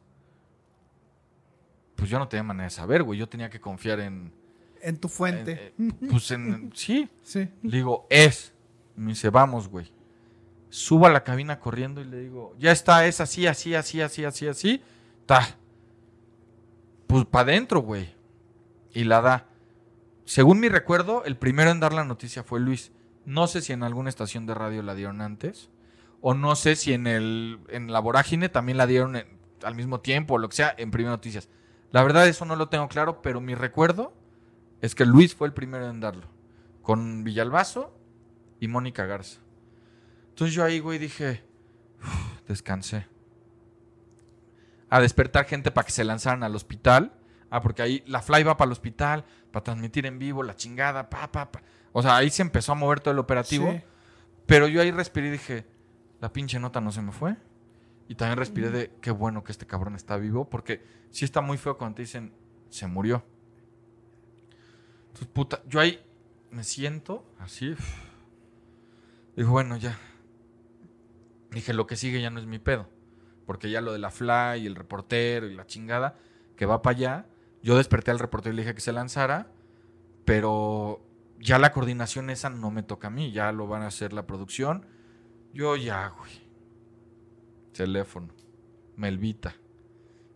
pues 1.96 2.10
yo 2.10 2.20
no 2.20 2.28
tenía 2.28 2.44
manera 2.44 2.66
de 2.66 2.72
saber, 2.72 3.04
güey. 3.04 3.20
Yo 3.20 3.30
tenía 3.30 3.50
que 3.50 3.62
confiar 3.62 4.00
en... 4.00 4.34
En 4.82 4.98
tu 4.98 5.08
fuente. 5.08 5.74
Eh, 5.78 5.92
pues 6.10 6.32
en... 6.32 6.72
sí. 6.76 7.10
Sí. 7.22 7.48
Le 7.62 7.78
digo, 7.78 8.08
es. 8.10 8.54
Me 8.96 9.10
dice, 9.10 9.30
vamos, 9.30 9.68
güey. 9.68 9.94
Subo 10.70 11.06
a 11.06 11.10
la 11.10 11.24
cabina 11.24 11.60
corriendo 11.60 12.02
y 12.02 12.06
le 12.06 12.20
digo, 12.20 12.56
ya 12.58 12.72
está, 12.72 13.06
es 13.06 13.22
así, 13.22 13.46
así, 13.46 13.76
así, 13.76 14.02
así, 14.02 14.24
así, 14.24 14.48
así. 14.48 14.82
Ta. 15.26 15.56
Pues 17.08 17.26
para 17.26 17.52
adentro, 17.52 17.82
güey. 17.82 18.14
Y 18.94 19.04
la 19.04 19.22
da. 19.22 19.48
Según 20.26 20.60
mi 20.60 20.70
recuerdo, 20.70 21.24
el 21.26 21.38
primero 21.38 21.72
en 21.72 21.80
dar 21.80 21.94
la 21.94 22.06
noticia 22.06 22.44
fue 22.44 22.60
Luis. 22.60 22.92
No 23.26 23.48
sé 23.48 23.62
si 23.62 23.74
en 23.74 23.84
alguna 23.84 24.10
estación 24.10 24.46
de 24.46 24.54
radio 24.54 24.82
la 24.82 24.96
dieron 24.96 25.22
antes. 25.22 25.70
O 26.22 26.34
no 26.34 26.56
sé 26.56 26.76
si 26.76 26.94
en, 26.94 27.08
el, 27.08 27.60
en 27.70 27.92
la 27.92 28.00
vorágine 28.00 28.50
también 28.50 28.78
la 28.78 28.88
dieron 28.88 29.18
al 29.64 29.76
mismo 29.76 30.00
tiempo 30.02 30.36
o 30.36 30.38
lo 30.38 30.50
que 30.50 30.56
sea 30.56 30.74
en 30.78 30.92
Primera 30.92 31.12
Noticias. 31.12 31.50
La 31.92 32.04
verdad, 32.04 32.28
eso 32.28 32.46
no 32.46 32.56
lo 32.56 32.70
tengo 32.70 32.88
claro, 32.88 33.22
pero 33.22 33.42
mi 33.42 33.56
recuerdo 33.56 34.14
es 34.82 34.96
que 34.96 35.06
Luis 35.06 35.36
fue 35.36 35.48
el 35.48 35.54
primero 35.54 35.90
en 35.90 36.00
darlo. 36.00 36.28
Con 36.82 37.24
Villalbazo 37.24 37.96
y 38.60 38.68
Mónica 38.68 39.06
Garza. 39.06 39.40
Entonces 40.30 40.56
yo 40.56 40.64
ahí, 40.64 40.80
güey, 40.80 41.00
dije, 41.00 41.44
descansé. 42.48 43.08
A 44.90 45.00
despertar 45.00 45.46
gente 45.46 45.72
para 45.72 45.86
que 45.86 45.92
se 45.92 46.04
lanzaran 46.04 46.44
al 46.44 46.56
hospital. 46.56 47.14
Ah, 47.52 47.62
porque 47.62 47.82
ahí 47.82 48.04
la 48.08 48.22
fly 48.22 48.44
va 48.44 48.58
para 48.58 48.70
el 48.70 48.72
hospital, 48.72 49.26
para 49.52 49.64
transmitir 49.64 50.06
en 50.06 50.18
vivo, 50.18 50.42
la 50.42 50.56
chingada, 50.56 51.10
pa, 51.10 51.32
pa, 51.32 51.52
pa. 51.52 51.62
O 51.92 52.02
sea, 52.02 52.16
ahí 52.16 52.30
se 52.30 52.42
empezó 52.42 52.72
a 52.72 52.76
mover 52.76 53.02
todo 53.02 53.12
el 53.12 53.20
operativo. 53.20 53.80
Pero 54.46 54.68
yo 54.68 54.82
ahí 54.82 54.90
respiré 54.92 55.28
y 55.28 55.32
dije, 55.32 55.66
la 56.22 56.32
pinche 56.32 56.60
nota 56.60 56.80
no 56.80 56.92
se 56.92 57.02
me 57.02 57.12
fue. 57.12 57.36
Y 58.08 58.16
también 58.16 58.38
respiré 58.38 58.70
de 58.70 58.92
qué 59.02 59.12
bueno 59.12 59.44
que 59.44 59.52
este 59.52 59.68
cabrón 59.68 59.96
está 59.96 60.18
vivo, 60.18 60.50
porque 60.50 60.84
sí 61.12 61.26
está 61.26 61.42
muy 61.42 61.58
feo 61.58 61.78
cuando 61.78 61.96
te 61.96 62.04
dicen, 62.04 62.34
se 62.70 62.88
murió. 62.88 63.24
Entonces, 65.08 65.28
puta, 65.28 65.62
yo 65.68 65.80
ahí 65.82 66.02
me 66.52 66.64
siento 66.64 67.26
así. 67.40 67.76
Digo, 69.36 69.52
bueno, 69.52 69.76
ya. 69.76 69.98
Dije, 71.52 71.74
lo 71.74 71.86
que 71.86 71.98
sigue 71.98 72.22
ya 72.22 72.30
no 72.30 72.40
es 72.40 72.46
mi 72.46 72.60
pedo. 72.60 72.88
Porque 73.46 73.70
ya 73.70 73.82
lo 73.82 73.92
de 73.92 74.00
la 74.00 74.12
fly 74.12 74.62
y 74.62 74.68
el 74.68 74.76
reportero 74.76 75.48
y 75.48 75.54
la 75.54 75.66
chingada, 75.66 76.18
que 76.56 76.66
va 76.66 76.82
para 76.82 76.96
allá, 76.96 77.26
yo 77.64 77.78
desperté 77.78 78.12
al 78.12 78.20
reportero 78.20 78.54
y 78.54 78.56
le 78.56 78.62
dije 78.64 78.76
que 78.76 78.82
se 78.82 78.92
lanzara, 78.92 79.52
pero 80.26 81.02
ya 81.40 81.60
la 81.60 81.72
coordinación 81.72 82.30
esa 82.30 82.50
no 82.50 82.72
me 82.72 82.84
toca 82.84 83.08
a 83.08 83.12
mí, 83.12 83.32
ya 83.32 83.52
lo 83.52 83.68
van 83.68 83.82
a 83.82 83.88
hacer 83.88 84.14
la 84.14 84.28
producción. 84.28 84.86
Yo 85.54 85.76
ya, 85.76 86.10
güey. 86.10 86.32
Teléfono. 87.74 88.30
Melvita. 88.96 89.56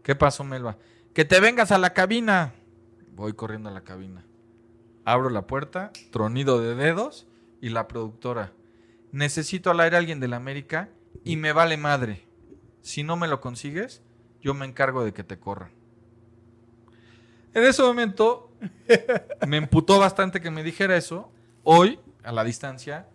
¿Qué 0.03 0.15
pasó, 0.15 0.43
Melva? 0.43 0.77
Que 1.13 1.25
te 1.25 1.39
vengas 1.39 1.71
a 1.71 1.77
la 1.77 1.93
cabina. 1.93 2.53
Voy 3.15 3.33
corriendo 3.33 3.69
a 3.69 3.73
la 3.73 3.83
cabina. 3.83 4.25
Abro 5.05 5.29
la 5.29 5.47
puerta, 5.47 5.91
tronido 6.11 6.59
de 6.59 6.75
dedos 6.75 7.27
y 7.61 7.69
la 7.69 7.87
productora. 7.87 8.53
Necesito 9.11 9.71
al 9.71 9.79
aire 9.79 9.95
a 9.95 9.99
alguien 9.99 10.19
de 10.19 10.27
la 10.27 10.35
América 10.37 10.89
y 11.23 11.37
me 11.37 11.53
vale 11.53 11.77
madre. 11.77 12.27
Si 12.81 13.03
no 13.03 13.15
me 13.15 13.27
lo 13.27 13.39
consigues, 13.39 14.03
yo 14.41 14.53
me 14.53 14.65
encargo 14.65 15.05
de 15.05 15.13
que 15.13 15.23
te 15.23 15.39
corran. 15.39 15.71
En 17.55 17.63
ese 17.63 17.81
momento 17.81 18.51
me 19.47 19.57
emputó 19.57 19.97
bastante 19.97 20.41
que 20.41 20.51
me 20.51 20.61
dijera 20.61 20.97
eso. 20.97 21.31
Hoy, 21.63 21.99
a 22.23 22.33
la 22.33 22.43
distancia, 22.43 23.07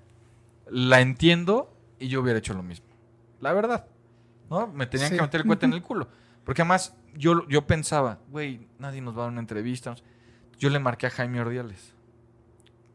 la 0.67 1.01
entiendo 1.01 1.77
y 1.99 2.09
yo 2.09 2.23
hubiera 2.23 2.39
hecho 2.39 2.55
lo 2.55 2.63
mismo. 2.63 2.87
La 3.41 3.53
verdad. 3.53 3.87
¿No? 4.49 4.67
Me 4.67 4.87
tenían 4.87 5.13
que 5.13 5.21
meter 5.21 5.43
el 5.43 5.47
cuete 5.47 5.67
en 5.67 5.75
el 5.75 5.83
culo. 5.83 6.09
Porque 6.43 6.63
además 6.63 6.97
yo, 7.15 7.47
yo 7.49 7.67
pensaba, 7.67 8.19
güey, 8.31 8.67
nadie 8.79 9.03
nos 9.03 9.15
va 9.15 9.21
a 9.21 9.23
dar 9.25 9.33
una 9.33 9.41
entrevista. 9.41 9.95
Yo 10.59 10.71
le 10.71 10.79
marqué 10.79 11.07
a 11.07 11.11
Jaime 11.11 11.41
Ordiales. 11.43 11.93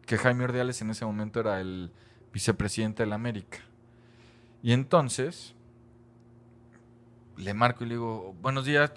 Que 0.08 0.18
Jaime 0.18 0.46
Ordiales 0.46 0.82
en 0.82 0.89
ese 0.89 1.06
momento 1.06 1.39
era 1.39 1.62
el 1.62 1.91
vicepresidente 2.34 3.04
de 3.04 3.08
la 3.08 3.16
América. 3.16 3.60
Y 4.64 4.74
entonces 4.74 5.54
le 7.38 7.54
marco 7.54 7.84
y 7.84 7.88
le 7.88 7.96
digo, 7.96 8.36
buenos 8.41 8.66
días, 8.66 8.91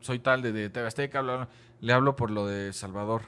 soy 0.00 0.18
tal 0.18 0.42
de, 0.42 0.52
de 0.52 0.68
TV 0.68 0.86
Azteca, 0.86 1.48
le 1.80 1.92
hablo 1.92 2.16
por 2.16 2.30
lo 2.30 2.46
de 2.46 2.72
Salvador. 2.72 3.22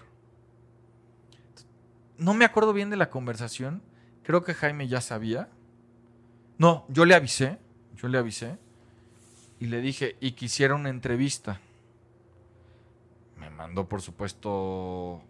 No 2.18 2.34
me 2.34 2.44
acuerdo 2.44 2.72
bien 2.72 2.90
de 2.90 2.96
la 2.96 3.10
conversación. 3.10 3.82
Creo 4.22 4.44
que 4.44 4.54
Jaime 4.54 4.88
ya 4.88 5.00
sabía. 5.00 5.48
No, 6.58 6.84
yo 6.88 7.04
le 7.04 7.14
avisé. 7.14 7.58
Yo 7.96 8.08
le 8.08 8.18
avisé. 8.18 8.58
Y 9.58 9.66
le 9.66 9.80
dije, 9.80 10.16
y 10.20 10.32
quisiera 10.32 10.74
una 10.74 10.90
entrevista. 10.90 11.60
Me 13.38 13.50
mandó, 13.50 13.88
por 13.88 14.02
supuesto, 14.02 15.22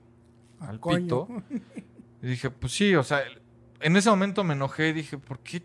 al 0.60 0.80
pito. 0.80 1.28
Y 2.22 2.26
dije, 2.26 2.50
pues 2.50 2.72
sí, 2.72 2.94
o 2.94 3.02
sea, 3.02 3.22
en 3.80 3.96
ese 3.96 4.10
momento 4.10 4.44
me 4.44 4.54
enojé 4.54 4.88
y 4.88 4.92
dije, 4.92 5.18
¿por 5.18 5.38
qué? 5.40 5.62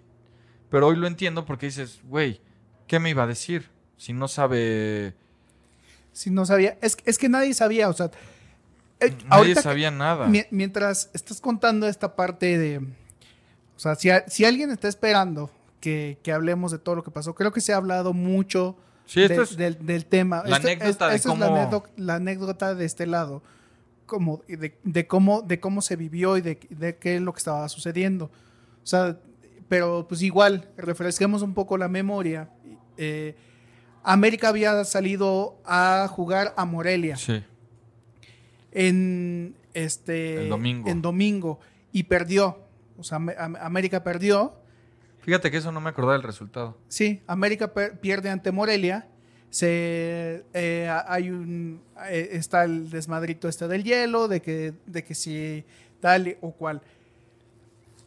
Pero 0.69 0.87
hoy 0.87 0.95
lo 0.95 1.07
entiendo 1.07 1.45
porque 1.45 1.67
dices, 1.67 2.01
güey, 2.05 2.41
¿qué 2.87 2.99
me 2.99 3.09
iba 3.09 3.23
a 3.23 3.27
decir? 3.27 3.69
Si 3.97 4.13
no 4.13 4.27
sabe... 4.27 5.15
Si 6.15 6.29
no 6.29 6.45
sabía. 6.45 6.77
Es, 6.81 6.95
es 7.03 7.17
que 7.17 7.27
nadie 7.27 7.53
sabía, 7.53 7.89
o 7.89 7.93
sea... 7.93 8.09
Eh, 9.01 9.13
nadie 9.27 9.53
sabía 9.55 9.91
nada. 9.91 10.31
Mientras 10.49 11.09
estás 11.13 11.41
contando 11.41 11.89
esta 11.89 12.15
parte 12.15 12.57
de... 12.57 12.77
O 12.77 13.79
sea, 13.79 13.95
si, 13.95 14.07
si 14.27 14.45
alguien 14.45 14.71
está 14.71 14.87
esperando 14.87 15.51
que, 15.81 16.17
que, 16.23 16.31
hablemos 16.31 16.71
de 16.71 16.79
todo 16.79 16.95
lo 16.95 17.03
que 17.03 17.11
pasó, 17.11 17.35
creo 17.35 17.51
que 17.51 17.59
se 17.59 17.73
ha 17.73 17.75
hablado 17.75 18.13
mucho 18.13 18.77
del, 19.13 20.05
tema. 20.05 20.41
La 20.45 20.55
anécdota 20.55 21.09
de 21.09 21.19
cómo... 21.19 21.83
la, 21.97 22.15
anécdota 22.15 22.75
de 22.75 22.85
este 22.85 23.07
lado. 23.07 23.43
Como, 24.05 24.41
de, 24.47 24.79
de, 24.83 25.07
cómo, 25.07 25.41
de 25.41 25.59
cómo 25.59 25.81
se 25.81 25.97
vivió 25.97 26.37
y 26.37 26.41
de, 26.41 26.59
de 26.69 26.95
qué 26.95 27.17
es 27.17 27.21
lo 27.21 27.33
que 27.33 27.39
estaba 27.39 27.67
sucediendo. 27.67 28.31
O 28.81 28.87
sea, 28.87 29.17
pero 29.67 30.07
pues 30.07 30.21
igual, 30.21 30.69
refresquemos 30.77 31.41
un 31.41 31.53
poco 31.53 31.77
la 31.77 31.89
memoria. 31.89 32.49
Eh, 32.95 33.35
América 34.05 34.49
había 34.49 34.83
salido 34.85 35.59
a 35.65 36.07
jugar 36.09 36.53
a 36.55 36.65
Morelia. 36.65 37.17
Sí. 37.17 37.43
En 38.71 39.55
este. 39.73 40.47
domingo. 40.47 40.89
En 40.89 41.01
domingo. 41.01 41.59
Y 41.91 42.03
perdió. 42.03 42.59
O 42.97 43.03
sea, 43.03 43.17
América 43.61 44.03
perdió. 44.03 44.53
Fíjate 45.19 45.49
que 45.49 45.57
eso 45.57 45.71
no 45.71 45.81
me 45.81 45.89
acordaba 45.89 46.13
del 46.13 46.23
resultado. 46.23 46.77
Sí, 46.87 47.21
América 47.25 47.73
pierde 47.73 48.29
ante 48.29 48.51
Morelia. 48.51 49.07
Se, 49.49 50.43
eh, 50.53 50.89
hay 51.07 51.31
un, 51.31 51.81
eh, 52.09 52.29
está 52.33 52.65
el 52.65 52.89
desmadrito 52.89 53.47
este 53.47 53.67
del 53.67 53.83
hielo, 53.83 54.27
de 54.27 54.41
que, 54.41 54.73
de 54.85 55.03
que 55.03 55.15
si 55.15 55.63
tal 55.99 56.37
o 56.41 56.51
cual 56.51 56.81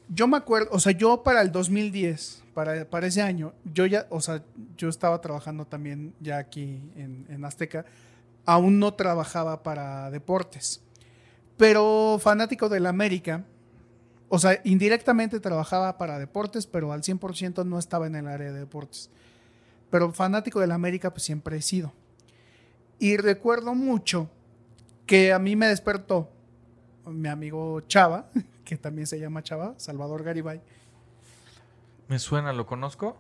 yo 0.09 0.27
me 0.27 0.37
acuerdo, 0.37 0.71
o 0.73 0.81
sea, 0.81 0.93
yo 0.93 1.23
para 1.23 1.43
el 1.43 1.53
2010, 1.53 2.45
para, 2.55 3.07
ese 3.07 3.23
año, 3.23 3.53
yo 3.73 3.87
ya, 3.87 4.07
o 4.11 4.21
sea, 4.21 4.43
yo 4.77 4.89
estaba 4.89 5.21
trabajando 5.21 5.67
también 5.67 6.15
ya 6.21 6.39
aquí 6.39 6.83
en, 6.97 7.45
Azteca, 7.45 7.85
aún 8.45 8.79
no 8.79 8.95
trabajaba 8.95 9.63
para 9.63 10.11
deportes, 10.11 10.81
pero 11.57 12.19
fanático 12.21 12.69
del 12.69 12.87
América, 12.87 13.45
o 14.29 14.39
sea, 14.39 14.61
indirectamente 14.65 15.41
trabajaba 15.41 15.99
para 15.99 16.19
deportes, 16.19 16.67
pero 16.67 16.93
al 16.93 17.03
100% 17.03 17.65
no 17.65 17.79
estaba 17.79 18.07
en 18.07 18.17
el 18.17 18.29
área 18.29 18.53
de 18.53 18.59
deportes. 18.59 19.11
Pero 19.91 20.13
fanático 20.13 20.61
del 20.61 20.73
América, 20.73 21.11
pues 21.11 21.23
siempre 21.23 21.57
he 21.57 21.63
sido. 21.63 21.95
Y 22.99 23.17
recuerdo 23.17 23.75
mucho 23.75 24.29
que 25.07 25.33
a 25.33 25.39
mí 25.39 25.57
me 25.57 25.69
despertó 25.69 26.29
mi 27.07 27.29
amigo 27.29 27.81
Chava, 27.83 28.29
que 28.69 28.77
también 28.77 29.07
se 29.07 29.19
llama 29.19 29.43
Chava, 29.43 29.73
Salvador 29.79 30.23
Garibay. 30.23 30.61
Me 32.07 32.19
suena, 32.19 32.53
¿lo 32.53 32.67
conozco? 32.67 33.17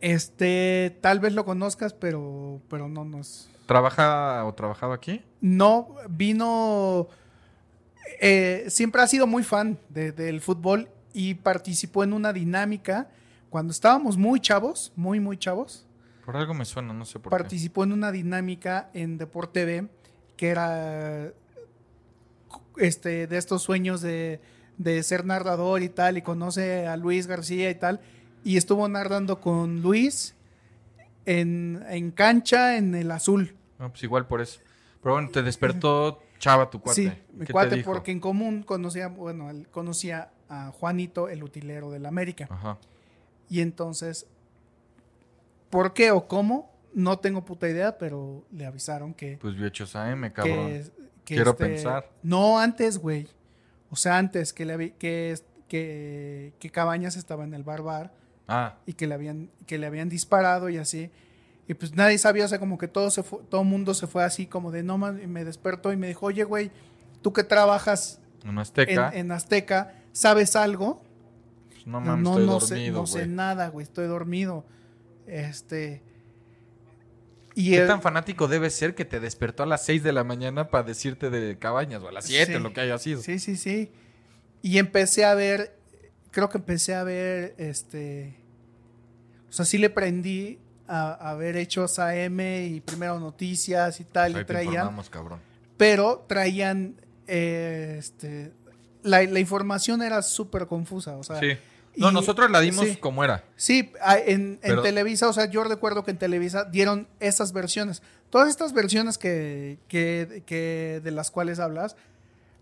Este, 0.00 0.98
tal 1.00 1.20
vez 1.20 1.32
lo 1.32 1.44
conozcas, 1.44 1.94
pero, 1.94 2.60
pero 2.68 2.88
no 2.88 3.04
nos. 3.04 3.48
¿Trabaja 3.66 4.44
o 4.44 4.52
trabajaba 4.52 4.96
aquí? 4.96 5.22
No, 5.40 5.94
vino. 6.08 7.06
Eh, 8.20 8.64
siempre 8.68 9.00
ha 9.00 9.06
sido 9.06 9.28
muy 9.28 9.44
fan 9.44 9.78
del 9.90 10.40
fútbol 10.40 10.88
y 11.12 11.34
participó 11.34 12.02
en 12.02 12.12
una 12.12 12.32
dinámica 12.32 13.08
cuando 13.48 13.70
estábamos 13.70 14.16
muy 14.16 14.40
chavos, 14.40 14.92
muy, 14.96 15.20
muy 15.20 15.38
chavos. 15.38 15.86
Por 16.24 16.36
algo 16.36 16.52
me 16.52 16.64
suena, 16.64 16.92
no 16.92 17.04
sé 17.04 17.20
por 17.20 17.30
qué. 17.30 17.38
Participó 17.38 17.84
en 17.84 17.92
una 17.92 18.10
dinámica 18.10 18.90
en 18.92 19.18
Deporte 19.18 19.64
TV 19.64 19.88
que 20.36 20.48
era 20.48 21.32
este, 22.78 23.28
de 23.28 23.38
estos 23.38 23.62
sueños 23.62 24.00
de 24.00 24.40
de 24.80 25.02
ser 25.02 25.26
narrador 25.26 25.82
y 25.82 25.90
tal, 25.90 26.16
y 26.16 26.22
conoce 26.22 26.86
a 26.86 26.96
Luis 26.96 27.26
García 27.26 27.68
y 27.68 27.74
tal, 27.74 28.00
y 28.42 28.56
estuvo 28.56 28.88
narrando 28.88 29.38
con 29.38 29.82
Luis 29.82 30.34
en, 31.26 32.12
cancha 32.16 32.78
en 32.78 32.94
el 32.94 33.10
azul. 33.10 33.54
No, 33.78 33.90
pues 33.90 34.02
igual 34.04 34.26
por 34.26 34.40
eso. 34.40 34.60
Pero 35.02 35.16
bueno, 35.16 35.28
te 35.28 35.42
despertó 35.42 36.22
Chava, 36.38 36.70
tu 36.70 36.80
cuate. 36.80 37.02
Sí, 37.02 37.12
mi 37.34 37.44
cuate, 37.46 37.84
porque 37.84 38.10
en 38.10 38.20
común 38.20 38.62
conocía, 38.62 39.08
bueno, 39.08 39.50
él 39.50 39.68
conocía 39.70 40.30
a 40.48 40.70
Juanito, 40.70 41.28
el 41.28 41.44
utilero 41.44 41.90
del 41.90 42.06
América. 42.06 42.48
Ajá. 42.48 42.78
Y 43.50 43.60
entonces, 43.60 44.26
¿por 45.68 45.92
qué 45.92 46.10
o 46.10 46.26
cómo? 46.26 46.72
No 46.94 47.18
tengo 47.18 47.44
puta 47.44 47.68
idea, 47.68 47.98
pero 47.98 48.46
le 48.50 48.64
avisaron 48.64 49.12
que. 49.12 49.36
Pues 49.38 49.56
vio 49.56 49.66
hechos 49.66 49.94
AM, 49.94 50.30
cabrón. 50.30 50.90
Quiero 51.24 51.50
este, 51.50 51.66
pensar. 51.66 52.10
No, 52.22 52.58
antes, 52.58 52.96
güey. 52.96 53.28
O 53.90 53.96
sea, 53.96 54.18
antes 54.18 54.52
que, 54.52 54.64
le, 54.64 54.94
que, 54.94 55.36
que, 55.68 56.70
Cabañas 56.70 57.16
estaba 57.16 57.44
en 57.44 57.54
el 57.54 57.64
bar 57.64 58.12
ah. 58.48 58.76
y 58.86 58.94
que 58.94 59.06
le, 59.06 59.14
habían, 59.14 59.50
que 59.66 59.78
le 59.78 59.86
habían 59.86 60.08
disparado 60.08 60.68
y 60.68 60.78
así. 60.78 61.10
Y 61.66 61.74
pues 61.74 61.94
nadie 61.94 62.18
sabía, 62.18 62.44
o 62.44 62.48
sea, 62.48 62.58
como 62.58 62.78
que 62.78 62.88
todo 62.88 63.10
se 63.10 63.22
fue, 63.22 63.40
todo 63.48 63.62
mundo 63.64 63.94
se 63.94 64.06
fue 64.06 64.24
así 64.24 64.46
como 64.46 64.72
de 64.72 64.82
no 64.82 64.98
man, 64.98 65.20
y 65.22 65.26
me 65.26 65.44
despertó 65.44 65.92
y 65.92 65.96
me 65.96 66.08
dijo, 66.08 66.26
oye, 66.26 66.44
güey, 66.44 66.70
tú 67.22 67.32
que 67.32 67.44
trabajas 67.44 68.20
en 68.44 68.58
Azteca, 68.58 69.10
en, 69.14 69.30
Azteca 69.30 69.94
¿sabes 70.12 70.56
algo? 70.56 71.02
Pues 71.68 71.86
no 71.86 72.00
mames, 72.00 72.24
no, 72.24 72.30
estoy 72.30 72.46
no 72.46 72.52
dormido, 72.52 72.66
sé, 72.66 72.90
no 72.90 73.06
sé 73.06 73.26
nada, 73.26 73.68
güey, 73.68 73.84
estoy 73.84 74.06
dormido. 74.06 74.64
Este. 75.26 76.02
Y 77.60 77.72
¿Qué 77.72 77.86
tan 77.86 78.00
fanático 78.00 78.48
debe 78.48 78.70
ser 78.70 78.94
que 78.94 79.04
te 79.04 79.20
despertó 79.20 79.64
a 79.64 79.66
las 79.66 79.84
6 79.84 80.02
de 80.02 80.12
la 80.12 80.24
mañana 80.24 80.68
para 80.68 80.82
decirte 80.82 81.28
de 81.28 81.58
cabañas 81.58 82.02
o 82.02 82.08
a 82.08 82.12
las 82.12 82.24
7, 82.24 82.58
lo 82.58 82.72
que 82.72 82.80
haya 82.80 82.96
sido? 82.96 83.20
Sí, 83.20 83.38
sí, 83.38 83.56
sí. 83.56 83.92
Y 84.62 84.78
empecé 84.78 85.26
a 85.26 85.34
ver, 85.34 85.76
creo 86.30 86.48
que 86.48 86.56
empecé 86.56 86.94
a 86.94 87.04
ver, 87.04 87.54
este, 87.58 88.34
o 89.50 89.52
sea, 89.52 89.66
sí 89.66 89.76
le 89.76 89.90
prendí 89.90 90.58
a, 90.88 91.12
a 91.12 91.34
ver 91.34 91.58
hechos 91.58 91.98
AM 91.98 92.40
y 92.40 92.80
primero 92.80 93.20
noticias 93.20 94.00
y 94.00 94.04
tal, 94.04 94.40
y 94.40 94.44
traían. 94.46 94.96
cabrón. 95.10 95.40
Pero 95.76 96.24
traían, 96.26 96.96
eh, 97.26 97.96
este, 97.98 98.52
la, 99.02 99.22
la, 99.22 99.38
información 99.38 100.00
era 100.00 100.22
súper 100.22 100.66
confusa, 100.66 101.18
o 101.18 101.22
sea. 101.22 101.40
Sí 101.40 101.58
no, 101.96 102.12
nosotros 102.12 102.50
la 102.50 102.60
dimos 102.60 102.86
como 102.98 103.24
era. 103.24 103.44
Sí, 103.56 103.92
en, 104.26 104.58
Televisa, 104.60 105.28
o 105.28 105.32
sea, 105.32 105.46
yo 105.46 105.64
recuerdo 105.64 106.04
que 106.04 106.10
en 106.10 106.18
Televisa 106.18 106.64
dieron 106.64 107.08
esas 107.18 107.52
versiones. 107.52 108.02
Todas 108.30 108.48
estas 108.48 108.72
versiones 108.72 109.18
que, 109.18 109.78
que, 109.88 111.00
de 111.02 111.10
las 111.10 111.30
cuales 111.30 111.58
hablas, 111.58 111.96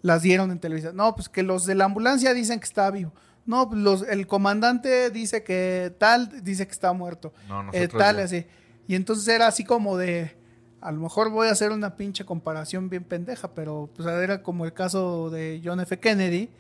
las 0.03 0.22
dieron 0.22 0.51
en 0.51 0.59
Televisa. 0.59 0.93
No, 0.93 1.14
pues 1.14 1.29
que 1.29 1.43
los 1.43 1.66
de 1.66 1.74
la 1.74 1.85
ambulancia 1.85 2.35
dicen 2.35 2.59
que 2.59 2.64
está 2.64 2.91
vivo. 2.91 3.12
No, 3.45 3.68
pues 3.68 3.81
los, 3.81 4.03
el 4.03 4.26
comandante 4.26 5.11
dice 5.11 5.43
que 5.43 5.95
tal, 5.99 6.43
dice 6.43 6.66
que 6.66 6.72
está 6.72 6.93
muerto. 6.93 7.33
No, 7.49 7.62
nosotros 7.64 7.95
eh, 7.95 7.99
tal, 7.99 8.20
así. 8.20 8.47
Y 8.87 8.95
entonces 8.95 9.29
era 9.29 9.47
así 9.47 9.64
como 9.64 9.97
de, 9.97 10.37
a 10.81 10.93
lo 10.93 11.01
mejor 11.01 11.31
voy 11.31 11.49
a 11.49 11.53
hacer 11.53 11.72
una 11.72 11.97
pinche 11.97 12.24
comparación 12.24 12.89
bien 12.89 13.05
pendeja, 13.05 13.53
pero 13.55 13.91
pues 13.95 14.09
era 14.09 14.43
como 14.43 14.64
el 14.64 14.72
caso 14.72 15.31
de 15.31 15.61
John 15.64 15.81
F. 15.81 15.99
Kennedy, 15.99 16.51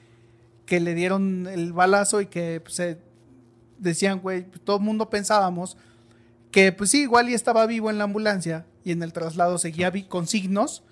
que 0.68 0.80
le 0.80 0.94
dieron 0.94 1.48
el 1.50 1.72
balazo 1.72 2.20
y 2.20 2.26
que 2.26 2.60
pues, 2.60 2.74
se 2.74 2.98
decían, 3.78 4.20
güey, 4.20 4.44
pues, 4.44 4.60
todo 4.62 4.76
el 4.76 4.82
mundo 4.82 5.08
pensábamos 5.08 5.78
que 6.50 6.72
pues 6.72 6.90
sí, 6.90 7.02
igual 7.02 7.30
y 7.30 7.34
estaba 7.34 7.66
vivo 7.66 7.88
en 7.90 7.96
la 7.96 8.04
ambulancia 8.04 8.66
y 8.84 8.92
en 8.92 9.02
el 9.02 9.14
traslado 9.14 9.56
seguía 9.56 9.90
con 10.08 10.26
signos, 10.26 10.82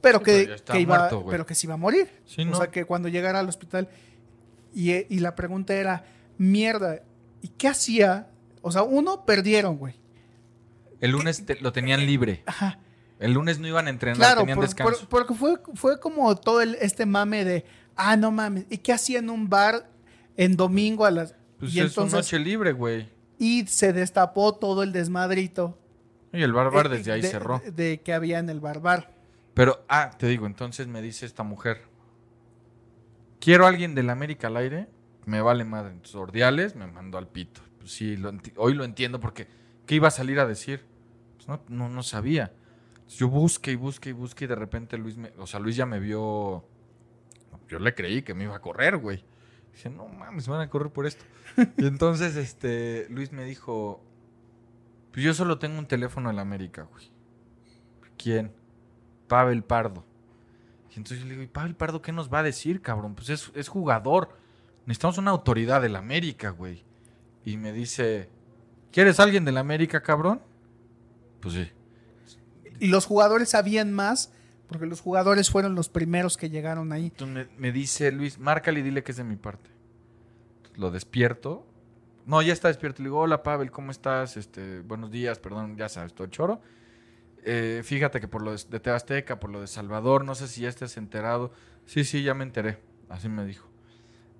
pero 0.00 0.22
que, 0.22 0.56
iba, 0.74 1.10
pero 1.28 1.44
que 1.44 1.54
se 1.54 1.66
iba 1.66 1.74
a 1.74 1.78
morir. 1.78 2.08
o 2.50 2.56
sea, 2.56 2.70
que 2.70 2.84
cuando 2.86 3.08
llegara 3.08 3.40
al 3.40 3.48
hospital 3.48 3.88
y, 4.74 5.18
la 5.20 5.34
pregunta 5.34 5.74
era, 5.74 6.04
mierda, 6.38 7.02
¿y 7.42 7.48
qué 7.48 7.68
hacía? 7.68 8.30
O 8.62 8.72
sea, 8.72 8.82
uno 8.82 9.26
perdieron, 9.26 9.76
güey. 9.76 9.94
El 11.00 11.10
lunes 11.12 11.44
lo 11.60 11.72
tenían 11.72 12.06
libre. 12.06 12.42
Ajá. 12.46 12.78
El 13.18 13.32
lunes 13.32 13.58
no 13.58 13.68
iban 13.68 13.86
a 13.86 13.90
entrenar, 13.90 14.38
tenían 14.38 14.60
descanso. 14.60 15.06
porque 15.08 15.34
fue, 15.34 15.58
fue 15.74 16.00
como 16.00 16.36
todo 16.36 16.60
el, 16.62 16.74
este 16.76 17.06
mame 17.06 17.44
de, 17.44 17.64
Ah, 17.96 18.16
no 18.16 18.30
mames. 18.30 18.66
¿Y 18.70 18.78
qué 18.78 18.92
hacía 18.92 19.18
en 19.18 19.30
un 19.30 19.48
bar 19.48 19.88
en 20.36 20.56
domingo 20.56 21.04
a 21.04 21.10
las. 21.10 21.34
Pues 21.58 21.74
y 21.74 21.80
es 21.80 21.86
entonces, 21.86 22.14
noche 22.14 22.38
libre, 22.38 22.72
güey. 22.72 23.08
Y 23.38 23.66
se 23.66 23.92
destapó 23.92 24.54
todo 24.54 24.82
el 24.82 24.92
desmadrito. 24.92 25.78
Y 26.32 26.42
el 26.42 26.52
barbar 26.52 26.88
desde 26.88 27.12
ahí 27.12 27.22
cerró. 27.22 27.62
De, 27.74 28.00
que 28.02 28.12
había 28.12 28.38
en 28.38 28.50
el 28.50 28.60
barbar. 28.60 29.14
Pero, 29.54 29.84
ah, 29.88 30.10
te 30.18 30.26
digo, 30.26 30.46
entonces 30.46 30.86
me 30.86 31.00
dice 31.00 31.24
esta 31.24 31.42
mujer. 31.42 31.82
Quiero 33.40 33.64
a 33.64 33.68
alguien 33.68 33.94
del 33.94 34.10
América 34.10 34.48
al 34.48 34.58
aire. 34.58 34.88
Me 35.24 35.40
vale 35.40 35.64
madre. 35.64 35.92
Entonces, 35.92 36.14
Ordiales 36.14 36.76
me 36.76 36.86
mandó 36.86 37.16
al 37.16 37.28
pito. 37.28 37.62
Pues 37.78 37.92
sí, 37.92 38.16
hoy 38.56 38.74
lo 38.74 38.84
entiendo 38.84 39.20
porque. 39.20 39.48
¿Qué 39.86 39.94
iba 39.94 40.08
a 40.08 40.10
salir 40.10 40.40
a 40.40 40.46
decir? 40.46 40.84
Pues 41.36 41.48
no, 41.48 41.62
no, 41.68 41.88
no 41.88 42.02
sabía. 42.02 42.52
yo 43.08 43.28
busqué 43.28 43.70
y 43.72 43.76
busqué 43.76 44.10
y 44.10 44.12
busqué 44.12 44.44
y 44.44 44.48
de 44.48 44.56
repente 44.56 44.98
Luis 44.98 45.16
me. 45.16 45.32
O 45.38 45.46
sea, 45.46 45.60
Luis 45.60 45.76
ya 45.76 45.86
me 45.86 46.00
vio 46.00 46.66
yo 47.68 47.78
le 47.78 47.94
creí 47.94 48.22
que 48.22 48.34
me 48.34 48.44
iba 48.44 48.56
a 48.56 48.60
correr, 48.60 48.96
güey. 48.96 49.24
Dije, 49.72 49.90
no 49.90 50.08
mames, 50.08 50.48
me 50.48 50.54
van 50.54 50.62
a 50.62 50.70
correr 50.70 50.90
por 50.92 51.06
esto. 51.06 51.24
y 51.76 51.86
entonces, 51.86 52.36
este, 52.36 53.06
Luis 53.10 53.32
me 53.32 53.44
dijo, 53.44 54.02
pues 55.12 55.24
yo 55.24 55.34
solo 55.34 55.58
tengo 55.58 55.78
un 55.78 55.86
teléfono 55.86 56.30
en 56.30 56.36
la 56.36 56.42
América, 56.42 56.82
güey. 56.82 57.10
¿Quién? 58.16 58.52
Pavel 59.28 59.64
Pardo. 59.64 60.04
Y 60.90 60.98
entonces 60.98 61.20
yo 61.20 61.24
le 61.24 61.32
digo, 61.32 61.42
¿y 61.42 61.48
Pavel 61.48 61.74
Pardo 61.74 62.00
qué 62.00 62.12
nos 62.12 62.32
va 62.32 62.38
a 62.38 62.42
decir, 62.42 62.80
cabrón? 62.80 63.14
Pues 63.14 63.28
es, 63.28 63.52
es 63.54 63.68
jugador. 63.68 64.30
Necesitamos 64.86 65.18
una 65.18 65.30
autoridad 65.30 65.82
del 65.82 65.96
América, 65.96 66.50
güey. 66.50 66.84
Y 67.44 67.56
me 67.56 67.72
dice, 67.72 68.30
¿quieres 68.92 69.20
alguien 69.20 69.44
del 69.44 69.58
América, 69.58 70.02
cabrón? 70.02 70.40
Pues 71.40 71.54
sí. 71.54 71.70
Y 72.80 72.88
los 72.88 73.06
jugadores 73.06 73.50
sabían 73.50 73.92
más 73.92 74.32
porque 74.68 74.86
los 74.86 75.00
jugadores 75.00 75.50
fueron 75.50 75.74
los 75.74 75.88
primeros 75.88 76.36
que 76.36 76.50
llegaron 76.50 76.92
ahí. 76.92 77.06
Entonces 77.06 77.48
me, 77.56 77.72
dice 77.72 78.10
Luis, 78.12 78.38
márcale 78.38 78.80
y 78.80 78.82
dile 78.82 79.02
que 79.02 79.12
es 79.12 79.18
de 79.18 79.24
mi 79.24 79.36
parte. 79.36 79.70
lo 80.76 80.90
despierto. 80.90 81.66
No, 82.24 82.42
ya 82.42 82.52
está 82.52 82.68
despierto. 82.68 83.02
Le 83.02 83.08
digo, 83.08 83.20
hola 83.20 83.42
Pavel, 83.42 83.70
¿cómo 83.70 83.90
estás? 83.90 84.36
Este, 84.36 84.80
buenos 84.80 85.10
días, 85.10 85.38
perdón, 85.38 85.76
ya 85.76 85.88
sabes, 85.88 86.12
todo 86.12 86.26
choro. 86.26 86.60
Eh, 87.44 87.82
fíjate 87.84 88.20
que 88.20 88.26
por 88.26 88.42
lo 88.42 88.50
de, 88.50 88.60
de 88.68 88.80
Tebasteca, 88.80 89.38
por 89.38 89.50
lo 89.50 89.60
de 89.60 89.68
Salvador, 89.68 90.24
no 90.24 90.34
sé 90.34 90.48
si 90.48 90.62
ya 90.62 90.68
estés 90.68 90.96
enterado. 90.96 91.52
Sí, 91.84 92.02
sí, 92.02 92.24
ya 92.24 92.34
me 92.34 92.42
enteré. 92.42 92.78
Así 93.08 93.28
me 93.28 93.44
dijo. 93.44 93.68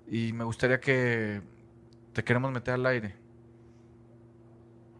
Y 0.09 0.33
me 0.33 0.43
gustaría 0.43 0.79
que 0.79 1.41
te 2.13 2.23
queremos 2.23 2.51
meter 2.51 2.73
al 2.73 2.85
aire. 2.85 3.15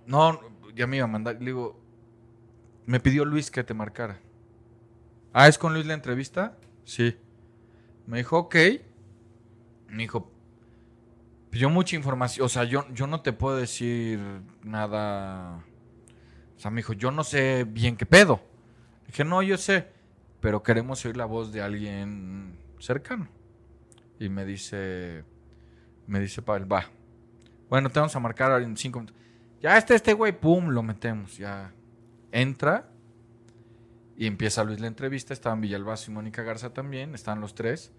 No, 0.06 0.40
ya 0.74 0.88
me 0.88 0.98
iba 0.98 1.06
a 1.06 1.10
mandar. 1.10 1.36
Le 1.40 1.48
digo, 1.48 1.78
me 2.86 3.02
pidió 3.02 3.26
Luis 3.26 3.52
que 3.52 3.64
te 3.64 3.74
marcara. 3.74 4.20
Ah, 5.40 5.48
¿es 5.48 5.60
con 5.60 5.72
Luis 5.72 5.86
la 5.86 5.94
entrevista? 5.94 6.58
Sí. 6.84 7.16
Me 8.08 8.18
dijo, 8.18 8.40
ok. 8.40 8.56
Me 9.88 10.02
dijo, 10.02 10.32
yo 11.52 11.70
mucha 11.70 11.96
información, 11.96 12.44
o 12.44 12.50
sea, 12.50 12.64
yo, 12.64 12.92
yo 12.92 13.06
no 13.06 13.22
te 13.22 13.34
puedo 13.34 13.56
decir 13.56 14.20
nada. 14.64 15.64
O 16.56 16.60
sea, 16.60 16.72
me 16.72 16.78
dijo, 16.78 16.94
yo 16.94 17.12
no 17.12 17.24
sé 17.24 17.68
bien 17.70 17.98
qué 17.98 18.08
pedo. 18.08 18.42
Dije, 19.06 19.24
no, 19.26 19.44
yo 19.44 19.58
sé, 19.58 19.92
pero 20.40 20.64
queremos 20.64 21.06
oír 21.06 21.16
la 21.16 21.26
voz 21.26 21.52
de 21.52 21.62
alguien 21.62 22.58
cercano. 22.80 23.28
Y 24.20 24.30
me 24.30 24.44
dice, 24.44 25.24
me 26.08 26.20
dice 26.20 26.42
Pavel, 26.42 26.66
va. 26.66 26.88
Bueno, 27.70 27.92
te 27.92 28.00
vamos 28.00 28.16
a 28.16 28.20
marcar 28.20 28.60
en 28.64 28.76
cinco 28.76 29.02
minutos. 29.02 29.22
Ya 29.62 29.78
está 29.78 29.94
este 29.94 30.14
güey, 30.14 30.32
pum, 30.32 30.70
lo 30.70 30.82
metemos. 30.82 31.38
Ya 31.38 31.76
entra 32.32 32.90
y 34.18 34.26
empieza 34.26 34.64
Luis 34.64 34.80
la 34.80 34.88
entrevista. 34.88 35.34
Estaban 35.34 35.62
Villalbazo 35.62 36.12
y 36.12 36.14
Mónica 36.14 36.42
Garza 36.42 36.74
también, 36.74 37.14
estaban 37.14 37.40
los 37.40 37.54
tres. 37.54 37.92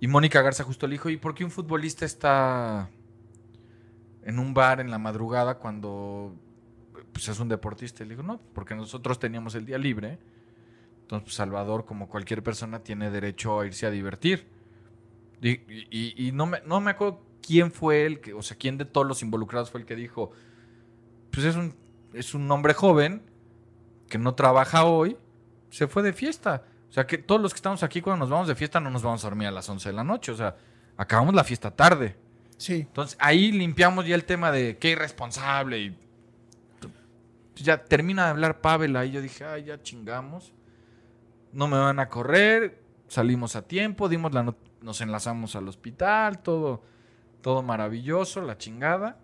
Y 0.00 0.08
Mónica 0.08 0.42
Garza 0.42 0.64
justo 0.64 0.86
le 0.86 0.94
dijo, 0.94 1.10
¿y 1.10 1.18
por 1.18 1.34
qué 1.34 1.44
un 1.44 1.50
futbolista 1.50 2.04
está 2.04 2.90
en 4.24 4.38
un 4.38 4.54
bar 4.54 4.80
en 4.80 4.90
la 4.90 4.98
madrugada 4.98 5.58
cuando 5.58 6.34
pues, 7.12 7.28
es 7.28 7.38
un 7.38 7.48
deportista? 7.48 8.02
Y 8.02 8.06
le 8.06 8.14
dijo, 8.14 8.22
no, 8.22 8.40
porque 8.54 8.74
nosotros 8.74 9.18
teníamos 9.18 9.54
el 9.54 9.66
día 9.66 9.78
libre. 9.78 10.18
Entonces, 11.02 11.24
pues, 11.24 11.34
Salvador, 11.34 11.84
como 11.84 12.08
cualquier 12.08 12.42
persona, 12.42 12.80
tiene 12.80 13.10
derecho 13.10 13.60
a 13.60 13.66
irse 13.66 13.86
a 13.86 13.90
divertir. 13.90 14.48
Y, 15.42 16.30
no, 16.32 16.46
me, 16.46 16.60
no 16.64 16.80
me 16.80 16.92
acuerdo 16.92 17.20
quién 17.42 17.72
fue 17.72 18.06
el 18.06 18.20
o 18.34 18.42
sea, 18.42 18.56
quién 18.56 18.78
de 18.78 18.84
todos 18.84 19.06
los 19.06 19.22
involucrados 19.22 19.70
fue 19.70 19.80
el 19.80 19.86
que 19.86 19.96
dijo, 19.96 20.30
pues 21.30 21.44
es 21.44 21.56
un, 21.56 21.74
es 22.14 22.34
un 22.34 22.48
hombre 22.50 22.74
joven 22.74 23.22
que 24.08 24.18
no 24.18 24.34
trabaja 24.34 24.84
hoy, 24.84 25.16
se 25.72 25.88
fue 25.88 26.02
de 26.02 26.12
fiesta. 26.12 26.62
O 26.90 26.92
sea, 26.92 27.06
que 27.06 27.16
todos 27.16 27.40
los 27.40 27.52
que 27.52 27.56
estamos 27.56 27.82
aquí 27.82 28.02
cuando 28.02 28.24
nos 28.24 28.30
vamos 28.30 28.48
de 28.48 28.54
fiesta 28.54 28.78
no 28.78 28.90
nos 28.90 29.02
vamos 29.02 29.24
a 29.24 29.28
dormir 29.28 29.48
a 29.48 29.50
las 29.50 29.68
11 29.68 29.88
de 29.88 29.92
la 29.94 30.04
noche. 30.04 30.30
O 30.30 30.36
sea, 30.36 30.54
acabamos 30.98 31.34
la 31.34 31.42
fiesta 31.42 31.70
tarde. 31.70 32.16
Sí. 32.58 32.74
Entonces 32.74 33.16
ahí 33.18 33.50
limpiamos 33.50 34.06
ya 34.06 34.14
el 34.14 34.24
tema 34.24 34.52
de 34.52 34.76
qué 34.76 34.90
irresponsable 34.90 35.80
y 35.80 35.98
ya 37.56 37.84
termina 37.84 38.24
de 38.24 38.30
hablar 38.30 38.60
Pavel 38.60 38.94
ahí. 38.96 39.12
Yo 39.12 39.22
dije, 39.22 39.44
ay, 39.46 39.64
ya 39.64 39.82
chingamos. 39.82 40.52
No 41.52 41.66
me 41.68 41.78
van 41.78 41.98
a 41.98 42.10
correr. 42.10 42.82
Salimos 43.08 43.56
a 43.56 43.62
tiempo, 43.62 44.08
dimos 44.08 44.32
la 44.34 44.54
nos 44.82 45.00
enlazamos 45.00 45.56
al 45.56 45.68
hospital, 45.68 46.40
todo, 46.40 46.82
todo 47.40 47.62
maravilloso, 47.62 48.42
la 48.42 48.58
chingada. 48.58 49.18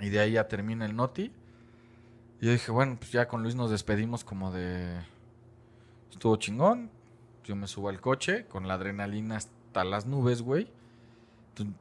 Y 0.00 0.08
de 0.08 0.18
ahí 0.18 0.32
ya 0.32 0.48
termina 0.48 0.86
el 0.86 0.96
noti. 0.96 1.32
Y 2.40 2.46
yo 2.46 2.52
dije, 2.52 2.72
bueno, 2.72 2.96
pues 2.98 3.12
ya 3.12 3.28
con 3.28 3.42
Luis 3.42 3.54
nos 3.54 3.70
despedimos 3.70 4.24
como 4.24 4.50
de... 4.50 5.11
Estuvo 6.12 6.36
chingón. 6.36 6.90
Yo 7.42 7.56
me 7.56 7.66
subo 7.66 7.88
al 7.88 8.00
coche 8.00 8.46
con 8.46 8.68
la 8.68 8.74
adrenalina 8.74 9.36
hasta 9.36 9.82
las 9.82 10.06
nubes, 10.06 10.42
güey. 10.42 10.70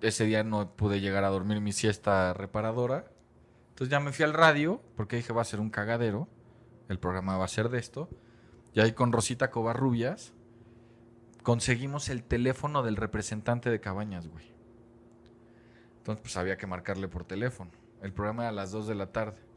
ese 0.01 0.25
día 0.25 0.43
no 0.43 0.71
pude 0.71 0.99
llegar 1.01 1.23
a 1.23 1.29
dormir 1.29 1.61
mi 1.61 1.71
siesta 1.71 2.33
reparadora. 2.33 3.05
Entonces 3.69 3.91
ya 3.91 3.99
me 3.99 4.11
fui 4.11 4.25
al 4.25 4.33
radio 4.33 4.81
porque 4.95 5.17
dije 5.17 5.33
va 5.33 5.43
a 5.43 5.45
ser 5.45 5.59
un 5.59 5.69
cagadero. 5.69 6.27
El 6.89 6.97
programa 6.97 7.37
va 7.37 7.45
a 7.45 7.49
ser 7.49 7.69
de 7.69 7.77
esto. 7.77 8.09
Y 8.73 8.79
ahí 8.79 8.93
con 8.93 9.11
Rosita 9.11 9.51
Covarrubias 9.51 10.33
conseguimos 11.43 12.09
el 12.09 12.23
teléfono 12.23 12.81
del 12.81 12.95
representante 12.95 13.69
de 13.69 13.79
Cabañas, 13.79 14.27
güey. 14.27 14.51
Entonces 15.97 16.21
pues 16.23 16.37
había 16.37 16.57
que 16.57 16.65
marcarle 16.65 17.07
por 17.07 17.25
teléfono. 17.25 17.71
El 18.01 18.13
programa 18.13 18.43
era 18.43 18.49
a 18.49 18.53
las 18.53 18.71
2 18.71 18.87
de 18.87 18.95
la 18.95 19.11
tarde 19.11 19.51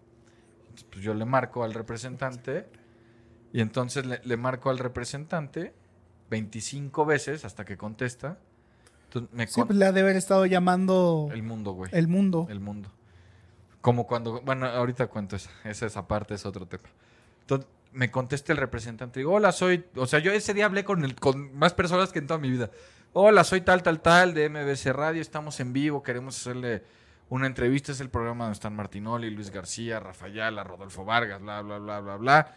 pues 0.90 1.04
yo 1.04 1.14
le 1.14 1.24
marco 1.24 1.64
al 1.64 1.74
representante 1.74 2.66
y 3.54 3.60
entonces 3.60 4.04
le, 4.04 4.36
marco 4.36 4.68
al 4.68 4.80
representante 4.80 5.72
25 6.28 7.06
veces 7.06 7.44
hasta 7.44 7.64
que 7.64 7.76
contesta. 7.76 8.36
Entonces 9.04 9.32
me 9.32 9.46
sí, 9.46 9.62
pues 9.62 9.78
le 9.78 9.84
ha 9.84 9.92
de 9.92 10.00
haber 10.00 10.16
estado 10.16 10.44
llamando... 10.44 11.28
El 11.32 11.44
mundo, 11.44 11.70
güey. 11.70 11.88
El 11.94 12.08
mundo. 12.08 12.48
El 12.50 12.58
mundo. 12.58 12.90
Como 13.80 14.08
cuando... 14.08 14.40
Bueno, 14.40 14.66
ahorita 14.66 15.06
cuento 15.06 15.36
esa. 15.36 15.50
Esa, 15.62 15.86
esa 15.86 16.08
parte 16.08 16.34
es 16.34 16.44
otro 16.44 16.66
tema. 16.66 16.88
Entonces 17.42 17.68
me 17.92 18.10
contesta 18.10 18.52
el 18.52 18.58
representante. 18.58 19.20
Digo, 19.20 19.34
hola, 19.34 19.52
soy... 19.52 19.84
O 19.94 20.08
sea, 20.08 20.18
yo 20.18 20.32
ese 20.32 20.52
día 20.52 20.64
hablé 20.64 20.82
con, 20.82 21.04
el, 21.04 21.14
con 21.14 21.56
más 21.56 21.74
personas 21.74 22.10
que 22.10 22.18
en 22.18 22.26
toda 22.26 22.40
mi 22.40 22.50
vida. 22.50 22.72
Hola, 23.12 23.44
soy 23.44 23.60
tal, 23.60 23.84
tal, 23.84 24.00
tal 24.00 24.34
de 24.34 24.48
MBC 24.48 24.86
Radio. 24.86 25.22
Estamos 25.22 25.60
en 25.60 25.72
vivo. 25.72 26.02
Queremos 26.02 26.36
hacerle 26.40 26.82
una 27.28 27.46
entrevista 27.46 27.92
es 27.92 28.00
el 28.00 28.10
programa 28.10 28.46
donde 28.46 28.54
están 28.54 28.74
Martinoli, 28.74 29.30
Luis 29.30 29.50
García, 29.50 30.00
Rafaela, 30.00 30.64
Rodolfo 30.64 31.04
Vargas, 31.04 31.40
bla, 31.40 31.62
bla, 31.62 31.78
bla, 31.78 32.00
bla, 32.00 32.16
bla. 32.16 32.56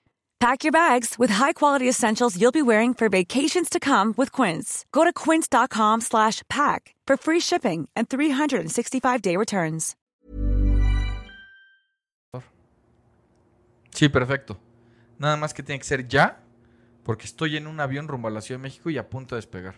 Pack 0.41 0.63
your 0.63 0.71
bags 0.71 1.19
with 1.19 1.29
high-quality 1.29 1.87
essentials 1.87 2.35
you'll 2.35 2.51
be 2.51 2.63
wearing 2.63 2.95
for 2.95 3.09
vacations 3.09 3.69
to 3.69 3.79
come 3.79 4.15
with 4.17 4.31
Quince. 4.31 4.85
Go 4.91 5.03
to 5.03 5.13
quince.com/pack 5.13 6.95
for 7.05 7.15
free 7.15 7.39
shipping 7.39 7.87
and 7.95 8.07
365-day 8.09 9.37
returns. 9.37 9.95
Sí, 13.91 14.09
perfecto. 14.09 14.57
Nada 15.19 15.37
más 15.37 15.53
que 15.53 15.61
tiene 15.61 15.77
que 15.77 15.85
ser 15.85 16.07
ya, 16.07 16.39
porque 17.03 17.25
estoy 17.25 17.55
en 17.57 17.67
un 17.67 17.79
avión 17.79 18.07
rumbo 18.07 18.27
a 18.27 18.31
la 18.31 18.41
Ciudad 18.41 18.57
de 18.59 18.63
México 18.63 18.89
y 18.89 18.97
a 18.97 19.07
punto 19.11 19.35
de 19.35 19.41
despegar. 19.41 19.75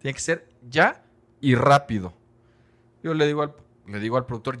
Tiene 0.00 0.14
que 0.14 0.20
ser 0.20 0.48
ya 0.68 1.04
y 1.40 1.54
rápido. 1.54 2.12
Yo 3.04 3.14
le 3.14 3.24
digo 3.24 3.42
al, 3.42 3.54
le 3.86 4.00
digo 4.00 4.16
al 4.16 4.26
productor, 4.26 4.58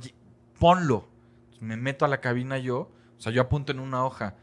ponlo. 0.60 1.08
Me 1.58 1.76
meto 1.76 2.04
a 2.04 2.08
la 2.08 2.20
cabina 2.20 2.58
yo, 2.58 2.92
o 3.18 3.20
sea, 3.20 3.32
yo 3.32 3.42
apunto 3.42 3.72
en 3.72 3.80
una 3.80 4.04
hoja. 4.04 4.36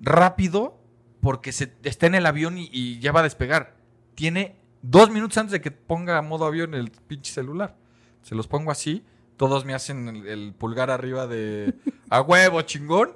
Rápido, 0.00 0.78
porque 1.20 1.52
se, 1.52 1.74
está 1.82 2.06
en 2.06 2.14
el 2.14 2.26
avión 2.26 2.56
y, 2.58 2.98
ya 3.00 3.12
va 3.12 3.20
a 3.20 3.24
despegar. 3.24 3.76
Tiene 4.14 4.56
dos 4.82 5.10
minutos 5.10 5.38
antes 5.38 5.52
de 5.52 5.60
que 5.60 5.70
ponga 5.70 6.20
modo 6.22 6.46
avión 6.46 6.74
el 6.74 6.90
pinche 6.90 7.32
celular. 7.32 7.76
Se 8.22 8.34
los 8.34 8.46
pongo 8.46 8.70
así, 8.70 9.04
todos 9.36 9.64
me 9.64 9.74
hacen 9.74 10.24
el, 10.26 10.54
pulgar 10.54 10.90
arriba 10.90 11.26
de 11.26 11.74
a 12.10 12.20
huevo, 12.20 12.62
chingón. 12.62 13.12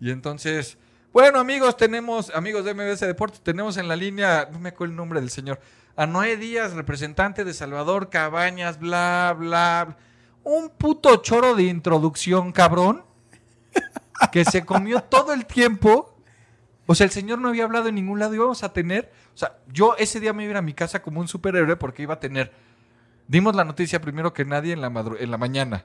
Y 0.00 0.10
entonces, 0.10 0.78
bueno, 1.12 1.40
amigos, 1.40 1.76
tenemos, 1.76 2.30
amigos 2.34 2.64
de 2.64 2.74
MBS 2.74 3.00
Deportes, 3.00 3.40
tenemos 3.40 3.76
en 3.76 3.88
la 3.88 3.96
línea, 3.96 4.48
no 4.52 4.58
me 4.60 4.70
acuerdo 4.70 4.92
el 4.92 4.96
nombre 4.96 5.20
del 5.20 5.30
señor, 5.30 5.60
a 5.96 6.06
Noé 6.06 6.36
Díaz, 6.36 6.74
representante 6.74 7.44
de 7.44 7.52
Salvador 7.52 8.08
Cabañas, 8.10 8.78
bla, 8.78 9.34
bla. 9.36 9.84
bla 9.84 9.96
un 10.48 10.70
puto 10.70 11.16
choro 11.16 11.54
de 11.54 11.64
introducción, 11.64 12.52
cabrón, 12.52 13.04
que 14.32 14.44
se 14.44 14.64
comió 14.64 15.02
todo 15.02 15.32
el 15.32 15.46
tiempo. 15.46 16.14
O 16.86 16.94
sea, 16.94 17.04
el 17.04 17.10
señor 17.10 17.38
no 17.38 17.48
había 17.48 17.64
hablado 17.64 17.88
en 17.88 17.94
ningún 17.94 18.18
lado. 18.18 18.34
Íbamos 18.34 18.62
a 18.62 18.72
tener. 18.72 19.12
O 19.34 19.36
sea, 19.36 19.58
yo 19.68 19.94
ese 19.98 20.20
día 20.20 20.32
me 20.32 20.44
iba 20.44 20.58
a 20.58 20.62
mi 20.62 20.74
casa 20.74 21.02
como 21.02 21.20
un 21.20 21.28
superhéroe 21.28 21.76
porque 21.76 22.02
iba 22.02 22.14
a 22.14 22.20
tener. 22.20 22.52
Dimos 23.26 23.54
la 23.54 23.64
noticia 23.64 24.00
primero 24.00 24.32
que 24.32 24.44
nadie 24.44 24.72
en 24.72 24.80
la, 24.80 24.92
en 25.18 25.30
la 25.30 25.36
mañana. 25.36 25.84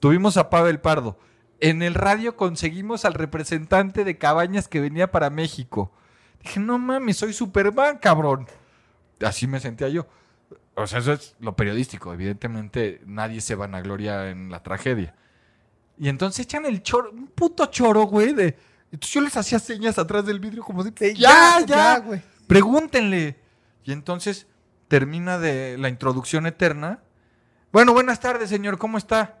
Tuvimos 0.00 0.36
a 0.36 0.50
Pavel 0.50 0.80
Pardo. 0.80 1.18
En 1.58 1.82
el 1.82 1.94
radio 1.94 2.36
conseguimos 2.36 3.04
al 3.04 3.14
representante 3.14 4.04
de 4.04 4.18
Cabañas 4.18 4.68
que 4.68 4.80
venía 4.80 5.10
para 5.10 5.30
México. 5.30 5.92
Dije, 6.42 6.60
no 6.60 6.78
mames, 6.78 7.16
soy 7.16 7.32
Superman, 7.32 7.98
cabrón. 7.98 8.46
Así 9.20 9.46
me 9.46 9.58
sentía 9.58 9.88
yo. 9.88 10.06
O 10.74 10.86
sea, 10.86 10.98
eso 10.98 11.14
es 11.14 11.34
lo 11.40 11.56
periodístico. 11.56 12.12
Evidentemente, 12.12 13.00
nadie 13.06 13.40
se 13.40 13.54
vanagloria 13.54 14.30
en 14.30 14.50
la 14.50 14.62
tragedia. 14.62 15.14
Y 15.98 16.08
entonces 16.08 16.44
echan 16.44 16.66
el 16.66 16.82
choro, 16.82 17.10
un 17.10 17.28
puto 17.28 17.66
choro, 17.66 18.02
güey, 18.04 18.32
de. 18.32 18.56
Entonces 18.92 19.10
yo 19.12 19.20
les 19.20 19.36
hacía 19.36 19.58
señas 19.58 19.98
atrás 19.98 20.24
del 20.26 20.40
vidrio 20.40 20.62
como 20.62 20.84
de, 20.84 21.14
ya, 21.14 21.60
ya, 21.66 21.98
güey. 21.98 22.22
Pregúntenle. 22.46 23.36
Y 23.84 23.92
entonces 23.92 24.46
termina 24.88 25.38
de 25.38 25.76
la 25.78 25.88
introducción 25.88 26.46
eterna. 26.46 27.00
Bueno, 27.72 27.92
buenas 27.92 28.20
tardes, 28.20 28.48
señor, 28.48 28.78
¿cómo 28.78 28.98
está? 28.98 29.38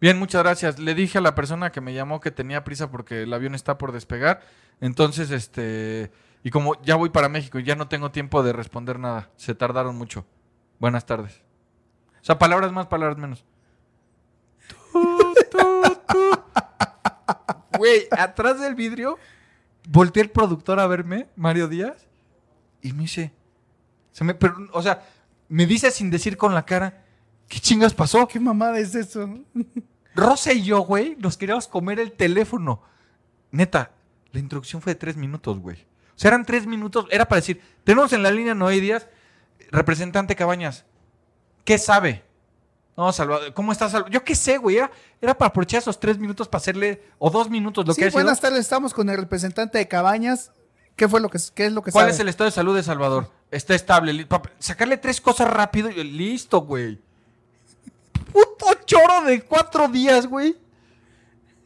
Bien, 0.00 0.18
muchas 0.18 0.42
gracias. 0.42 0.78
Le 0.78 0.94
dije 0.94 1.18
a 1.18 1.20
la 1.20 1.34
persona 1.34 1.72
que 1.72 1.80
me 1.80 1.94
llamó 1.94 2.20
que 2.20 2.30
tenía 2.30 2.64
prisa 2.64 2.90
porque 2.90 3.22
el 3.22 3.32
avión 3.32 3.54
está 3.54 3.78
por 3.78 3.92
despegar. 3.92 4.42
Entonces, 4.80 5.30
este, 5.30 6.10
y 6.42 6.50
como 6.50 6.80
ya 6.82 6.96
voy 6.96 7.10
para 7.10 7.28
México 7.28 7.58
y 7.58 7.64
ya 7.64 7.76
no 7.76 7.88
tengo 7.88 8.10
tiempo 8.10 8.42
de 8.42 8.52
responder 8.52 8.98
nada, 8.98 9.30
se 9.36 9.54
tardaron 9.54 9.96
mucho. 9.96 10.26
Buenas 10.78 11.06
tardes. 11.06 11.40
O 12.20 12.24
sea, 12.24 12.38
palabras 12.38 12.72
más, 12.72 12.86
palabras 12.86 13.18
menos. 13.18 13.44
Güey, 17.78 18.06
atrás 18.12 18.60
del 18.60 18.74
vidrio, 18.74 19.18
volteé 19.88 20.22
el 20.22 20.30
productor 20.30 20.78
a 20.78 20.86
verme, 20.86 21.28
Mario 21.34 21.66
Díaz, 21.68 22.06
y 22.82 22.92
me 22.92 23.02
dice, 23.02 23.32
se 24.12 24.22
me, 24.24 24.34
pero, 24.34 24.56
o 24.72 24.82
sea, 24.82 25.02
me 25.48 25.66
dice 25.66 25.90
sin 25.90 26.10
decir 26.10 26.36
con 26.36 26.54
la 26.54 26.64
cara, 26.64 27.04
¿qué 27.48 27.58
chingas 27.58 27.92
pasó? 27.92 28.28
¿Qué 28.28 28.38
mamada 28.38 28.78
es 28.78 28.94
eso? 28.94 29.28
Rosa 30.14 30.52
y 30.52 30.62
yo, 30.62 30.80
güey, 30.80 31.16
nos 31.16 31.36
queríamos 31.36 31.66
comer 31.66 31.98
el 31.98 32.12
teléfono. 32.12 32.82
Neta, 33.50 33.90
la 34.30 34.40
introducción 34.40 34.80
fue 34.80 34.94
de 34.94 35.00
tres 35.00 35.16
minutos, 35.16 35.58
güey. 35.58 35.76
O 35.76 36.18
sea, 36.18 36.28
eran 36.28 36.44
tres 36.44 36.66
minutos, 36.66 37.06
era 37.10 37.26
para 37.26 37.40
decir, 37.40 37.60
tenemos 37.82 38.12
en 38.12 38.22
la 38.22 38.30
línea 38.30 38.54
Noé 38.54 38.80
Díaz, 38.80 39.08
representante 39.72 40.36
Cabañas, 40.36 40.84
¿qué 41.64 41.76
sabe? 41.78 42.22
No, 42.96 43.12
Salvador, 43.12 43.52
¿cómo 43.54 43.72
estás? 43.72 43.92
Salvador? 43.92 44.12
Yo 44.12 44.22
qué 44.24 44.34
sé, 44.34 44.58
güey. 44.58 44.76
Era, 45.20 45.36
para 45.36 45.48
aprovechar 45.48 45.78
esos 45.78 45.98
tres 45.98 46.18
minutos 46.18 46.46
para 46.46 46.60
hacerle, 46.60 47.02
o 47.18 47.30
dos 47.30 47.50
minutos, 47.50 47.86
lo 47.86 47.94
que 47.94 48.04
ha 48.04 48.10
buenas 48.10 48.40
tardes, 48.40 48.60
estamos 48.60 48.94
con 48.94 49.08
el 49.10 49.16
representante 49.16 49.78
de 49.78 49.88
Cabañas. 49.88 50.52
¿Qué 50.96 51.08
fue 51.08 51.20
lo 51.20 51.28
que, 51.28 51.38
qué 51.54 51.66
es 51.66 51.72
lo 51.72 51.82
que 51.82 51.90
¿Cuál 51.90 52.08
es 52.08 52.20
el 52.20 52.28
estado 52.28 52.48
de 52.48 52.54
salud 52.54 52.76
de 52.76 52.84
Salvador? 52.84 53.30
Está 53.50 53.74
estable. 53.74 54.26
Sacarle 54.60 54.96
tres 54.96 55.20
cosas 55.20 55.50
rápido 55.50 55.90
y 55.90 56.04
listo, 56.04 56.60
güey. 56.60 57.00
Puto 58.32 58.66
choro 58.84 59.22
de 59.22 59.42
cuatro 59.42 59.88
días, 59.88 60.26
güey. 60.26 60.56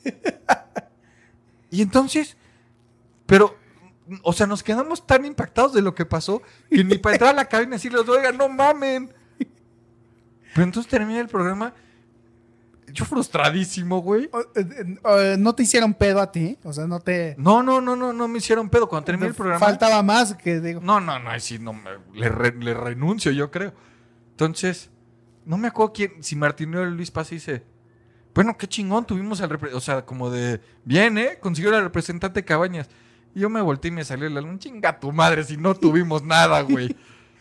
y 1.71 1.83
entonces, 1.83 2.39
pero, 3.27 3.55
o 4.23 4.33
sea, 4.33 4.47
nos 4.47 4.63
quedamos 4.63 5.07
tan 5.07 5.27
impactados 5.27 5.75
de 5.75 5.83
lo 5.83 5.95
que 5.95 6.07
pasó 6.07 6.41
que 6.71 6.85
ni 6.85 6.97
para 6.97 7.17
entrar 7.17 7.31
a 7.33 7.37
la 7.37 7.45
cabina 7.45 7.75
y 7.75 7.79
decirles, 7.79 8.09
oigan, 8.09 8.39
no 8.39 8.49
mamen. 8.49 9.13
Pero 10.59 10.67
entonces 10.67 10.91
termina 10.91 11.21
el 11.21 11.29
programa. 11.29 11.73
Yo 12.93 13.05
frustradísimo, 13.05 14.01
güey. 14.01 14.25
Eh, 14.57 14.97
eh, 15.05 15.37
¿No 15.39 15.55
te 15.55 15.63
hicieron 15.63 15.95
pedo 15.95 16.21
a 16.21 16.33
ti? 16.33 16.59
O 16.65 16.73
sea, 16.73 16.89
no 16.89 16.99
te. 16.99 17.37
No, 17.39 17.63
no, 17.63 17.81
no, 17.81 17.95
no, 17.95 18.13
no 18.13 18.27
me 18.27 18.39
hicieron 18.39 18.69
pedo. 18.69 18.89
Cuando 18.89 19.05
terminé 19.05 19.29
el 19.29 19.35
programa. 19.35 19.65
Faltaba 19.65 20.03
más 20.03 20.35
que 20.35 20.59
digo. 20.59 20.81
No, 20.81 20.99
no, 20.99 21.17
no, 21.21 21.39
sí, 21.39 21.61
no, 21.61 21.81
le, 22.13 22.29
le 22.51 22.75
renuncio, 22.75 23.31
yo 23.31 23.53
creo. 23.53 23.73
Entonces, 24.31 24.91
no 25.45 25.59
me 25.59 25.69
acuerdo 25.69 25.93
quién, 25.93 26.23
si 26.25 26.35
Martín 26.35 26.75
o 26.75 26.85
Luis 26.87 27.13
Paz 27.13 27.31
dice. 27.31 27.63
Bueno, 28.35 28.57
qué 28.59 28.67
chingón, 28.67 29.07
tuvimos 29.07 29.41
al 29.41 29.53
O 29.75 29.81
sea, 29.81 30.05
como 30.05 30.29
de. 30.29 30.61
Bien, 30.85 31.19
¿eh? 31.19 31.39
Consiguió 31.41 31.71
la 31.71 31.83
representante 31.83 32.45
Cabañas. 32.45 32.89
Y 33.33 33.41
yo 33.41 33.49
me 33.49 33.61
volteé 33.61 33.91
y 33.91 33.93
me 33.93 34.05
salió 34.05 34.27
el 34.27 34.37
alma. 34.37 34.59
Chinga 34.59 34.99
tu 34.99 35.13
madre 35.13 35.45
si 35.45 35.57
no 35.57 35.77
tuvimos 35.77 36.25
nada, 36.25 36.63
güey. 36.63 36.97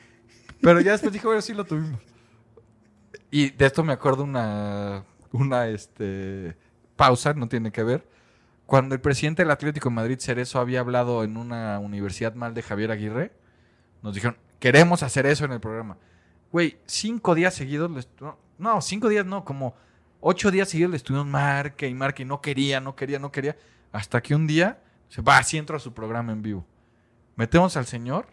Pero 0.61 0.81
ya 0.81 0.91
después 0.91 1.13
dije, 1.13 1.25
bueno, 1.25 1.41
sí 1.41 1.55
lo 1.55 1.65
tuvimos. 1.65 1.99
Y 3.29 3.49
de 3.49 3.65
esto 3.65 3.83
me 3.83 3.93
acuerdo 3.93 4.23
una, 4.23 5.03
una 5.31 5.67
este, 5.67 6.55
pausa, 6.95 7.33
no 7.33 7.47
tiene 7.47 7.71
que 7.71 7.83
ver. 7.83 8.07
Cuando 8.65 8.95
el 8.95 9.01
presidente 9.01 9.43
del 9.43 9.51
Atlético 9.51 9.89
de 9.89 9.95
Madrid, 9.95 10.19
Cerezo, 10.19 10.59
había 10.59 10.81
hablado 10.81 11.23
en 11.23 11.37
una 11.37 11.79
universidad 11.79 12.35
mal 12.35 12.53
de 12.53 12.63
Javier 12.63 12.91
Aguirre, 12.91 13.31
nos 14.01 14.13
dijeron, 14.13 14.37
queremos 14.59 15.03
hacer 15.03 15.25
eso 15.25 15.45
en 15.45 15.53
el 15.53 15.59
programa. 15.59 15.97
Güey, 16.51 16.77
cinco 16.85 17.35
días 17.35 17.53
seguidos, 17.53 18.09
no, 18.57 18.81
cinco 18.81 19.09
días 19.09 19.25
no, 19.25 19.43
como 19.45 19.75
ocho 20.19 20.51
días 20.51 20.69
seguidos 20.69 20.91
le 20.91 20.97
estuvimos 20.97 21.27
marque 21.27 21.87
y 21.87 21.93
marque 21.93 22.23
y 22.23 22.25
no 22.25 22.41
quería, 22.41 22.79
no 22.79 22.95
quería, 22.95 23.19
no 23.19 23.31
quería. 23.31 23.55
Hasta 23.91 24.21
que 24.21 24.35
un 24.35 24.47
día 24.47 24.81
se 25.09 25.21
va, 25.21 25.37
así 25.37 25.57
entro 25.57 25.77
a 25.77 25.79
su 25.79 25.93
programa 25.93 26.31
en 26.31 26.41
vivo. 26.41 26.65
Metemos 27.35 27.77
al 27.77 27.85
señor 27.85 28.27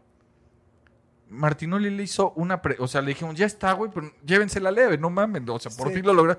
Martinoli 1.28 1.90
le 1.90 2.02
hizo 2.02 2.32
una. 2.36 2.60
o 2.78 2.88
sea, 2.88 3.00
le 3.00 3.08
dijimos, 3.08 3.34
ya 3.34 3.46
está, 3.46 3.72
güey, 3.72 3.90
pero 3.92 4.12
llévensela 4.24 4.70
leve, 4.70 4.98
no 4.98 5.10
mames. 5.10 5.42
O 5.48 5.58
sea, 5.58 5.72
por 5.72 5.92
fin 5.92 6.04
lo 6.04 6.14
logra. 6.14 6.38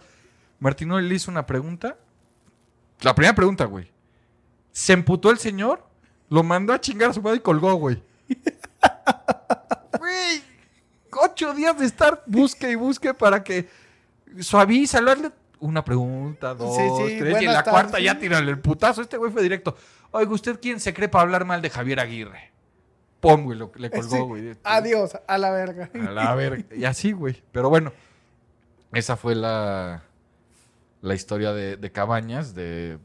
Martinoli 0.60 1.08
le 1.08 1.16
hizo 1.16 1.32
una 1.32 1.46
pregunta. 1.46 1.98
La 3.02 3.14
primera 3.14 3.36
pregunta, 3.36 3.66
güey. 3.66 3.92
Se 4.72 4.94
emputó 4.94 5.32
el 5.32 5.38
señor, 5.38 5.86
lo 6.30 6.44
mandó 6.44 6.74
a 6.74 6.82
chingar 6.82 7.10
a 7.10 7.14
su 7.14 7.22
madre 7.22 7.38
y 7.38 7.42
colgó, 7.42 7.74
güey. 7.76 8.02
Güey, 10.00 10.44
ocho 11.12 11.54
días 11.54 11.78
de 11.80 11.86
estar 11.86 12.24
busque 12.26 12.70
y 12.70 12.76
busque 12.76 13.14
para 13.14 13.44
que 13.44 13.68
suaviza, 14.40 15.02
una 15.60 15.84
pregunta, 15.84 16.54
dos, 16.54 16.78
tres, 16.78 17.42
y 17.42 17.46
en 17.46 17.54
la 17.54 17.64
cuarta 17.64 18.00
ya 18.00 18.20
tirarle 18.20 18.52
el 18.52 18.60
putazo. 18.60 19.02
Este 19.02 19.18
güey 19.18 19.32
fue 19.32 19.42
directo. 19.42 19.76
Oiga, 20.12 20.32
¿usted 20.32 20.60
quién 20.62 20.80
se 20.80 20.94
cree 20.94 21.10
para 21.10 21.24
hablar 21.24 21.46
mal 21.46 21.62
de 21.62 21.70
Javier 21.70 22.00
Aguirre? 22.00 22.52
Pum, 23.30 23.44
güey, 23.44 23.58
lo, 23.58 23.72
le 23.76 23.90
colgó, 23.90 24.26
güey. 24.26 24.56
Adiós, 24.64 25.18
a 25.28 25.38
la 25.38 25.52
verga. 25.52 25.90
A 25.94 26.12
la 26.12 26.36
verga. 26.36 26.76
Y 26.76 26.86
así, 26.86 27.12
güey. 27.12 27.42
Pero 27.52 27.70
bueno, 27.70 27.92
esa 28.94 29.16
fue 29.16 29.36
la, 29.36 30.04
la 31.02 31.16
historia 31.16 31.54
de, 31.54 31.92
Cabañas, 31.92 32.56
de, 32.56 33.00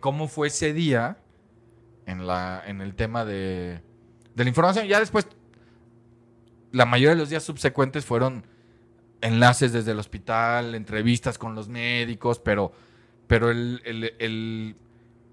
cómo 0.00 0.28
fue 0.28 0.48
ese 0.48 0.72
día 0.72 1.18
en, 2.06 2.26
la, 2.26 2.62
en 2.66 2.80
el 2.80 2.94
tema 2.94 3.24
de, 3.24 3.80
de 4.34 4.44
la 4.44 4.48
información. 4.48 4.86
Ya 4.86 5.00
después, 5.00 5.26
la 6.72 6.86
mayoría 6.86 7.10
de 7.10 7.20
los 7.20 7.30
días 7.30 7.42
subsecuentes 7.42 8.04
fueron 8.04 8.46
enlaces 9.20 9.72
desde 9.72 9.92
el 9.92 9.98
hospital, 9.98 10.74
entrevistas 10.74 11.38
con 11.38 11.54
los 11.54 11.68
médicos, 11.68 12.38
pero, 12.38 12.72
pero 13.26 13.50
el, 13.50 13.80
el, 13.84 14.14
el 14.18 14.76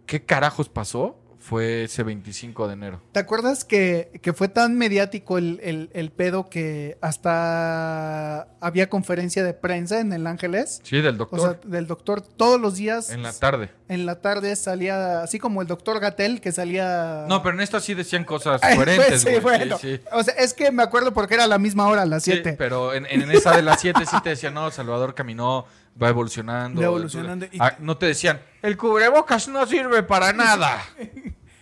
¿qué 0.06 0.26
carajos 0.26 0.70
pasó? 0.70 1.20
Fue 1.50 1.86
ese 1.86 2.04
25 2.04 2.68
de 2.68 2.74
enero. 2.74 3.02
¿Te 3.12 3.20
acuerdas 3.20 3.66
que, 3.66 4.22
fue 4.36 4.50
tan 4.50 4.78
mediático 4.78 5.39
el, 5.39 6.14
pedo 6.16 6.47
que 6.47 7.00
hasta 7.02 8.50
había 8.62 8.88
conferencia 8.88 9.43
de 9.43 9.56
prensa 9.56 10.00
en 10.00 10.14
el 10.14 10.28
Ángeles? 10.28 10.80
Sí, 10.84 11.02
del 11.02 11.18
doctor. 11.18 11.39
O 11.39 11.41
sea, 11.41 11.60
del 11.64 11.88
doctor 11.88 12.22
todos 12.22 12.62
los 12.62 12.76
días. 12.76 13.10
En 13.10 13.24
la 13.24 13.34
tarde. 13.34 13.72
En 13.88 14.06
la 14.06 14.22
tarde 14.22 14.56
salía, 14.56 15.24
así 15.24 15.39
como 15.39 15.64
el 15.64 15.68
doctor 15.68 16.00
Gatel, 16.00 16.39
que 16.39 16.52
salía... 16.52 17.26
No, 17.28 17.41
pero 17.41 17.56
en 17.56 17.62
esto 17.62 17.80
sí 17.80 17.95
decían 17.95 18.26
cosas 18.26 18.62
coherentes. 18.76 19.22
sí, 19.24 19.39
bueno. 19.41 19.80
sí, 19.80 20.00
O 20.12 20.22
sea, 20.22 20.36
es 20.36 20.54
que 20.54 20.72
me 20.72 20.84
acuerdo 20.84 21.16
porque 21.16 21.34
era 21.34 21.47
la 21.47 21.58
misma 21.58 21.88
hora, 21.88 22.04
a 22.04 22.06
las 22.06 22.26
7. 22.26 22.58
pero 22.60 22.93
en, 22.93 23.08
en, 23.08 23.32
esa 23.32 23.56
de 23.56 23.64
las 23.64 23.82
7 23.82 24.06
sí 24.06 24.18
te 24.22 24.30
decían, 24.30 24.54
no, 24.54 24.70
Salvador 24.70 25.16
caminó 25.16 25.66
va 26.02 26.10
evolucionando. 26.10 26.82
evolucionando. 26.82 27.47
Ah, 27.60 27.76
no 27.80 27.97
te 27.97 28.08
decían, 28.08 28.39
el 28.62 28.78
cubrebocas 28.78 29.47
no 29.47 29.66
sirve 29.66 30.04
para 30.04 30.34
nada. 30.34 30.82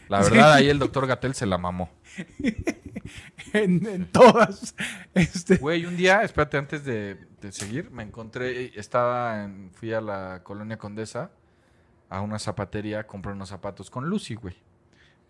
La 0.10 0.22
verdad, 0.22 0.54
ahí 0.54 0.70
el 0.70 0.80
doctor 0.80 1.08
Gatel 1.08 1.34
se 1.34 1.46
la 1.46 1.58
mamó. 1.58 1.90
en, 3.54 4.06
todas. 4.12 4.76
Este. 5.14 5.58
Güey, 5.58 5.86
un 5.86 5.98
día, 5.98 6.22
espérate, 6.22 6.58
antes 6.58 6.84
de, 6.84 7.18
seguir, 7.52 7.92
me 7.92 8.04
encontré, 8.04 8.78
estaba 8.80 9.44
en, 9.44 9.72
fui 9.74 9.94
a 9.94 10.02
la 10.02 10.42
colonia 10.44 10.78
Condesa, 10.78 11.32
a 12.10 12.22
una 12.22 12.40
zapatería, 12.40 13.06
compré 13.06 13.32
unos 13.34 13.50
zapatos 13.50 13.90
con 13.90 14.10
Lucy, 14.10 14.36
güey. 14.36 14.56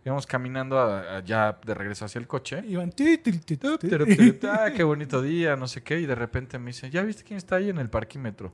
Íbamos 0.06 0.26
caminando 0.26 0.80
allá 0.80 1.60
de 1.66 1.74
regreso 1.74 2.06
hacia 2.06 2.20
el 2.20 2.28
coche. 2.28 2.64
Iban. 2.66 2.94
Ah, 4.50 4.72
qué 4.74 4.84
bonito 4.84 5.22
día, 5.22 5.58
no 5.58 5.68
sé 5.68 5.84
qué. 5.84 6.00
Y 6.00 6.06
de 6.06 6.16
repente 6.16 6.58
me 6.60 6.68
dicen, 6.68 6.92
¿ya 6.92 7.02
viste 7.02 7.24
quién 7.24 7.36
está 7.36 7.58
ahí 7.58 7.70
en 7.70 7.78
el 7.78 7.90
parquímetro? 7.90 8.54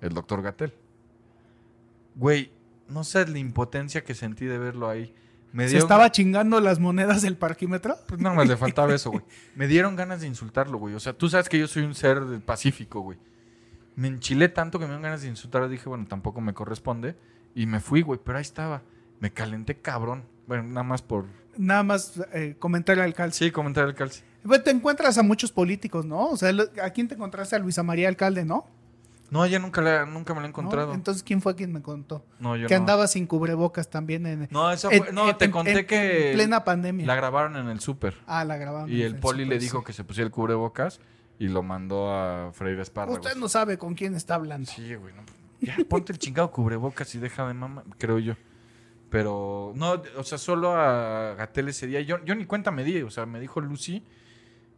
El 0.00 0.14
doctor 0.14 0.42
Gatel. 0.42 0.72
Güey, 2.14 2.52
no 2.88 3.02
sé 3.02 3.26
la 3.26 3.38
impotencia 3.38 4.04
que 4.04 4.14
sentí 4.14 4.44
de 4.44 4.58
verlo 4.58 4.88
ahí. 4.88 5.12
¿Se 5.56 5.78
estaba 5.78 6.12
chingando 6.12 6.60
las 6.60 6.78
monedas 6.78 7.22
del 7.22 7.36
parquímetro? 7.36 7.96
Pues 8.06 8.20
nada 8.20 8.34
más 8.36 8.48
le 8.48 8.56
faltaba 8.56 8.94
eso, 8.94 9.10
güey. 9.10 9.24
Me 9.56 9.66
dieron 9.66 9.96
ganas 9.96 10.20
de 10.20 10.26
insultarlo, 10.26 10.78
güey. 10.78 10.94
O 10.94 11.00
sea, 11.00 11.12
tú 11.12 11.28
sabes 11.28 11.48
que 11.48 11.58
yo 11.58 11.66
soy 11.66 11.82
un 11.82 11.94
ser 11.94 12.22
pacífico, 12.44 13.00
güey. 13.00 13.18
Me 13.96 14.08
enchilé 14.08 14.48
tanto 14.48 14.78
que 14.78 14.84
me 14.84 14.90
dieron 14.90 15.02
ganas 15.02 15.22
de 15.22 15.28
insultarlo. 15.28 15.68
Dije, 15.68 15.88
bueno, 15.88 16.06
tampoco 16.08 16.40
me 16.40 16.54
corresponde. 16.54 17.16
Y 17.54 17.66
me 17.66 17.80
fui, 17.80 18.02
güey. 18.02 18.20
Pero 18.24 18.38
ahí 18.38 18.42
estaba. 18.42 18.82
Me 19.18 19.32
calenté 19.32 19.76
cabrón. 19.80 20.24
Bueno, 20.46 20.62
nada 20.62 20.84
más 20.84 21.02
por... 21.02 21.26
Nada 21.58 21.82
más 21.82 22.20
eh, 22.32 22.56
comentar 22.58 22.98
al 23.00 23.12
calce. 23.12 23.46
Sí, 23.46 23.50
comentar 23.50 23.84
al 23.84 23.94
calce. 23.94 24.22
Pues 24.42 24.64
te 24.64 24.70
encuentras 24.70 25.18
a 25.18 25.22
muchos 25.22 25.52
políticos, 25.52 26.06
¿no? 26.06 26.28
O 26.28 26.36
sea, 26.36 26.52
¿a 26.82 26.90
quién 26.90 27.08
te 27.08 27.14
encontraste? 27.14 27.56
A 27.56 27.58
Luisa 27.58 27.82
María 27.82 28.08
Alcalde, 28.08 28.44
¿no? 28.44 28.66
No, 29.30 29.44
ella 29.44 29.58
nunca, 29.58 30.04
nunca 30.06 30.34
me 30.34 30.40
la 30.40 30.46
he 30.46 30.48
encontrado. 30.48 30.92
Entonces, 30.92 31.22
¿quién 31.22 31.40
fue 31.40 31.54
quien 31.54 31.72
me 31.72 31.82
contó? 31.82 32.24
No, 32.40 32.56
yo 32.56 32.66
que 32.66 32.74
andaba 32.74 33.06
sin 33.06 33.26
cubrebocas 33.26 33.88
también 33.88 34.26
en. 34.26 34.48
No, 34.50 34.70
eso 34.72 34.90
fue, 34.90 35.12
no 35.12 35.36
te 35.36 35.50
conté 35.50 35.86
que. 35.86 36.30
En 36.30 36.34
plena 36.36 36.64
pandemia. 36.64 37.06
La 37.06 37.14
grabaron 37.14 37.56
en 37.56 37.68
el 37.68 37.80
súper. 37.80 38.16
Ah, 38.26 38.44
la 38.44 38.56
grabaron. 38.56 38.90
Y 38.90 39.02
el, 39.02 39.16
poli 39.16 39.44
le 39.44 39.58
dijo 39.58 39.84
que 39.84 39.92
se 39.92 40.04
pusiera 40.04 40.26
el 40.26 40.32
cubrebocas 40.32 41.00
y 41.38 41.48
lo 41.48 41.62
mandó 41.62 42.12
a 42.12 42.52
Freire 42.52 42.82
Esparra. 42.82 43.12
Usted 43.12 43.36
no 43.36 43.48
sabe 43.48 43.78
con 43.78 43.94
quién 43.94 44.14
está 44.14 44.34
hablando. 44.34 44.70
Sí, 44.70 44.94
güey. 44.94 45.14
ya, 45.60 45.76
ponte 45.88 46.12
el 46.12 46.18
chingado 46.18 46.50
cubrebocas 46.50 47.14
y 47.14 47.18
deja 47.18 47.46
de 47.46 47.54
mamá, 47.54 47.84
creo 47.98 48.18
yo. 48.18 48.34
Pero, 49.10 49.72
no, 49.74 50.02
o 50.16 50.22
sea, 50.22 50.38
solo 50.38 50.72
a 50.72 51.34
Gatel 51.34 51.68
ese 51.68 51.86
día. 51.86 52.00
Yo, 52.00 52.24
yo 52.24 52.34
ni 52.34 52.46
cuenta 52.46 52.70
me 52.70 52.84
di, 52.84 53.02
o 53.02 53.10
sea, 53.10 53.26
me 53.26 53.40
dijo 53.40 53.60
Lucy. 53.60 54.04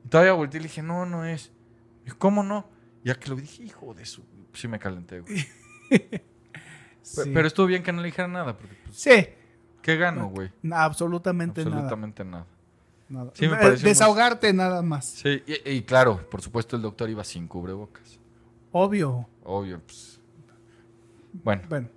Y 0.05 0.09
todavía 0.09 0.33
volteé 0.33 0.59
y 0.59 0.63
le 0.63 0.69
dije, 0.69 0.83
no, 0.83 1.07
no 1.07 1.25
es. 1.25 1.53
¿cómo 2.19 2.43
no? 2.43 2.67
Ya 3.05 3.15
que 3.15 3.29
lo 3.29 3.37
dije, 3.37 3.63
hijo 3.63 3.95
de 3.95 4.07
su. 4.07 4.23
Sí 4.53 4.69
me 4.69 4.79
calenté, 4.79 5.21
güey. 5.21 5.47
Pero 7.35 7.47
estuvo 7.47 7.67
bien 7.67 7.83
que 7.83 7.93
no 7.93 8.01
le 8.01 8.07
dijera 8.07 8.29
nada. 8.29 8.57
Porque, 8.57 8.75
pues, 8.85 8.97
sí. 8.97 9.27
¿Qué 9.83 9.97
gano, 9.97 10.29
güey? 10.29 10.51
absolutamente, 10.71 11.65
nada. 11.65 11.77
Absolutamente 11.77 12.25
nada. 12.25 12.47
Eh, 13.39 13.77
desahogarte 13.83 14.53
nada 14.53 14.81
más. 14.83 15.07
Sí, 15.07 15.43
y, 15.67 15.83
claro, 15.83 16.29
por 16.31 16.41
supuesto 16.41 16.77
el 16.77 16.83
doctor 16.83 17.11
iba 17.11 17.25
sin 17.25 17.47
cubrebocas. 17.47 18.19
Obvio. 18.71 19.29
Obvio, 19.45 19.81
pues. 19.81 20.21
Bueno. 21.45 21.63
Bueno. 21.69 21.89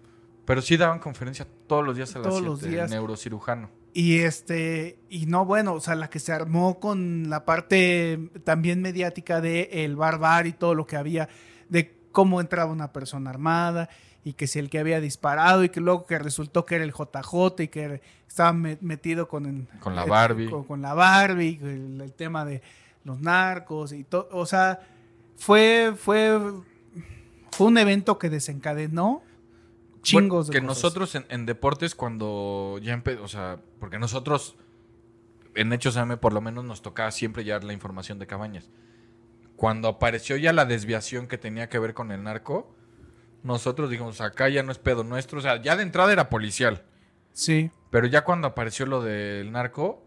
Pero 0.45 0.61
sí 0.61 0.77
daban 0.77 0.99
conferencia 0.99 1.47
todos 1.67 1.85
los 1.85 1.95
días 1.95 2.15
a 2.15 2.19
las 2.19 2.27
todos 2.27 2.41
los 2.41 2.61
días. 2.61 2.89
neurocirujano. 2.89 3.69
Y 3.93 4.19
este, 4.19 4.99
y 5.09 5.25
no, 5.25 5.45
bueno, 5.45 5.73
o 5.73 5.79
sea, 5.79 5.95
la 5.95 6.09
que 6.09 6.19
se 6.19 6.33
armó 6.33 6.79
con 6.79 7.29
la 7.29 7.45
parte 7.45 8.29
también 8.43 8.81
mediática 8.81 9.39
de 9.39 9.69
el 9.71 9.95
barbar 9.95 10.47
y 10.47 10.51
todo 10.51 10.75
lo 10.75 10.85
que 10.85 10.97
había, 10.97 11.29
de 11.69 11.94
cómo 12.15 12.39
entraba 12.39 12.71
una 12.71 12.93
persona 12.93 13.29
armada 13.29 13.89
y 14.23 14.33
que 14.33 14.47
si 14.47 14.57
el 14.57 14.69
que 14.69 14.79
había 14.79 15.01
disparado 15.01 15.65
y 15.65 15.69
que 15.69 15.81
luego 15.81 16.05
que 16.05 16.17
resultó 16.17 16.65
que 16.65 16.75
era 16.75 16.85
el 16.85 16.93
JJ 16.93 17.63
y 17.63 17.67
que 17.67 18.01
estaba 18.25 18.53
metido 18.53 19.27
con, 19.27 19.67
con 19.81 19.97
la 19.97 20.05
Barbie. 20.05 20.49
con, 20.49 20.81
la 20.81 20.93
Barbie, 20.93 21.59
el, 21.61 22.13
tema 22.13 22.45
de 22.45 22.61
los 23.03 23.19
narcos 23.19 23.91
y 23.91 24.05
todo, 24.05 24.29
o 24.31 24.45
sea, 24.45 24.79
fue, 25.35 25.93
fue, 25.97 26.39
fue 27.51 27.67
un 27.67 27.77
evento 27.77 28.17
que 28.17 28.29
desencadenó 28.29 29.21
chingos 30.01 30.49
que 30.49 30.61
nosotros 30.61 31.15
en, 31.15 31.45
deportes 31.45 31.95
cuando 31.95 32.79
ya 32.81 32.93
empezó, 32.93 33.23
o 33.23 33.27
sea, 33.27 33.59
porque 33.81 33.99
nosotros 33.99 34.55
en 35.53 35.73
Hechos 35.73 35.97
AM 35.97 36.17
por 36.17 36.31
lo 36.31 36.39
menos 36.39 36.63
nos 36.63 36.81
tocaba 36.81 37.11
siempre 37.11 37.43
llevar 37.43 37.65
la 37.65 37.73
información 37.73 38.19
de 38.19 38.25
Cabañas. 38.25 38.69
Cuando 39.55 39.87
apareció 39.87 40.35
ya 40.37 40.53
la 40.53 40.65
desviación 40.65 41.27
que 41.27 41.37
tenía 41.37 41.69
que 41.69 41.79
ver 41.79 41.93
con 41.93 42.11
el 42.11 42.23
narco, 42.23 42.75
nosotros 43.43 43.89
dijimos, 43.89 44.21
acá 44.21 44.49
ya 44.49 44.63
no 44.63 44.71
es 44.71 44.79
pedo 44.79 45.03
nuestro, 45.03 45.39
o 45.39 45.41
sea, 45.41 45.61
ya 45.61 45.75
de 45.75 45.83
entrada 45.83 46.11
era 46.11 46.29
policial. 46.29 46.83
Sí. 47.31 47.71
Pero 47.89 48.07
ya 48.07 48.23
cuando 48.23 48.47
apareció 48.47 48.85
lo 48.85 49.01
del 49.01 49.51
narco, 49.51 50.03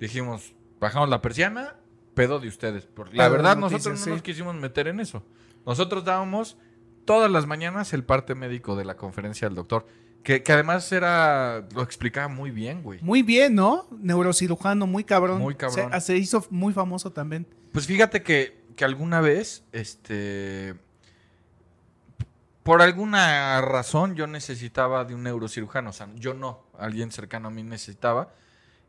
dijimos, 0.00 0.54
bajamos 0.80 1.08
la 1.08 1.20
persiana, 1.20 1.76
pedo 2.14 2.40
de 2.40 2.48
ustedes. 2.48 2.88
la 3.12 3.28
verdad, 3.28 3.56
nosotros 3.56 4.06
no 4.06 4.14
nos 4.14 4.22
quisimos 4.22 4.54
meter 4.54 4.88
en 4.88 5.00
eso. 5.00 5.22
Nosotros 5.64 6.04
dábamos 6.04 6.56
todas 7.04 7.30
las 7.30 7.46
mañanas 7.46 7.92
el 7.92 8.04
parte 8.04 8.34
médico 8.34 8.74
de 8.74 8.84
la 8.84 8.96
conferencia 8.96 9.48
del 9.48 9.54
doctor. 9.54 9.86
Que, 10.22 10.42
además 10.48 10.90
era. 10.92 11.66
Lo 11.74 11.82
explicaba 11.82 12.28
muy 12.28 12.50
bien, 12.50 12.82
güey. 12.82 13.00
Muy 13.02 13.22
bien, 13.22 13.54
¿no? 13.54 13.86
Neurocirujano, 13.98 14.86
muy 14.86 15.04
cabrón. 15.04 15.40
Muy 15.40 15.54
cabrón. 15.54 15.98
Se, 16.00 16.16
hizo 16.16 16.44
muy 16.50 16.74
famoso 16.74 17.12
también. 17.12 17.46
Pues 17.72 17.86
fíjate 17.86 18.22
que, 18.22 18.57
que 18.78 18.86
alguna 18.86 19.20
vez, 19.20 19.64
este. 19.72 20.74
Por 22.62 22.80
alguna 22.80 23.60
razón 23.60 24.14
yo 24.14 24.26
necesitaba 24.26 25.04
de 25.04 25.14
un 25.14 25.24
neurocirujano. 25.24 25.90
O 25.90 25.92
sea, 25.92 26.08
yo 26.14 26.32
no. 26.32 26.64
Alguien 26.78 27.10
cercano 27.12 27.48
a 27.48 27.50
mí 27.50 27.62
necesitaba. 27.62 28.32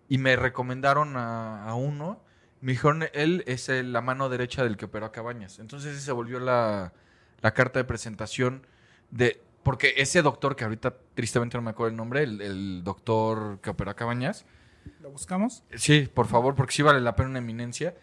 Y 0.07 0.17
me 0.17 0.37
recomendaron 0.37 1.17
a, 1.17 1.73
uno. 1.75 2.21
Me 2.61 2.71
dijeron, 2.71 3.03
él 3.13 3.43
es 3.47 3.69
la 3.69 4.01
mano 4.01 4.29
derecha 4.29 4.63
del 4.63 4.77
que 4.77 4.85
operó 4.85 5.05
a 5.05 5.11
Cabañas. 5.11 5.59
Entonces 5.59 6.01
se 6.01 6.11
volvió 6.13 6.39
la 6.39 6.93
la 7.41 7.53
carta 7.53 7.79
de 7.79 7.85
presentación 7.85 8.65
de... 9.11 9.41
Porque 9.63 9.95
ese 9.97 10.21
doctor, 10.21 10.55
que 10.55 10.63
ahorita 10.63 10.95
tristemente 11.13 11.57
no 11.57 11.61
me 11.61 11.71
acuerdo 11.71 11.91
el 11.91 11.97
nombre, 11.97 12.23
el, 12.23 12.81
doctor 12.83 13.59
que 13.61 13.69
operó 13.69 13.91
a 13.91 13.95
Cabañas. 13.95 14.45
¿Lo 15.01 15.11
buscamos? 15.11 15.63
Sí, 15.75 16.09
por 16.11 16.27
favor, 16.27 16.55
porque 16.55 16.73
sí 16.73 16.81
vale 16.81 17.01
la 17.01 17.15
pena 17.15 17.29
una 17.29 17.39
eminencia. 17.39 17.93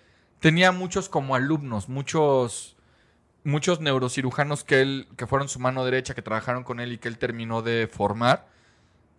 Tenía 0.41 0.73
muchos 0.73 1.09
como 1.09 1.35
alumnos, 1.35 1.89
muchos, 1.89 2.77
muchos 3.45 3.81
neurocirujanos 3.81 4.65
que 4.65 4.81
él, 4.81 5.09
que 5.17 5.27
fueron 5.27 5.49
su 5.49 5.59
mano 5.59 5.85
derecha, 5.85 6.15
que 6.15 6.23
trabajaron 6.23 6.63
con 6.65 6.81
él 6.81 6.93
y 6.93 6.99
que 6.99 7.09
él 7.09 7.19
terminó 7.19 7.63
de 7.63 7.89
formar. 7.91 8.49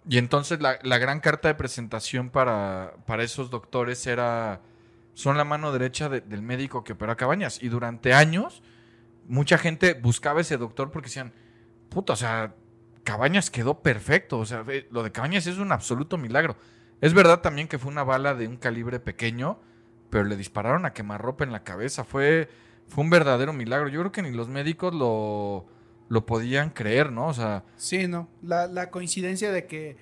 Y 0.09 0.17
entonces 0.17 0.59
la, 0.61 0.77
gran 0.99 1.19
carta 1.19 1.49
de 1.49 1.55
presentación 1.55 2.29
para, 2.29 2.93
para, 3.05 3.23
esos 3.23 3.49
doctores 3.49 4.07
era, 4.07 4.61
son 5.13 5.37
la 5.37 5.43
mano 5.43 5.71
derecha 5.71 6.07
del 6.07 6.41
médico 6.41 6.83
que 6.83 6.93
operó 6.93 7.11
a 7.11 7.17
Cabañas. 7.17 7.61
Y 7.61 7.67
durante 7.67 8.13
años 8.13 8.61
mucha 9.27 9.57
gente 9.57 9.93
buscaba 9.93 10.41
ese 10.41 10.57
doctor 10.57 10.91
porque 10.91 11.07
decían, 11.09 11.33
puta, 11.89 12.13
o 12.13 12.15
sea, 12.15 12.53
Cabañas 13.03 13.49
quedó 13.49 13.81
perfecto. 13.81 14.39
O 14.39 14.45
sea, 14.45 14.63
lo 14.91 15.03
de 15.03 15.11
Cabañas 15.11 15.47
es 15.47 15.57
un 15.57 15.71
absoluto 15.71 16.17
milagro. 16.17 16.55
Es 17.01 17.13
verdad 17.13 17.41
también 17.41 17.67
que 17.67 17.77
fue 17.77 17.91
una 17.91 18.03
bala 18.03 18.33
de 18.33 18.47
un 18.47 18.57
calibre 18.57 18.99
pequeño, 18.99 19.59
pero 20.09 20.25
le 20.25 20.37
dispararon 20.37 20.85
a 20.85 20.93
quemarropa 20.93 21.43
en 21.43 21.51
la 21.51 21.63
cabeza. 21.63 22.03
Fue, 22.03 22.49
fue 22.87 23.03
un 23.03 23.09
verdadero 23.09 23.53
milagro. 23.53 23.89
Yo 23.89 23.99
creo 23.99 24.11
que 24.11 24.21
ni 24.21 24.31
los 24.31 24.47
médicos 24.47 24.93
lo, 24.93 25.65
lo 26.09 26.25
podían 26.25 26.69
creer, 26.69 27.11
¿no? 27.11 27.27
O 27.27 27.33
sea. 27.33 27.63
Sí, 27.75 28.07
no. 28.07 28.29
La, 28.41 28.89
coincidencia 28.89 29.51
de 29.51 29.65
que, 29.65 29.97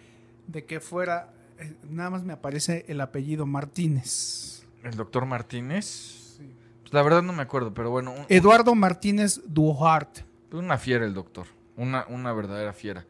de 0.48 0.66
que 0.66 0.80
fuera. 0.80 1.34
Eh, 1.60 1.74
nada 1.90 2.10
más 2.10 2.24
me 2.24 2.34
aparece 2.34 2.86
el 2.88 3.02
apellido 3.02 3.46
Martínez. 3.46 4.66
El 4.84 4.96
doctor 4.96 5.26
Martínez. 5.26 6.40
La 6.92 7.02
verdad 7.02 7.24
no 7.24 7.34
me 7.34 7.42
acuerdo, 7.42 7.74
pero 7.74 7.90
bueno. 7.90 8.14
Eduardo 8.30 8.76
Martínez 8.76 9.42
Duhart. 9.46 10.20
Una 10.52 10.78
fiera 10.78 11.06
el 11.06 11.14
doctor. 11.14 11.48
Una, 11.76 12.06
una 12.08 12.32
verdadera 12.32 12.72
fiera. 12.72 13.06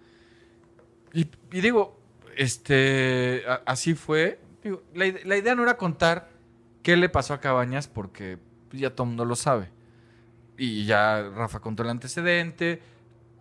Y, 1.13 1.29
digo, 1.51 1.99
este, 2.35 3.43
así 3.65 3.93
fue. 3.93 4.39
la, 4.93 5.37
idea 5.37 5.55
no 5.55 5.63
era 5.63 5.77
contar 5.77 6.29
qué 6.85 6.95
le 6.95 7.09
pasó 7.09 7.33
a 7.33 7.39
Cabañas 7.39 7.87
porque 7.87 8.37
ya 8.71 8.91
todo 8.91 9.05
el 9.05 9.09
mundo 9.09 9.25
lo 9.25 9.35
sabe. 9.35 9.71
Y 10.55 10.85
ya 10.85 11.31
Rafa 11.35 11.59
contó 11.59 11.81
el 11.81 11.89
antecedente. 11.89 12.79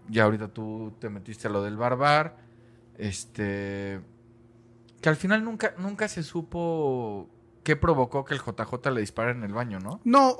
Ya 0.08 0.24
ahorita 0.24 0.48
tú 0.48 0.94
te 0.98 1.10
metiste 1.10 1.48
a 1.48 1.50
lo 1.50 1.62
del 1.62 1.76
barbar. 1.76 2.38
Este. 2.96 4.00
Que 5.02 5.08
al 5.10 5.16
final 5.16 5.44
nunca, 5.44 5.74
nunca 5.76 6.08
se 6.08 6.22
supo 6.22 7.28
qué 7.62 7.76
provocó 7.76 8.24
que 8.24 8.32
el 8.32 8.40
JJ 8.40 8.90
le 8.90 9.02
dispara 9.02 9.32
en 9.32 9.44
el 9.44 9.52
baño, 9.52 9.78
¿no? 9.78 10.00
No, 10.04 10.38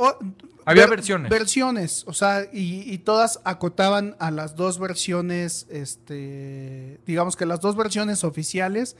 había 0.65 0.87
versiones. 0.87 1.31
Versiones, 1.31 2.05
o 2.07 2.15
sea, 2.15 2.49
y, 2.53 2.97
todas 2.99 3.41
acotaban 3.45 4.17
a 4.19 4.31
las 4.31 4.57
dos 4.57 4.79
versiones, 4.79 5.67
este, 5.69 7.01
digamos 7.07 7.37
que 7.37 7.45
las 7.45 7.61
dos 7.61 7.77
versiones 7.77 8.25
oficiales. 8.25 8.97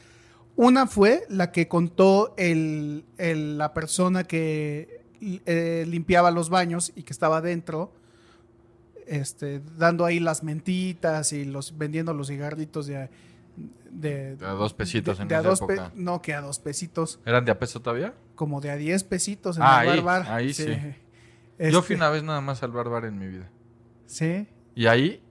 Una 0.57 0.87
fue 0.87 1.25
la 1.29 1.51
que 1.51 1.69
contó 1.69 2.35
el, 2.37 3.05
la 3.19 3.75
persona 3.75 4.25
que 4.25 5.03
eh, 5.21 5.85
limpiaba 5.89 6.31
los 6.31 6.49
baños 6.49 6.93
y 6.95 7.03
que 7.03 7.13
estaba 7.13 7.41
dentro, 7.41 7.93
este, 9.07 9.61
dando 9.77 10.05
ahí 10.05 10.21
las 10.21 10.43
mentitas 10.43 11.33
y 11.33 11.45
los 11.45 11.77
vendiendo 11.77 12.15
los 12.15 12.29
cigarritos 12.29 12.87
de 12.87 13.09
de, 13.95 14.37
a 14.45 14.51
dos 14.51 14.75
pesitos 14.75 15.21
en 15.21 15.31
esa 15.31 15.41
época. 15.41 15.93
no, 15.95 16.21
que 16.21 16.35
a 16.35 16.41
dos 16.41 16.59
pesitos. 16.59 17.21
¿Eran 17.25 17.45
de 17.45 17.53
a 17.53 17.59
peso 17.59 17.81
todavía? 17.81 18.15
Como 18.35 18.61
de 18.61 18.71
a 18.71 18.77
diez 18.77 19.05
pesitos 19.05 19.57
en 19.57 19.63
el 19.63 19.69
ahí, 19.69 19.89
barbar. 19.89 20.27
Ahí 20.29 20.53
sí. 20.53 20.67
Yo 21.59 21.83
fui 21.83 21.95
este 21.95 21.95
una 21.95 22.11
vez 22.11 22.23
nada 22.23 22.41
más 22.41 22.63
al 22.63 22.73
barbar 22.73 23.05
en 23.05 23.19
mi 23.19 23.29
vida. 23.29 23.49
Sí. 24.07 24.49
Y 24.75 24.87
ahí, 24.87 25.23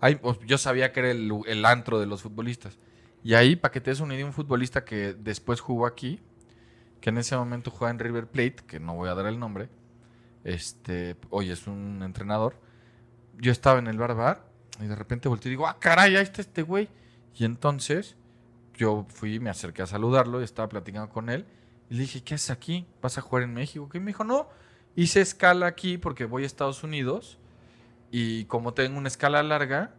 ahí 0.00 0.14
pues, 0.14 0.38
yo 0.46 0.58
sabía 0.58 0.92
que 0.92 1.00
era 1.00 1.10
el, 1.10 1.64
antro 1.64 1.98
de 1.98 2.06
los 2.06 2.22
futbolistas. 2.22 2.78
Y 3.26 3.34
ahí, 3.34 3.56
para 3.56 3.72
que 3.72 3.80
te 3.80 3.90
un 4.00 4.32
futbolista 4.32 4.84
que 4.84 5.12
después 5.12 5.58
jugó 5.60 5.86
aquí, 5.86 6.20
que 7.00 7.10
en 7.10 7.18
ese 7.18 7.36
momento 7.36 7.72
jugaba 7.72 7.90
en 7.90 7.98
River 7.98 8.28
Plate, 8.28 8.58
que 8.68 8.78
no 8.78 8.94
voy 8.94 9.08
a 9.08 9.16
dar 9.16 9.26
el 9.26 9.40
nombre, 9.40 9.68
este, 10.44 11.16
hoy 11.30 11.50
es 11.50 11.66
un 11.66 12.04
entrenador. 12.04 12.54
Yo 13.36 13.50
estaba 13.50 13.80
en 13.80 13.88
el 13.88 13.98
barbar 13.98 14.48
y 14.80 14.86
de 14.86 14.94
repente 14.94 15.28
volteé 15.28 15.48
y 15.48 15.54
digo, 15.54 15.66
ah, 15.66 15.76
caray, 15.80 16.14
ahí 16.14 16.22
está 16.22 16.40
este 16.40 16.62
güey. 16.62 16.88
Y 17.34 17.44
entonces 17.44 18.14
yo 18.76 19.06
fui, 19.08 19.40
me 19.40 19.50
acerqué 19.50 19.82
a 19.82 19.86
saludarlo, 19.86 20.40
y 20.40 20.44
estaba 20.44 20.68
platicando 20.68 21.10
con 21.10 21.28
él. 21.28 21.46
Y 21.90 21.94
le 21.94 22.02
dije, 22.02 22.22
¿qué 22.22 22.36
haces 22.36 22.50
aquí? 22.50 22.86
¿Vas 23.02 23.18
a 23.18 23.22
jugar 23.22 23.42
en 23.42 23.54
México? 23.54 23.88
¿Qué? 23.88 23.98
me 23.98 24.12
dijo, 24.12 24.22
no, 24.22 24.48
hice 24.94 25.20
escala 25.20 25.66
aquí 25.66 25.98
porque 25.98 26.26
voy 26.26 26.44
a 26.44 26.46
Estados 26.46 26.84
Unidos. 26.84 27.40
Y 28.12 28.44
como 28.44 28.72
tengo 28.72 28.96
una 28.96 29.08
escala 29.08 29.42
larga, 29.42 29.96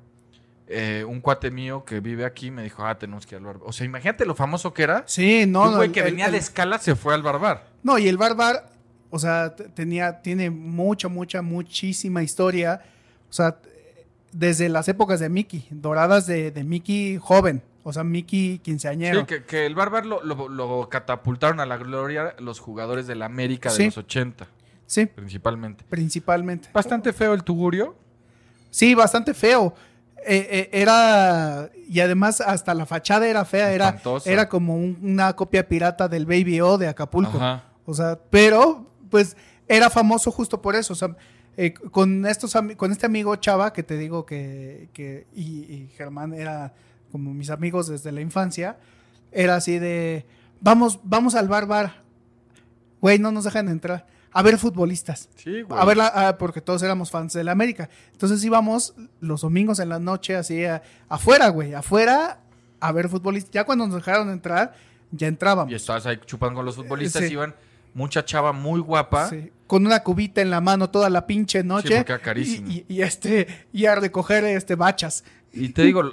eh, 0.70 1.06
un 1.08 1.22
cuate 1.22 1.50
mío 1.50 1.86
que 1.86 2.02
vive 2.02 2.26
aquí 2.26 2.52
me 2.52 2.64
dijo, 2.64 2.86
ah, 2.86 2.98
tenemos 2.98 3.26
que 3.26 3.36
ir 3.36 3.40
al 3.40 3.46
barbar. 3.46 3.68
O 3.68 3.72
sea, 3.72 3.86
imagínate 3.86 4.26
lo 4.26 4.36
famoso 4.36 4.74
que 4.74 4.84
era. 4.84 5.04
Sí, 5.08 5.46
no, 5.48 5.64
Un 5.64 5.76
güey 5.76 5.92
que 5.92 6.02
venía 6.02 6.30
de 6.30 6.38
escala 6.38 6.78
se 6.80 6.96
fue 6.96 7.14
al 7.14 7.24
barbar. 7.24 7.68
No, 7.84 7.98
y 7.98 8.08
el 8.08 8.18
barbar, 8.18 8.70
o 9.10 9.18
sea, 9.18 9.56
tenía, 9.56 10.22
tiene 10.22 10.50
mucha, 10.50 11.08
mucha, 11.08 11.42
muchísima 11.42 12.22
historia. 12.22 12.82
O 13.30 13.34
sea, 13.34 13.60
desde 14.32 14.70
las 14.70 14.88
épocas 14.88 15.20
de 15.20 15.30
Mickey, 15.30 15.68
doradas 15.72 16.28
de, 16.28 16.52
Mickey 16.66 17.18
joven, 17.18 17.64
o 17.84 17.94
sea, 17.94 18.04
Mickey 18.04 18.60
quinceañero. 18.60 19.26
Sí, 19.28 19.36
que, 19.48 19.66
el 19.66 19.74
Barbar 19.74 20.06
lo, 20.06 20.90
catapultaron 20.90 21.60
a 21.60 21.66
la 21.66 21.78
gloria 21.78 22.36
los 22.40 22.60
jugadores 22.60 23.08
de 23.08 23.16
la 23.16 23.26
América 23.26 23.72
de 23.74 23.86
los 23.86 23.98
80. 23.98 24.48
Sí. 24.86 25.06
Principalmente. 25.06 25.86
Principalmente. 25.90 26.70
Bastante 26.74 27.14
feo 27.14 27.34
el 27.34 27.44
tugurio. 27.44 27.96
Sí, 28.70 28.94
bastante 28.96 29.34
feo. 29.34 29.74
Eh, 30.26 30.48
eh, 30.50 30.70
era 30.72 31.70
y 31.88 32.00
además 32.00 32.42
hasta 32.42 32.74
la 32.74 32.86
fachada 32.86 33.28
era 33.28 33.46
fea, 33.46 33.72
era, 33.72 34.02
era 34.26 34.50
como 34.50 34.76
una 34.76 35.36
copia 35.36 35.68
pirata 35.68 36.08
del 36.08 36.26
Baby 36.26 36.60
O 36.62 36.78
de 36.78 36.88
Acapulco. 36.88 37.40
O 37.86 37.94
sea, 37.94 38.20
pero 38.30 38.86
pues 39.10 39.38
era 39.68 39.90
famoso 39.90 40.32
justo 40.32 40.62
por 40.62 40.76
eso. 40.76 40.94
O 40.94 40.96
sea, 40.96 41.16
eh, 41.56 41.74
con 41.74 42.26
estos 42.26 42.56
con 42.76 42.92
este 42.92 43.06
amigo 43.06 43.36
Chava 43.38 43.72
que 43.74 43.84
te 43.84 43.98
digo 43.98 44.26
que, 44.26 44.90
que 44.94 45.28
y, 45.34 45.90
Germán 45.96 46.34
era 46.34 46.74
como 47.12 47.34
mis 47.34 47.50
amigos 47.50 47.88
desde 47.88 48.12
la 48.12 48.22
infancia, 48.22 48.78
era 49.32 49.56
así 49.56 49.80
de 49.80 50.26
vamos, 50.60 51.00
vamos 51.04 51.36
al 51.36 51.48
bar 51.48 51.68
bar. 51.68 52.04
Güey, 53.00 53.20
no 53.20 53.32
nos 53.32 53.44
dejan 53.44 53.70
entrar 53.70 54.08
a 54.32 54.42
ver 54.44 54.58
futbolistas. 54.58 55.30
Sí, 55.36 55.62
güey. 55.62 55.80
A 55.80 55.86
ver, 55.86 56.38
porque 56.38 56.62
todos 56.62 56.84
éramos 56.84 57.12
fans 57.12 57.34
de 57.34 57.44
la 57.44 57.52
América. 57.52 57.90
Entonces 58.12 58.44
íbamos 58.44 58.94
los 59.20 59.42
domingos 59.42 59.80
en 59.80 59.90
la 59.90 60.00
noche 60.00 60.36
así 60.36 60.64
afuera, 61.10 61.50
güey, 61.50 61.74
afuera 61.74 62.40
a 62.80 62.92
ver 62.92 63.10
futbolistas. 63.10 63.52
Ya 63.52 63.64
cuando 63.64 63.88
nos 63.88 63.96
dejaron 63.96 64.30
entrar, 64.30 64.76
ya 65.12 65.28
entrábamos. 65.28 65.72
Y 65.72 65.76
estabas 65.76 66.06
ahí 66.06 66.20
chupando 66.26 66.58
con 66.58 66.66
los 66.66 66.76
futbolistas, 66.76 67.30
iban 67.30 67.56
mucha 67.94 68.24
chava 68.24 68.54
muy 68.54 68.80
guapa. 68.80 69.30
Sí. 69.30 69.52
Con 69.66 69.86
una 69.86 70.04
cubita 70.04 70.42
en 70.42 70.50
la 70.50 70.62
mano 70.62 70.90
toda 70.90 71.10
la 71.10 71.26
pinche 71.26 71.64
noche. 71.64 71.90
Sí, 71.90 72.04
porque 72.06 72.20
carísimo. 72.20 72.68
Y, 72.70 73.02
este, 73.02 73.66
y 73.74 73.86
a 73.86 73.96
recoger 73.96 74.46
este 74.46 74.76
bachas. 74.76 75.24
Y 75.52 75.70
te 75.70 75.82
digo, 75.84 76.04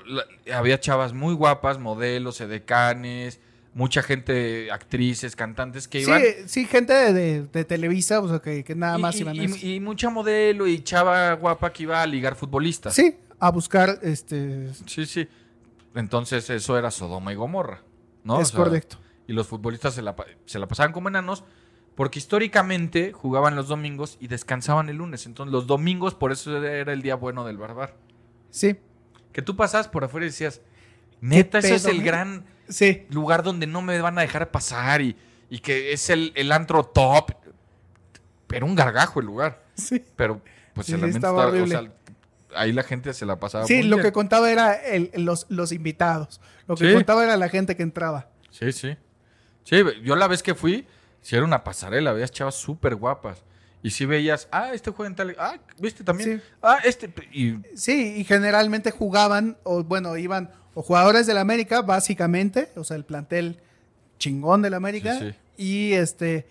había 0.52 0.80
chavas 0.80 1.12
muy 1.12 1.34
guapas, 1.34 1.78
modelos, 1.78 2.40
edecanes, 2.40 3.40
mucha 3.74 4.02
gente, 4.02 4.70
actrices, 4.70 5.36
cantantes 5.36 5.88
que 5.88 6.00
iban. 6.00 6.20
Sí, 6.20 6.26
sí 6.46 6.64
gente 6.66 6.92
de, 7.12 7.64
Televisa, 7.64 8.20
o 8.20 8.28
sea, 8.28 8.38
que, 8.38 8.64
nada 8.74 8.96
más 8.98 9.18
iban 9.20 9.36
y, 9.36 9.74
y, 9.74 9.80
mucha 9.80 10.08
modelo 10.08 10.66
y 10.66 10.82
chava 10.82 11.32
guapa 11.34 11.72
que 11.72 11.82
iba 11.82 12.00
a 12.00 12.06
ligar 12.06 12.36
futbolistas. 12.36 12.94
Sí, 12.94 13.16
a 13.38 13.50
buscar 13.50 13.98
este. 14.02 14.72
Sí, 14.86 15.04
sí. 15.06 15.28
Entonces 15.94 16.48
eso 16.50 16.78
era 16.78 16.90
Sodoma 16.90 17.32
y 17.32 17.36
Gomorra, 17.36 17.82
¿no? 18.22 18.40
Es 18.40 18.52
correcto. 18.52 18.98
Y 19.26 19.32
los 19.32 19.46
futbolistas 19.46 19.94
se 19.94 20.02
la, 20.02 20.14
se 20.44 20.58
la 20.58 20.66
pasaban 20.66 20.92
como 20.92 21.08
enanos 21.08 21.44
porque 21.94 22.18
históricamente 22.18 23.12
jugaban 23.12 23.54
los 23.54 23.68
domingos 23.68 24.18
y 24.20 24.26
descansaban 24.26 24.88
el 24.88 24.96
lunes. 24.96 25.26
Entonces 25.26 25.52
los 25.52 25.66
domingos, 25.66 26.14
por 26.14 26.32
eso 26.32 26.62
era 26.64 26.92
el 26.92 27.02
día 27.02 27.14
bueno 27.14 27.44
del 27.44 27.56
barbar. 27.56 27.96
Sí. 28.50 28.76
Que 29.32 29.42
tú 29.42 29.56
pasabas 29.56 29.88
por 29.88 30.04
afuera 30.04 30.26
y 30.26 30.30
decías, 30.30 30.60
neta, 31.20 31.58
ese 31.58 31.76
es 31.76 31.86
el 31.86 32.02
gran 32.02 32.44
sí. 32.68 33.06
lugar 33.10 33.42
donde 33.42 33.66
no 33.66 33.82
me 33.82 34.00
van 34.00 34.18
a 34.18 34.22
dejar 34.22 34.50
pasar 34.50 35.02
y, 35.02 35.16
que 35.62 35.92
es 35.92 36.10
el, 36.10 36.32
el, 36.34 36.50
antro 36.52 36.84
top. 36.84 37.32
Pero 38.46 38.66
un 38.66 38.74
gargajo 38.74 39.20
el 39.20 39.26
lugar. 39.26 39.62
Sí. 39.74 40.04
Pero 40.16 40.40
pues 40.74 40.88
el 40.90 41.04
estaba, 41.04 41.46
o 41.46 41.66
sea, 41.66 41.90
ahí 42.56 42.72
la 42.72 42.82
gente 42.82 43.12
se 43.14 43.26
la 43.26 43.38
pasaba. 43.38 43.66
Sí, 43.66 43.82
lo 43.82 43.98
que 43.98 44.12
contaba 44.12 44.50
era 44.50 44.80
los, 45.14 45.46
los 45.48 45.72
invitados. 45.72 46.40
Lo 46.66 46.76
que 46.76 46.92
contaba 46.92 47.24
era 47.24 47.36
la 47.36 47.48
gente 47.48 47.76
que 47.76 47.82
entraba. 47.82 48.28
Sí, 48.50 48.72
sí. 48.72 48.96
Sí, 49.64 49.82
yo 50.02 50.16
la 50.16 50.28
vez 50.28 50.42
que 50.42 50.54
fui, 50.54 50.86
si 51.22 51.36
era 51.36 51.44
una 51.44 51.64
pasarela, 51.64 52.12
veías 52.12 52.30
chavas 52.30 52.54
súper 52.54 52.96
guapas. 52.96 53.42
Y 53.82 53.90
si 53.90 54.06
veías, 54.06 54.48
ah, 54.50 54.72
este 54.72 54.90
juega 54.90 55.08
en 55.08 55.14
tal. 55.14 55.36
Ah, 55.38 55.58
viste 55.78 56.02
también. 56.04 56.38
Sí. 56.38 56.52
Ah, 56.62 56.78
este. 56.84 57.12
Y... 57.32 57.56
Sí, 57.74 58.14
y 58.16 58.24
generalmente 58.24 58.90
jugaban, 58.90 59.58
o 59.62 59.84
bueno, 59.84 60.16
iban 60.16 60.50
o 60.74 60.82
jugadores 60.82 61.26
del 61.26 61.38
América, 61.38 61.82
básicamente, 61.82 62.70
o 62.76 62.84
sea, 62.84 62.96
el 62.96 63.04
plantel 63.04 63.60
chingón 64.18 64.62
del 64.62 64.74
América, 64.74 65.18
y 65.56 65.92
este 65.92 66.46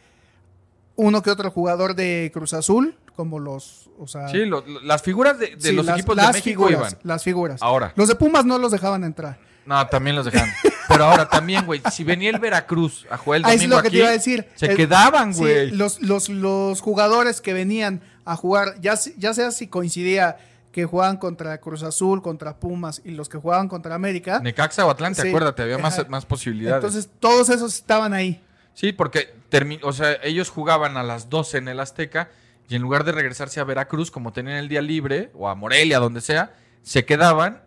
uno 0.95 1.21
que 1.21 1.31
otro 1.31 1.49
jugador 1.51 1.95
de 1.95 2.31
Cruz 2.33 2.53
Azul, 2.53 2.95
como 3.15 3.39
los, 3.39 3.89
o 3.99 4.07
sea, 4.07 4.27
sí, 4.29 4.43
las 4.83 5.01
figuras 5.01 5.37
de, 5.39 5.73
los 5.73 5.87
equipos 5.87 6.15
de 6.15 6.27
México 6.31 6.69
iban. 6.69 6.97
Las 7.03 7.23
figuras. 7.23 7.61
Ahora. 7.61 7.93
Los 7.95 8.07
de 8.07 8.15
Pumas 8.15 8.45
no 8.45 8.57
los 8.57 8.71
dejaban 8.71 9.03
entrar. 9.03 9.39
No, 9.65 9.85
también 9.87 10.15
los 10.15 10.25
dejaban. 10.25 10.51
Pero 10.89 11.05
ahora 11.05 11.27
también, 11.27 11.65
güey, 11.65 11.81
si 11.91 12.03
venía 12.03 12.29
el 12.29 12.39
Veracruz 12.39 13.07
a 13.09 13.17
jugar 13.17 13.37
el 13.37 13.43
domingo 13.43 13.63
es 13.63 13.69
lo 13.69 13.81
que 13.81 13.89
te 13.89 13.97
iba 13.97 14.07
a 14.09 14.11
decir. 14.11 14.47
Se 14.55 14.75
quedaban, 14.75 15.33
güey. 15.33 15.71
los, 15.71 16.01
los, 16.01 16.29
los 16.29 16.81
jugadores 16.81 17.39
que 17.39 17.53
venían 17.53 18.01
a 18.25 18.35
jugar, 18.35 18.75
ya, 18.81 18.95
ya 19.17 19.33
sea 19.33 19.51
si 19.51 19.67
coincidía 19.67 20.37
que 20.73 20.85
jugaban 20.85 21.17
contra 21.17 21.59
Cruz 21.59 21.83
Azul, 21.83 22.23
contra 22.23 22.59
Pumas 22.59 22.99
y 23.05 23.11
los 23.11 23.29
que 23.29 23.37
jugaban 23.37 23.69
contra 23.69 23.93
América. 23.93 24.39
Necaxa 24.39 24.85
o 24.87 24.89
Atlante, 24.89 25.21
acuérdate, 25.29 25.61
había 25.61 25.77
más, 25.77 26.09
más 26.09 26.25
posibilidades. 26.25 26.83
Entonces, 26.83 27.09
todos 27.19 27.49
esos 27.49 27.75
estaban 27.75 28.11
ahí. 28.11 28.43
Sí, 28.73 28.91
porque 28.91 29.35
o 29.83 29.93
sea, 29.93 30.17
ellos 30.23 30.49
jugaban 30.49 30.97
a 30.97 31.03
las 31.03 31.29
12 31.29 31.59
en 31.59 31.67
el 31.67 31.79
Azteca 31.79 32.31
y 32.67 32.73
en 32.75 32.81
lugar 32.81 33.03
de 33.03 33.11
regresarse 33.11 33.59
a 33.59 33.63
Veracruz, 33.63 34.09
como 34.09 34.33
tenían 34.33 34.57
el 34.57 34.67
día 34.67 34.81
libre, 34.81 35.29
o 35.35 35.47
a 35.47 35.53
Morelia, 35.53 35.99
donde 35.99 36.21
sea, 36.21 36.55
se 36.81 37.05
quedaban 37.05 37.61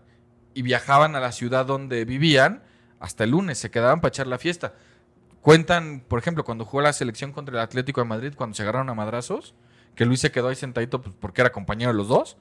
y 0.52 0.62
viajaban 0.62 1.14
a 1.14 1.20
la 1.20 1.30
ciudad 1.30 1.64
donde 1.64 2.04
vivían 2.04 2.64
hasta 2.98 3.22
el 3.22 3.30
lunes, 3.30 3.56
se 3.56 3.70
quedaban 3.70 4.00
para 4.00 4.08
echar 4.08 4.26
la 4.26 4.38
fiesta. 4.38 4.74
Cuentan, 5.42 6.00
por 6.00 6.18
ejemplo, 6.18 6.44
cuando 6.44 6.64
jugó 6.64 6.80
la 6.80 6.92
selección 6.92 7.30
contra 7.30 7.54
el 7.54 7.60
Atlético 7.60 8.00
de 8.00 8.08
Madrid, 8.08 8.32
cuando 8.34 8.56
se 8.56 8.62
agarraron 8.62 8.90
a 8.90 8.94
madrazos, 8.94 9.54
que 9.94 10.06
Luis 10.06 10.18
se 10.18 10.32
quedó 10.32 10.48
ahí 10.48 10.56
sentadito 10.56 11.00
pues, 11.02 11.14
porque 11.20 11.40
era 11.42 11.52
compañero 11.52 11.92
de 11.92 11.96
los 11.96 12.08
dos 12.08 12.36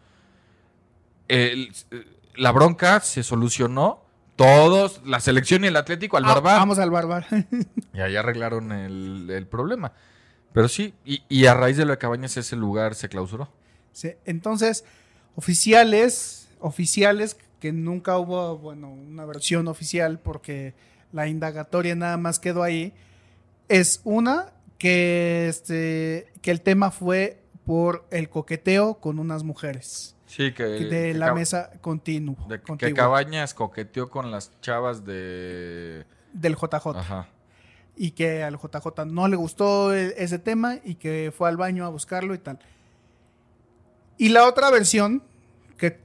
la 1.27 2.51
bronca 2.51 2.99
se 2.99 3.23
solucionó. 3.23 4.03
Todos, 4.35 5.01
la 5.05 5.21
selección 5.21 5.63
y 5.63 5.67
el 5.67 5.77
Atlético 5.77 6.17
al 6.17 6.25
ah, 6.25 6.33
barbar. 6.33 6.59
Vamos 6.59 6.77
al 6.77 6.91
barbar. 6.91 7.25
y 7.93 8.01
ahí 8.01 8.17
arreglaron 8.17 8.71
el, 8.73 9.47
problema. 9.49 9.93
Pero 10.51 10.67
sí, 10.67 10.93
y, 11.05 11.45
a 11.45 11.53
raíz 11.53 11.77
de 11.77 11.85
lo 11.85 11.91
de 11.91 11.97
Cabañas 11.97 12.35
ese 12.35 12.57
lugar 12.57 12.95
se 12.95 13.07
clausuró. 13.07 13.49
Sí, 13.93 14.11
entonces, 14.25 14.83
oficiales, 15.35 16.49
oficiales 16.59 17.37
que 17.61 17.71
nunca 17.71 18.17
hubo, 18.17 18.57
bueno, 18.57 18.91
una 18.91 19.25
versión 19.25 19.69
oficial 19.69 20.19
porque 20.19 20.73
la 21.13 21.27
indagatoria 21.27 21.95
nada 21.95 22.17
más 22.17 22.39
quedó 22.39 22.61
ahí, 22.61 22.93
es 23.69 24.01
una 24.03 24.53
que, 24.77 25.47
este, 25.47 26.27
que 26.41 26.51
el 26.51 26.61
tema 26.61 26.91
fue 26.91 27.41
por 27.65 28.05
el 28.11 28.29
coqueteo 28.29 28.99
con 28.99 29.17
unas 29.19 29.43
mujeres. 29.43 30.14
Sí, 30.25 30.53
que. 30.53 30.63
De 30.63 31.13
la 31.13 31.33
mesa 31.33 31.71
continuo. 31.81 32.35
De 32.47 32.61
que 32.77 32.93
Cabañas 32.93 33.53
coqueteó 33.53 34.09
con 34.09 34.31
las 34.31 34.51
chavas 34.61 35.05
de. 35.05 36.05
Del 36.33 36.55
JJ. 36.55 36.97
Ajá. 36.97 37.29
Y 37.95 38.11
que 38.11 38.43
al 38.43 38.57
JJ 38.57 39.05
no 39.05 39.27
le 39.27 39.35
gustó 39.35 39.93
e, 39.93 40.15
ese 40.17 40.39
tema 40.39 40.77
y 40.83 40.95
que 40.95 41.31
fue 41.35 41.47
al 41.47 41.57
baño 41.57 41.85
a 41.85 41.89
buscarlo 41.89 42.33
y 42.33 42.39
tal. 42.39 42.59
Y 44.17 44.29
la 44.29 44.45
otra 44.45 44.69
versión, 44.71 45.23
que, 45.77 45.99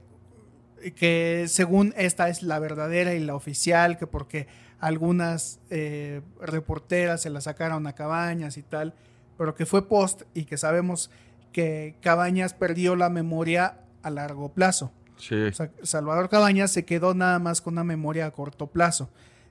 que 0.95 1.45
según 1.47 1.93
esta 1.97 2.29
es 2.29 2.43
la 2.43 2.59
verdadera 2.59 3.13
y 3.13 3.19
la 3.19 3.35
oficial, 3.35 3.97
que 3.97 4.07
porque 4.07 4.47
algunas 4.79 5.59
eh, 5.69 6.21
reporteras 6.41 7.21
se 7.21 7.29
la 7.29 7.41
sacaron 7.41 7.87
a 7.87 7.93
Cabañas 7.93 8.57
y 8.57 8.63
tal, 8.63 8.93
pero 9.37 9.55
que 9.55 9.65
fue 9.65 9.87
post 9.87 10.23
y 10.33 10.45
que 10.45 10.57
sabemos 10.57 11.11
que 11.51 11.95
Cabañas 12.01 12.53
perdió 12.53 12.95
la 12.95 13.09
memoria 13.09 13.80
a 14.03 14.09
largo 14.09 14.49
plazo. 14.49 14.91
Salvador 15.83 16.29
Cabañas 16.29 16.71
se 16.71 16.85
quedó 16.85 17.13
nada 17.13 17.39
más 17.39 17.61
con 17.61 17.73
una 17.73 17.83
memoria 17.83 18.25
a 18.25 18.31
corto 18.31 18.67
plazo. 18.67 19.09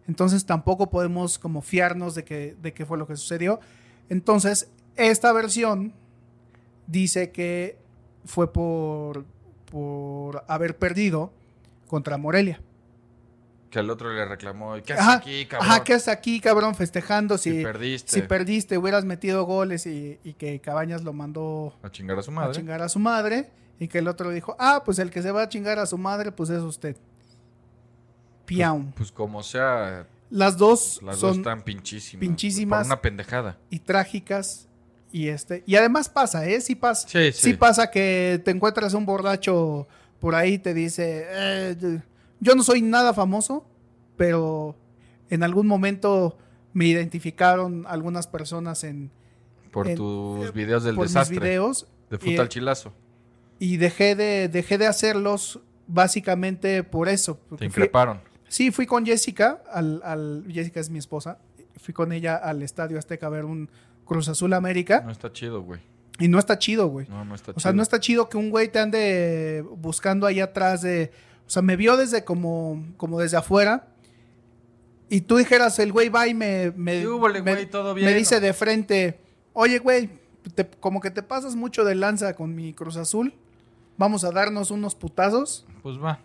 Entonces 0.09 0.44
tampoco 0.44 0.90
podemos 0.90 1.38
como 1.38 1.62
fiarnos 1.62 2.14
de, 2.14 2.24
que, 2.24 2.57
de 2.61 2.72
qué 2.72 2.84
fue 2.84 2.98
lo 2.98 3.07
que 3.07 3.16
sucedió. 3.16 3.61
Entonces, 4.09 4.68
esta 4.96 5.32
versión 5.32 5.92
dice 6.86 7.30
que 7.30 7.78
fue 8.24 8.53
por, 8.53 9.24
por 9.70 10.44
haber 10.48 10.76
perdido 10.76 11.32
contra 11.86 12.16
Morelia. 12.16 12.61
Que 13.70 13.78
al 13.78 13.88
otro 13.88 14.12
le 14.12 14.24
reclamó, 14.24 14.74
¿qué 14.82 14.94
haces 14.94 15.07
aquí, 15.07 15.46
cabrón? 15.46 15.70
Ajá, 15.70 15.84
¿qué 15.84 15.94
haces 15.94 16.09
aquí, 16.09 16.40
cabrón? 16.40 16.74
Festejando 16.74 17.38
si, 17.38 17.62
perdiste. 17.62 18.11
Si 18.11 18.22
perdiste, 18.22 18.76
hubieras 18.76 19.05
metido 19.05 19.44
goles 19.44 19.86
y, 19.86 20.18
y, 20.24 20.32
que 20.34 20.61
Cabañas 20.61 21.05
lo 21.05 21.12
mandó 21.12 21.78
a 21.82 21.90
chingar 21.90 22.18
a 22.18 22.22
su 22.22 22.32
madre. 22.32 22.51
A 22.51 22.55
chingar 22.55 22.82
a 22.82 22.88
su 22.88 22.98
madre. 22.98 23.48
Y 23.80 23.88
que 23.88 23.98
el 23.98 24.08
otro 24.08 24.30
dijo, 24.30 24.54
ah, 24.58 24.82
pues 24.84 24.98
el 24.98 25.10
que 25.10 25.22
se 25.22 25.32
va 25.32 25.42
a 25.42 25.48
chingar 25.48 25.78
a 25.78 25.86
su 25.86 25.96
madre, 25.96 26.30
pues 26.30 26.50
es 26.50 26.62
usted. 26.62 26.96
Piaum. 28.44 28.92
Pues, 28.92 28.94
pues 28.96 29.12
como 29.12 29.42
sea. 29.42 30.06
Las 30.28 30.58
dos 30.58 31.00
las 31.02 31.16
son 31.16 31.30
dos 31.30 31.38
están 31.38 31.62
pinchísimas. 31.62 32.20
Pinchísimas. 32.20 32.86
una 32.86 33.00
pendejada. 33.00 33.58
Y 33.70 33.78
trágicas. 33.78 34.68
Y 35.10 35.28
este. 35.28 35.64
Y 35.66 35.76
además 35.76 36.10
pasa, 36.10 36.46
¿eh? 36.46 36.60
Sí 36.60 36.74
pasa. 36.74 37.08
Sí, 37.08 37.32
sí. 37.32 37.40
sí 37.50 37.54
pasa 37.54 37.90
que 37.90 38.40
te 38.44 38.50
encuentras 38.50 38.92
un 38.92 39.06
borracho 39.06 39.88
por 40.20 40.34
ahí 40.34 40.58
te 40.58 40.74
dice. 40.74 41.26
Eh, 41.30 42.00
yo 42.38 42.54
no 42.54 42.62
soy 42.62 42.82
nada 42.82 43.14
famoso, 43.14 43.64
pero 44.18 44.76
en 45.30 45.42
algún 45.42 45.66
momento 45.66 46.36
me 46.74 46.84
identificaron 46.84 47.86
algunas 47.88 48.26
personas 48.26 48.84
en. 48.84 49.10
Por 49.72 49.94
tus 49.94 50.52
videos 50.52 50.84
del 50.84 50.96
por 50.96 51.06
desastre. 51.06 51.36
Mis 51.36 51.42
videos. 51.42 51.86
De 52.10 52.18
fruta 52.18 52.42
al 52.42 52.48
chilazo 52.48 52.92
y 53.61 53.76
dejé 53.76 54.16
de, 54.16 54.48
dejé 54.48 54.78
de 54.78 54.86
hacerlos 54.86 55.61
básicamente 55.86 56.82
por 56.82 57.08
eso. 57.08 57.38
Te 57.58 57.66
increparon. 57.66 58.20
sí, 58.48 58.72
fui 58.72 58.86
con 58.86 59.04
Jessica, 59.06 59.62
al, 59.70 60.00
al, 60.02 60.44
Jessica 60.50 60.80
es 60.80 60.90
mi 60.90 60.98
esposa, 60.98 61.38
fui 61.76 61.94
con 61.94 62.11
ella 62.11 62.36
al 62.36 62.62
Estadio 62.62 62.98
Azteca 62.98 63.26
a 63.26 63.30
ver 63.30 63.44
un 63.44 63.70
Cruz 64.06 64.28
Azul 64.28 64.54
América. 64.54 65.02
No 65.04 65.12
está 65.12 65.30
chido, 65.32 65.62
güey. 65.62 65.80
Y 66.18 66.28
no 66.28 66.38
está 66.38 66.58
chido, 66.58 66.88
güey. 66.88 67.06
No, 67.08 67.24
no 67.24 67.34
está 67.34 67.52
chido. 67.52 67.56
O 67.56 67.61
sea, 67.61 67.72
no 67.72 67.82
está 67.82 68.00
chido 68.00 68.28
que 68.28 68.38
un 68.38 68.50
güey 68.50 68.72
te 68.72 68.78
ande 68.78 69.64
buscando 69.76 70.26
ahí 70.26 70.40
atrás 70.40 70.82
de... 70.82 71.12
O 71.46 71.50
sea, 71.50 71.62
me 71.62 71.76
vio 71.76 71.96
desde 71.96 72.24
como, 72.24 72.84
como 72.96 73.20
desde 73.20 73.36
afuera. 73.36 73.88
Y 75.08 75.22
tú 75.22 75.36
dijeras, 75.36 75.78
el 75.78 75.92
güey 75.92 76.08
va 76.08 76.28
y 76.28 76.34
me, 76.34 76.72
me, 76.76 77.04
me, 77.04 78.14
dice 78.14 78.38
de 78.38 78.52
frente, 78.52 79.18
oye, 79.52 79.78
güey, 79.78 80.08
como 80.78 81.00
que 81.00 81.11
te 81.11 81.22
pasas 81.22 81.56
mucho 81.56 81.84
de 81.84 81.96
lanza 81.96 82.34
con 82.34 82.54
mi 82.54 82.72
Cruz 82.72 82.96
Azul. 82.96 83.34
Vamos 84.01 84.24
a 84.24 84.30
darnos 84.30 84.70
unos 84.70 84.94
putazos. 84.94 85.66
Pues 85.82 86.03
va. 86.03 86.20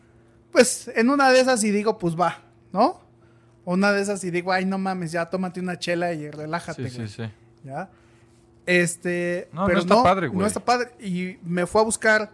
Pues 0.54 0.90
en 0.96 1.10
una 1.10 1.30
de 1.30 1.42
esas 1.42 1.62
y 1.66 1.72
digo, 1.72 1.98
pues 1.98 2.16
va, 2.18 2.38
¿no? 2.72 3.02
Una 3.66 3.92
de 3.92 4.02
esas 4.02 4.24
y 4.24 4.32
digo, 4.32 4.54
ay, 4.54 4.64
no 4.64 4.78
mames, 4.78 5.12
ya 5.12 5.30
tómate 5.30 5.60
una 5.60 5.78
chela 5.78 6.14
y 6.14 6.32
relájate. 6.32 6.90
Sí, 6.90 7.06
sí, 7.06 7.08
sí. 7.10 7.24
¿Ya? 7.66 7.90
Este. 8.66 9.50
No, 9.52 9.66
pero 9.66 9.80
no 9.80 9.82
está 9.82 10.04
padre, 10.04 10.28
güey. 10.30 10.40
No 10.40 10.46
está 10.46 10.62
padre. 10.62 10.92
Y 11.02 11.38
me 11.44 11.66
fue 11.66 11.82
a 11.82 11.84
buscar 11.84 12.32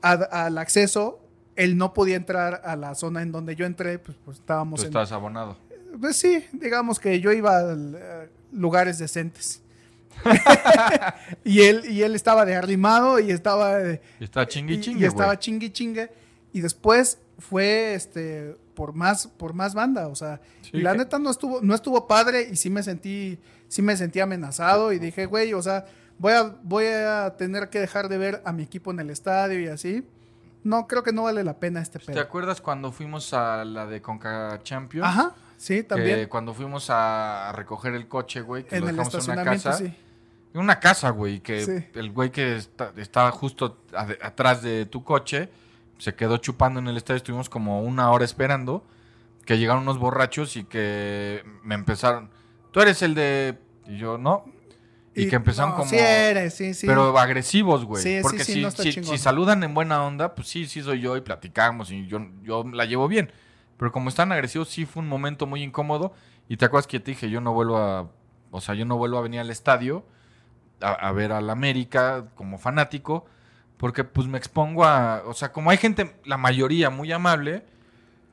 al 0.00 0.56
acceso. 0.56 1.18
Él 1.56 1.76
no 1.76 1.92
podía 1.92 2.14
entrar 2.14 2.62
a 2.64 2.76
la 2.76 2.94
zona 2.94 3.22
en 3.22 3.32
donde 3.32 3.56
yo 3.56 3.66
entré, 3.66 3.98
pues, 3.98 4.16
pues 4.24 4.38
estábamos. 4.38 4.78
Tú 4.78 4.86
estás 4.86 5.10
abonado. 5.10 5.56
Pues 6.00 6.14
sí, 6.14 6.46
digamos 6.52 7.00
que 7.00 7.18
yo 7.18 7.32
iba 7.32 7.58
a 7.58 7.72
eh, 7.72 8.30
lugares 8.52 9.00
decentes. 9.00 9.61
y 11.44 11.62
él 11.62 11.82
y 11.88 12.02
él 12.02 12.14
estaba 12.14 12.44
de 12.44 12.54
arrimado 12.54 13.18
y 13.18 13.30
estaba 13.30 13.78
y 13.82 14.24
estaba 14.24 14.46
chingui 14.46 14.80
chingue 14.80 15.04
y, 15.04 15.04
estaba 15.04 15.38
chingui 15.38 15.70
chingue. 15.70 16.10
Y 16.52 16.60
después 16.60 17.18
fue 17.38 17.94
este 17.94 18.56
por 18.74 18.94
más 18.94 19.26
por 19.26 19.52
más 19.52 19.74
banda 19.74 20.08
o 20.08 20.14
sea 20.14 20.40
y 20.72 20.80
la 20.80 20.94
neta 20.94 21.18
no 21.18 21.30
estuvo 21.30 21.60
no 21.60 21.74
estuvo 21.74 22.06
padre 22.06 22.48
y 22.50 22.56
sí 22.56 22.70
me 22.70 22.82
sentí 22.82 23.38
sí 23.68 23.82
me 23.82 23.96
sentí 23.96 24.20
amenazado 24.20 24.92
y 24.92 24.98
dije 24.98 25.26
güey 25.26 25.52
o 25.52 25.62
sea 25.62 25.84
voy 26.18 26.32
a 26.32 26.54
voy 26.62 26.86
a 26.86 27.34
tener 27.36 27.68
que 27.68 27.80
dejar 27.80 28.08
de 28.08 28.18
ver 28.18 28.42
a 28.44 28.52
mi 28.52 28.62
equipo 28.62 28.90
en 28.90 29.00
el 29.00 29.10
estadio 29.10 29.60
y 29.60 29.68
así. 29.68 30.06
No 30.64 30.86
creo 30.86 31.02
que 31.02 31.12
no 31.12 31.24
vale 31.24 31.42
la 31.42 31.58
pena 31.58 31.82
este 31.82 31.98
pedo. 31.98 32.14
¿te 32.14 32.20
acuerdas 32.20 32.60
cuando 32.60 32.92
fuimos 32.92 33.34
a 33.34 33.64
la 33.64 33.84
de 33.84 34.00
Conca 34.00 34.60
Champions? 34.62 35.08
Ajá 35.08 35.34
sí 35.62 35.82
también. 35.84 36.28
Cuando 36.28 36.52
fuimos 36.52 36.90
a 36.90 37.52
recoger 37.54 37.94
el 37.94 38.08
coche 38.08 38.40
güey 38.40 38.64
que 38.64 38.76
en 38.76 38.82
lo 38.82 38.86
dejamos 38.88 39.28
en 39.28 39.32
una 39.32 39.44
casa. 39.44 39.72
sí. 39.74 39.94
En 40.54 40.60
una 40.60 40.80
casa, 40.80 41.10
güey, 41.10 41.40
que 41.40 41.88
el 41.94 42.10
güey 42.10 42.30
que 42.30 42.56
está, 42.56 42.92
estaba 42.96 43.30
justo 43.30 43.78
atrás 44.20 44.62
de 44.62 44.84
tu 44.84 45.02
coche 45.02 45.48
se 45.98 46.14
quedó 46.14 46.36
chupando 46.38 46.80
en 46.80 46.88
el 46.88 46.96
estadio. 46.96 47.16
Estuvimos 47.18 47.48
como 47.48 47.82
una 47.82 48.10
hora 48.10 48.24
esperando 48.24 48.84
que 49.46 49.56
llegaron 49.56 49.84
unos 49.84 49.98
borrachos 49.98 50.56
y 50.56 50.64
que 50.64 51.44
me 51.62 51.74
empezaron. 51.74 52.30
Tú 52.70 52.80
eres 52.80 53.02
el 53.02 53.14
de. 53.14 53.58
Y 53.86 53.96
yo, 53.98 54.18
no. 54.18 54.44
Y, 55.14 55.28
que 55.28 55.36
empezaron 55.36 55.72
como. 55.72 55.88
Sí, 55.88 55.96
eres, 55.96 56.54
sí, 56.54 56.74
sí. 56.74 56.86
Pero 56.86 57.16
agresivos, 57.18 57.84
güey. 57.84 58.20
Porque 58.20 58.44
si, 58.44 58.64
si, 58.70 59.18
saludan 59.18 59.62
en 59.62 59.74
buena 59.74 60.04
onda, 60.04 60.34
pues 60.34 60.48
sí, 60.48 60.66
sí 60.66 60.82
soy 60.82 61.00
yo 61.00 61.16
y 61.16 61.20
platicamos 61.20 61.90
y 61.90 62.06
yo, 62.06 62.20
yo 62.42 62.64
la 62.72 62.84
llevo 62.84 63.08
bien. 63.08 63.30
Pero 63.76 63.92
como 63.92 64.08
están 64.08 64.32
agresivos, 64.32 64.68
sí 64.68 64.86
fue 64.86 65.02
un 65.02 65.08
momento 65.08 65.46
muy 65.46 65.62
incómodo. 65.62 66.12
Y 66.48 66.56
te 66.56 66.64
acuerdas 66.64 66.86
que 66.86 67.00
te 67.00 67.12
dije, 67.12 67.30
yo 67.30 67.40
no 67.40 67.52
vuelvo 67.52 67.78
a. 67.78 68.10
O 68.50 68.60
sea, 68.60 68.74
yo 68.74 68.84
no 68.84 68.96
vuelvo 68.98 69.18
a 69.18 69.22
venir 69.22 69.40
al 69.40 69.50
estadio 69.50 70.04
a, 70.82 70.92
a 70.92 71.12
ver 71.12 71.32
al 71.32 71.50
América 71.50 72.26
como 72.34 72.58
fanático 72.58 73.26
porque 73.82 74.04
pues 74.04 74.28
me 74.28 74.38
expongo 74.38 74.84
a, 74.84 75.24
o 75.26 75.34
sea, 75.34 75.50
como 75.50 75.68
hay 75.68 75.76
gente, 75.76 76.14
la 76.24 76.36
mayoría 76.36 76.88
muy 76.88 77.10
amable, 77.10 77.64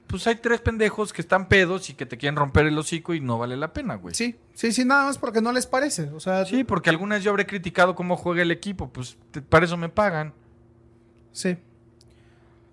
pues 0.06 0.28
hay 0.28 0.36
tres 0.36 0.62
pendejos 0.62 1.12
que 1.12 1.24
están 1.24 1.48
pedos 1.48 1.90
y 1.90 1.96
que 1.96 2.06
te 2.06 2.20
quieren 2.20 2.36
romper 2.36 2.68
el 2.68 2.78
hocico 2.78 3.16
y 3.16 3.20
no 3.20 3.40
vale 3.40 3.58
la 3.58 3.74
pena, 3.74 3.96
güey. 3.96 4.14
Sí, 4.14 4.36
sí, 4.54 4.72
sí, 4.72 4.86
nada 4.86 5.06
más 5.06 5.18
porque 5.18 5.42
no 5.42 5.52
les 5.52 5.66
parece. 5.66 6.04
O 6.12 6.20
sea, 6.20 6.46
sí, 6.46 6.64
porque 6.64 6.92
alguna 6.92 7.16
vez 7.16 7.24
yo 7.24 7.32
habré 7.32 7.48
criticado 7.48 7.96
cómo 7.96 8.16
juega 8.16 8.44
el 8.44 8.52
equipo, 8.52 8.90
pues 8.90 9.18
para 9.50 9.66
eso 9.66 9.76
me 9.76 9.90
pagan. 9.90 10.36
Sí. 11.32 11.58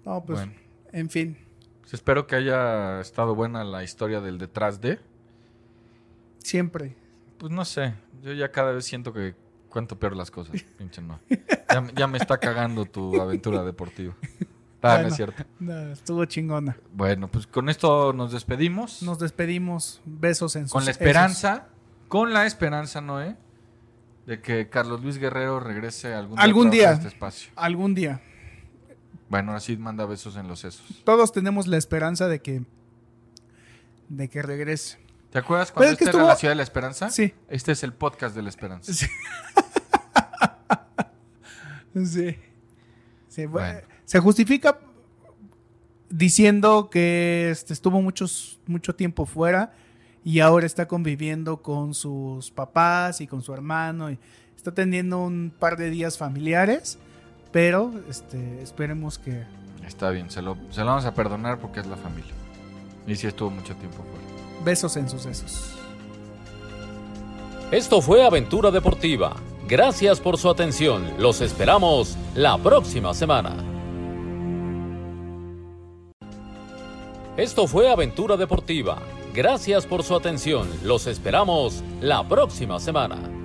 No, 0.05 0.23
pues, 0.23 0.47
en 0.93 1.09
fin. 1.09 1.39
Pues, 1.81 1.95
espero 1.95 2.27
que 2.27 2.37
haya 2.37 3.01
estado 3.01 3.35
buena 3.35 3.65
la 3.65 3.85
historia 3.85 4.21
del 4.21 4.37
detrás 4.37 4.83
de. 4.83 5.01
Siempre. 6.41 6.95
Pues 7.39 7.51
no 7.51 7.65
sé, 7.65 7.95
yo 8.23 8.35
ya 8.35 8.53
cada 8.53 8.73
vez 8.73 8.85
siento 8.85 9.15
que 9.15 9.35
cuento 9.77 9.99
peor 9.99 10.17
las 10.17 10.31
cosas, 10.31 10.63
pinche 10.79 11.03
no. 11.03 11.21
Ya, 11.95 12.07
me 12.07 12.17
está 12.17 12.39
cagando 12.39 12.87
tu 12.87 13.21
aventura 13.21 13.63
deportiva. 13.63 14.15
Ah, 14.81 15.01
no 15.03 15.09
es 15.09 15.17
cierto. 15.17 15.45
estuvo 15.93 16.25
chingona. 16.25 16.79
Bueno, 16.95 17.29
pues 17.29 17.47
con 17.47 17.69
esto 17.69 18.15
nos 18.15 18.33
despedimos. 18.33 19.03
Nos 19.03 19.19
despedimos. 19.19 20.01
Besos 20.07 20.57
en 20.57 20.63
sus 20.63 20.73
Con 20.73 20.87
la 20.87 20.93
esperanza, 20.93 21.67
con 22.09 22.33
la 22.33 22.47
esperanza, 22.47 23.03
Noé, 23.03 23.37
de 24.25 24.41
que 24.41 24.71
Carlos 24.71 25.03
Luis 25.03 25.19
Guerrero 25.19 25.61
regrese 25.61 26.15
algún, 26.15 26.39
¿Algún 26.39 26.71
día 26.71 26.91
a 26.91 26.93
este 26.95 27.09
espacio. 27.09 27.51
Algún 27.55 27.95
día. 27.95 28.23
Bueno, 29.29 29.53
así 29.53 29.77
manda 29.77 30.07
besos 30.07 30.37
en 30.37 30.49
los 30.49 30.61
sesos. 30.61 31.03
Todos 31.05 31.33
tenemos 31.33 31.67
la 31.67 31.77
esperanza 31.77 32.29
de 32.29 32.41
que 32.41 32.63
de 34.09 34.29
que 34.31 34.41
regrese. 34.41 35.06
¿Te 35.37 35.41
acuerdas 35.41 35.71
cuando 35.71 35.93
este 35.93 36.09
era 36.09 36.23
la 36.23 36.35
ciudad 36.35 36.53
de 36.53 36.57
la 36.57 36.63
esperanza? 36.63 37.11
Sí. 37.11 37.35
Este 37.51 37.73
es 37.73 37.83
el 37.83 37.93
podcast 37.93 38.35
de 38.35 38.41
la 38.41 38.49
esperanza. 38.49 38.91
Sí. 38.91 39.07
Sí. 42.07 42.37
Se 44.07 44.19
justifica 44.19 44.79
diciendo 46.09 46.89
que 46.91 47.51
este, 47.51 47.75
estuvo 47.75 48.01
muchos, 48.01 48.61
mucho 48.67 48.95
tiempo 48.95 49.27
fuera 49.27 49.75
y 50.25 50.41
ahora 50.41 50.65
está 50.65 50.89
conviviendo 50.89 51.61
con 51.61 51.93
sus 51.93 52.51
papás 52.51 53.21
y 53.21 53.27
con 53.27 53.43
su 53.43 53.53
hermano 53.53 54.11
y 54.11 54.19
está 54.57 54.73
teniendo 54.73 55.23
un 55.23 55.53
par 55.59 55.77
de 55.77 55.91
días 55.91 56.17
familiares, 56.17 56.99
pero 57.53 57.93
este, 58.09 58.63
esperemos 58.63 59.19
que... 59.19 59.45
Está 59.87 60.11
bien, 60.11 60.31
se 60.31 60.41
lo, 60.41 60.57
se 60.71 60.81
lo 60.81 60.87
vamos 60.87 61.05
a 61.05 61.15
perdonar 61.15 61.59
porque 61.61 61.81
es 61.81 61.87
la 61.87 61.97
familia. 61.97 62.33
Y 63.07 63.17
sí 63.17 63.27
estuvo 63.27 63.51
mucho 63.51 63.75
tiempo 63.77 64.03
fuera. 64.03 64.36
Besos 64.65 64.97
en 64.97 65.09
sucesos. 65.09 65.73
Esto 67.71 68.01
fue 68.01 68.25
Aventura 68.25 68.71
Deportiva 68.71 69.37
Gracias 69.69 70.21
por 70.21 70.39
su 70.39 70.49
atención. 70.49 71.15
Los 71.19 71.41
esperamos 71.41 72.17
la 72.37 72.57
próxima 72.57 73.13
semana. 73.15 73.57
Esto 77.37 77.67
fue 77.67 77.91
Aventura 77.91 78.37
Deportiva. 78.37 78.99
Gracias 79.35 79.85
por 79.85 80.05
su 80.05 80.15
atención. 80.15 80.69
Los 80.85 81.09
esperamos 81.09 81.83
la 82.01 82.23
próxima 82.29 82.79
semana. 82.79 83.36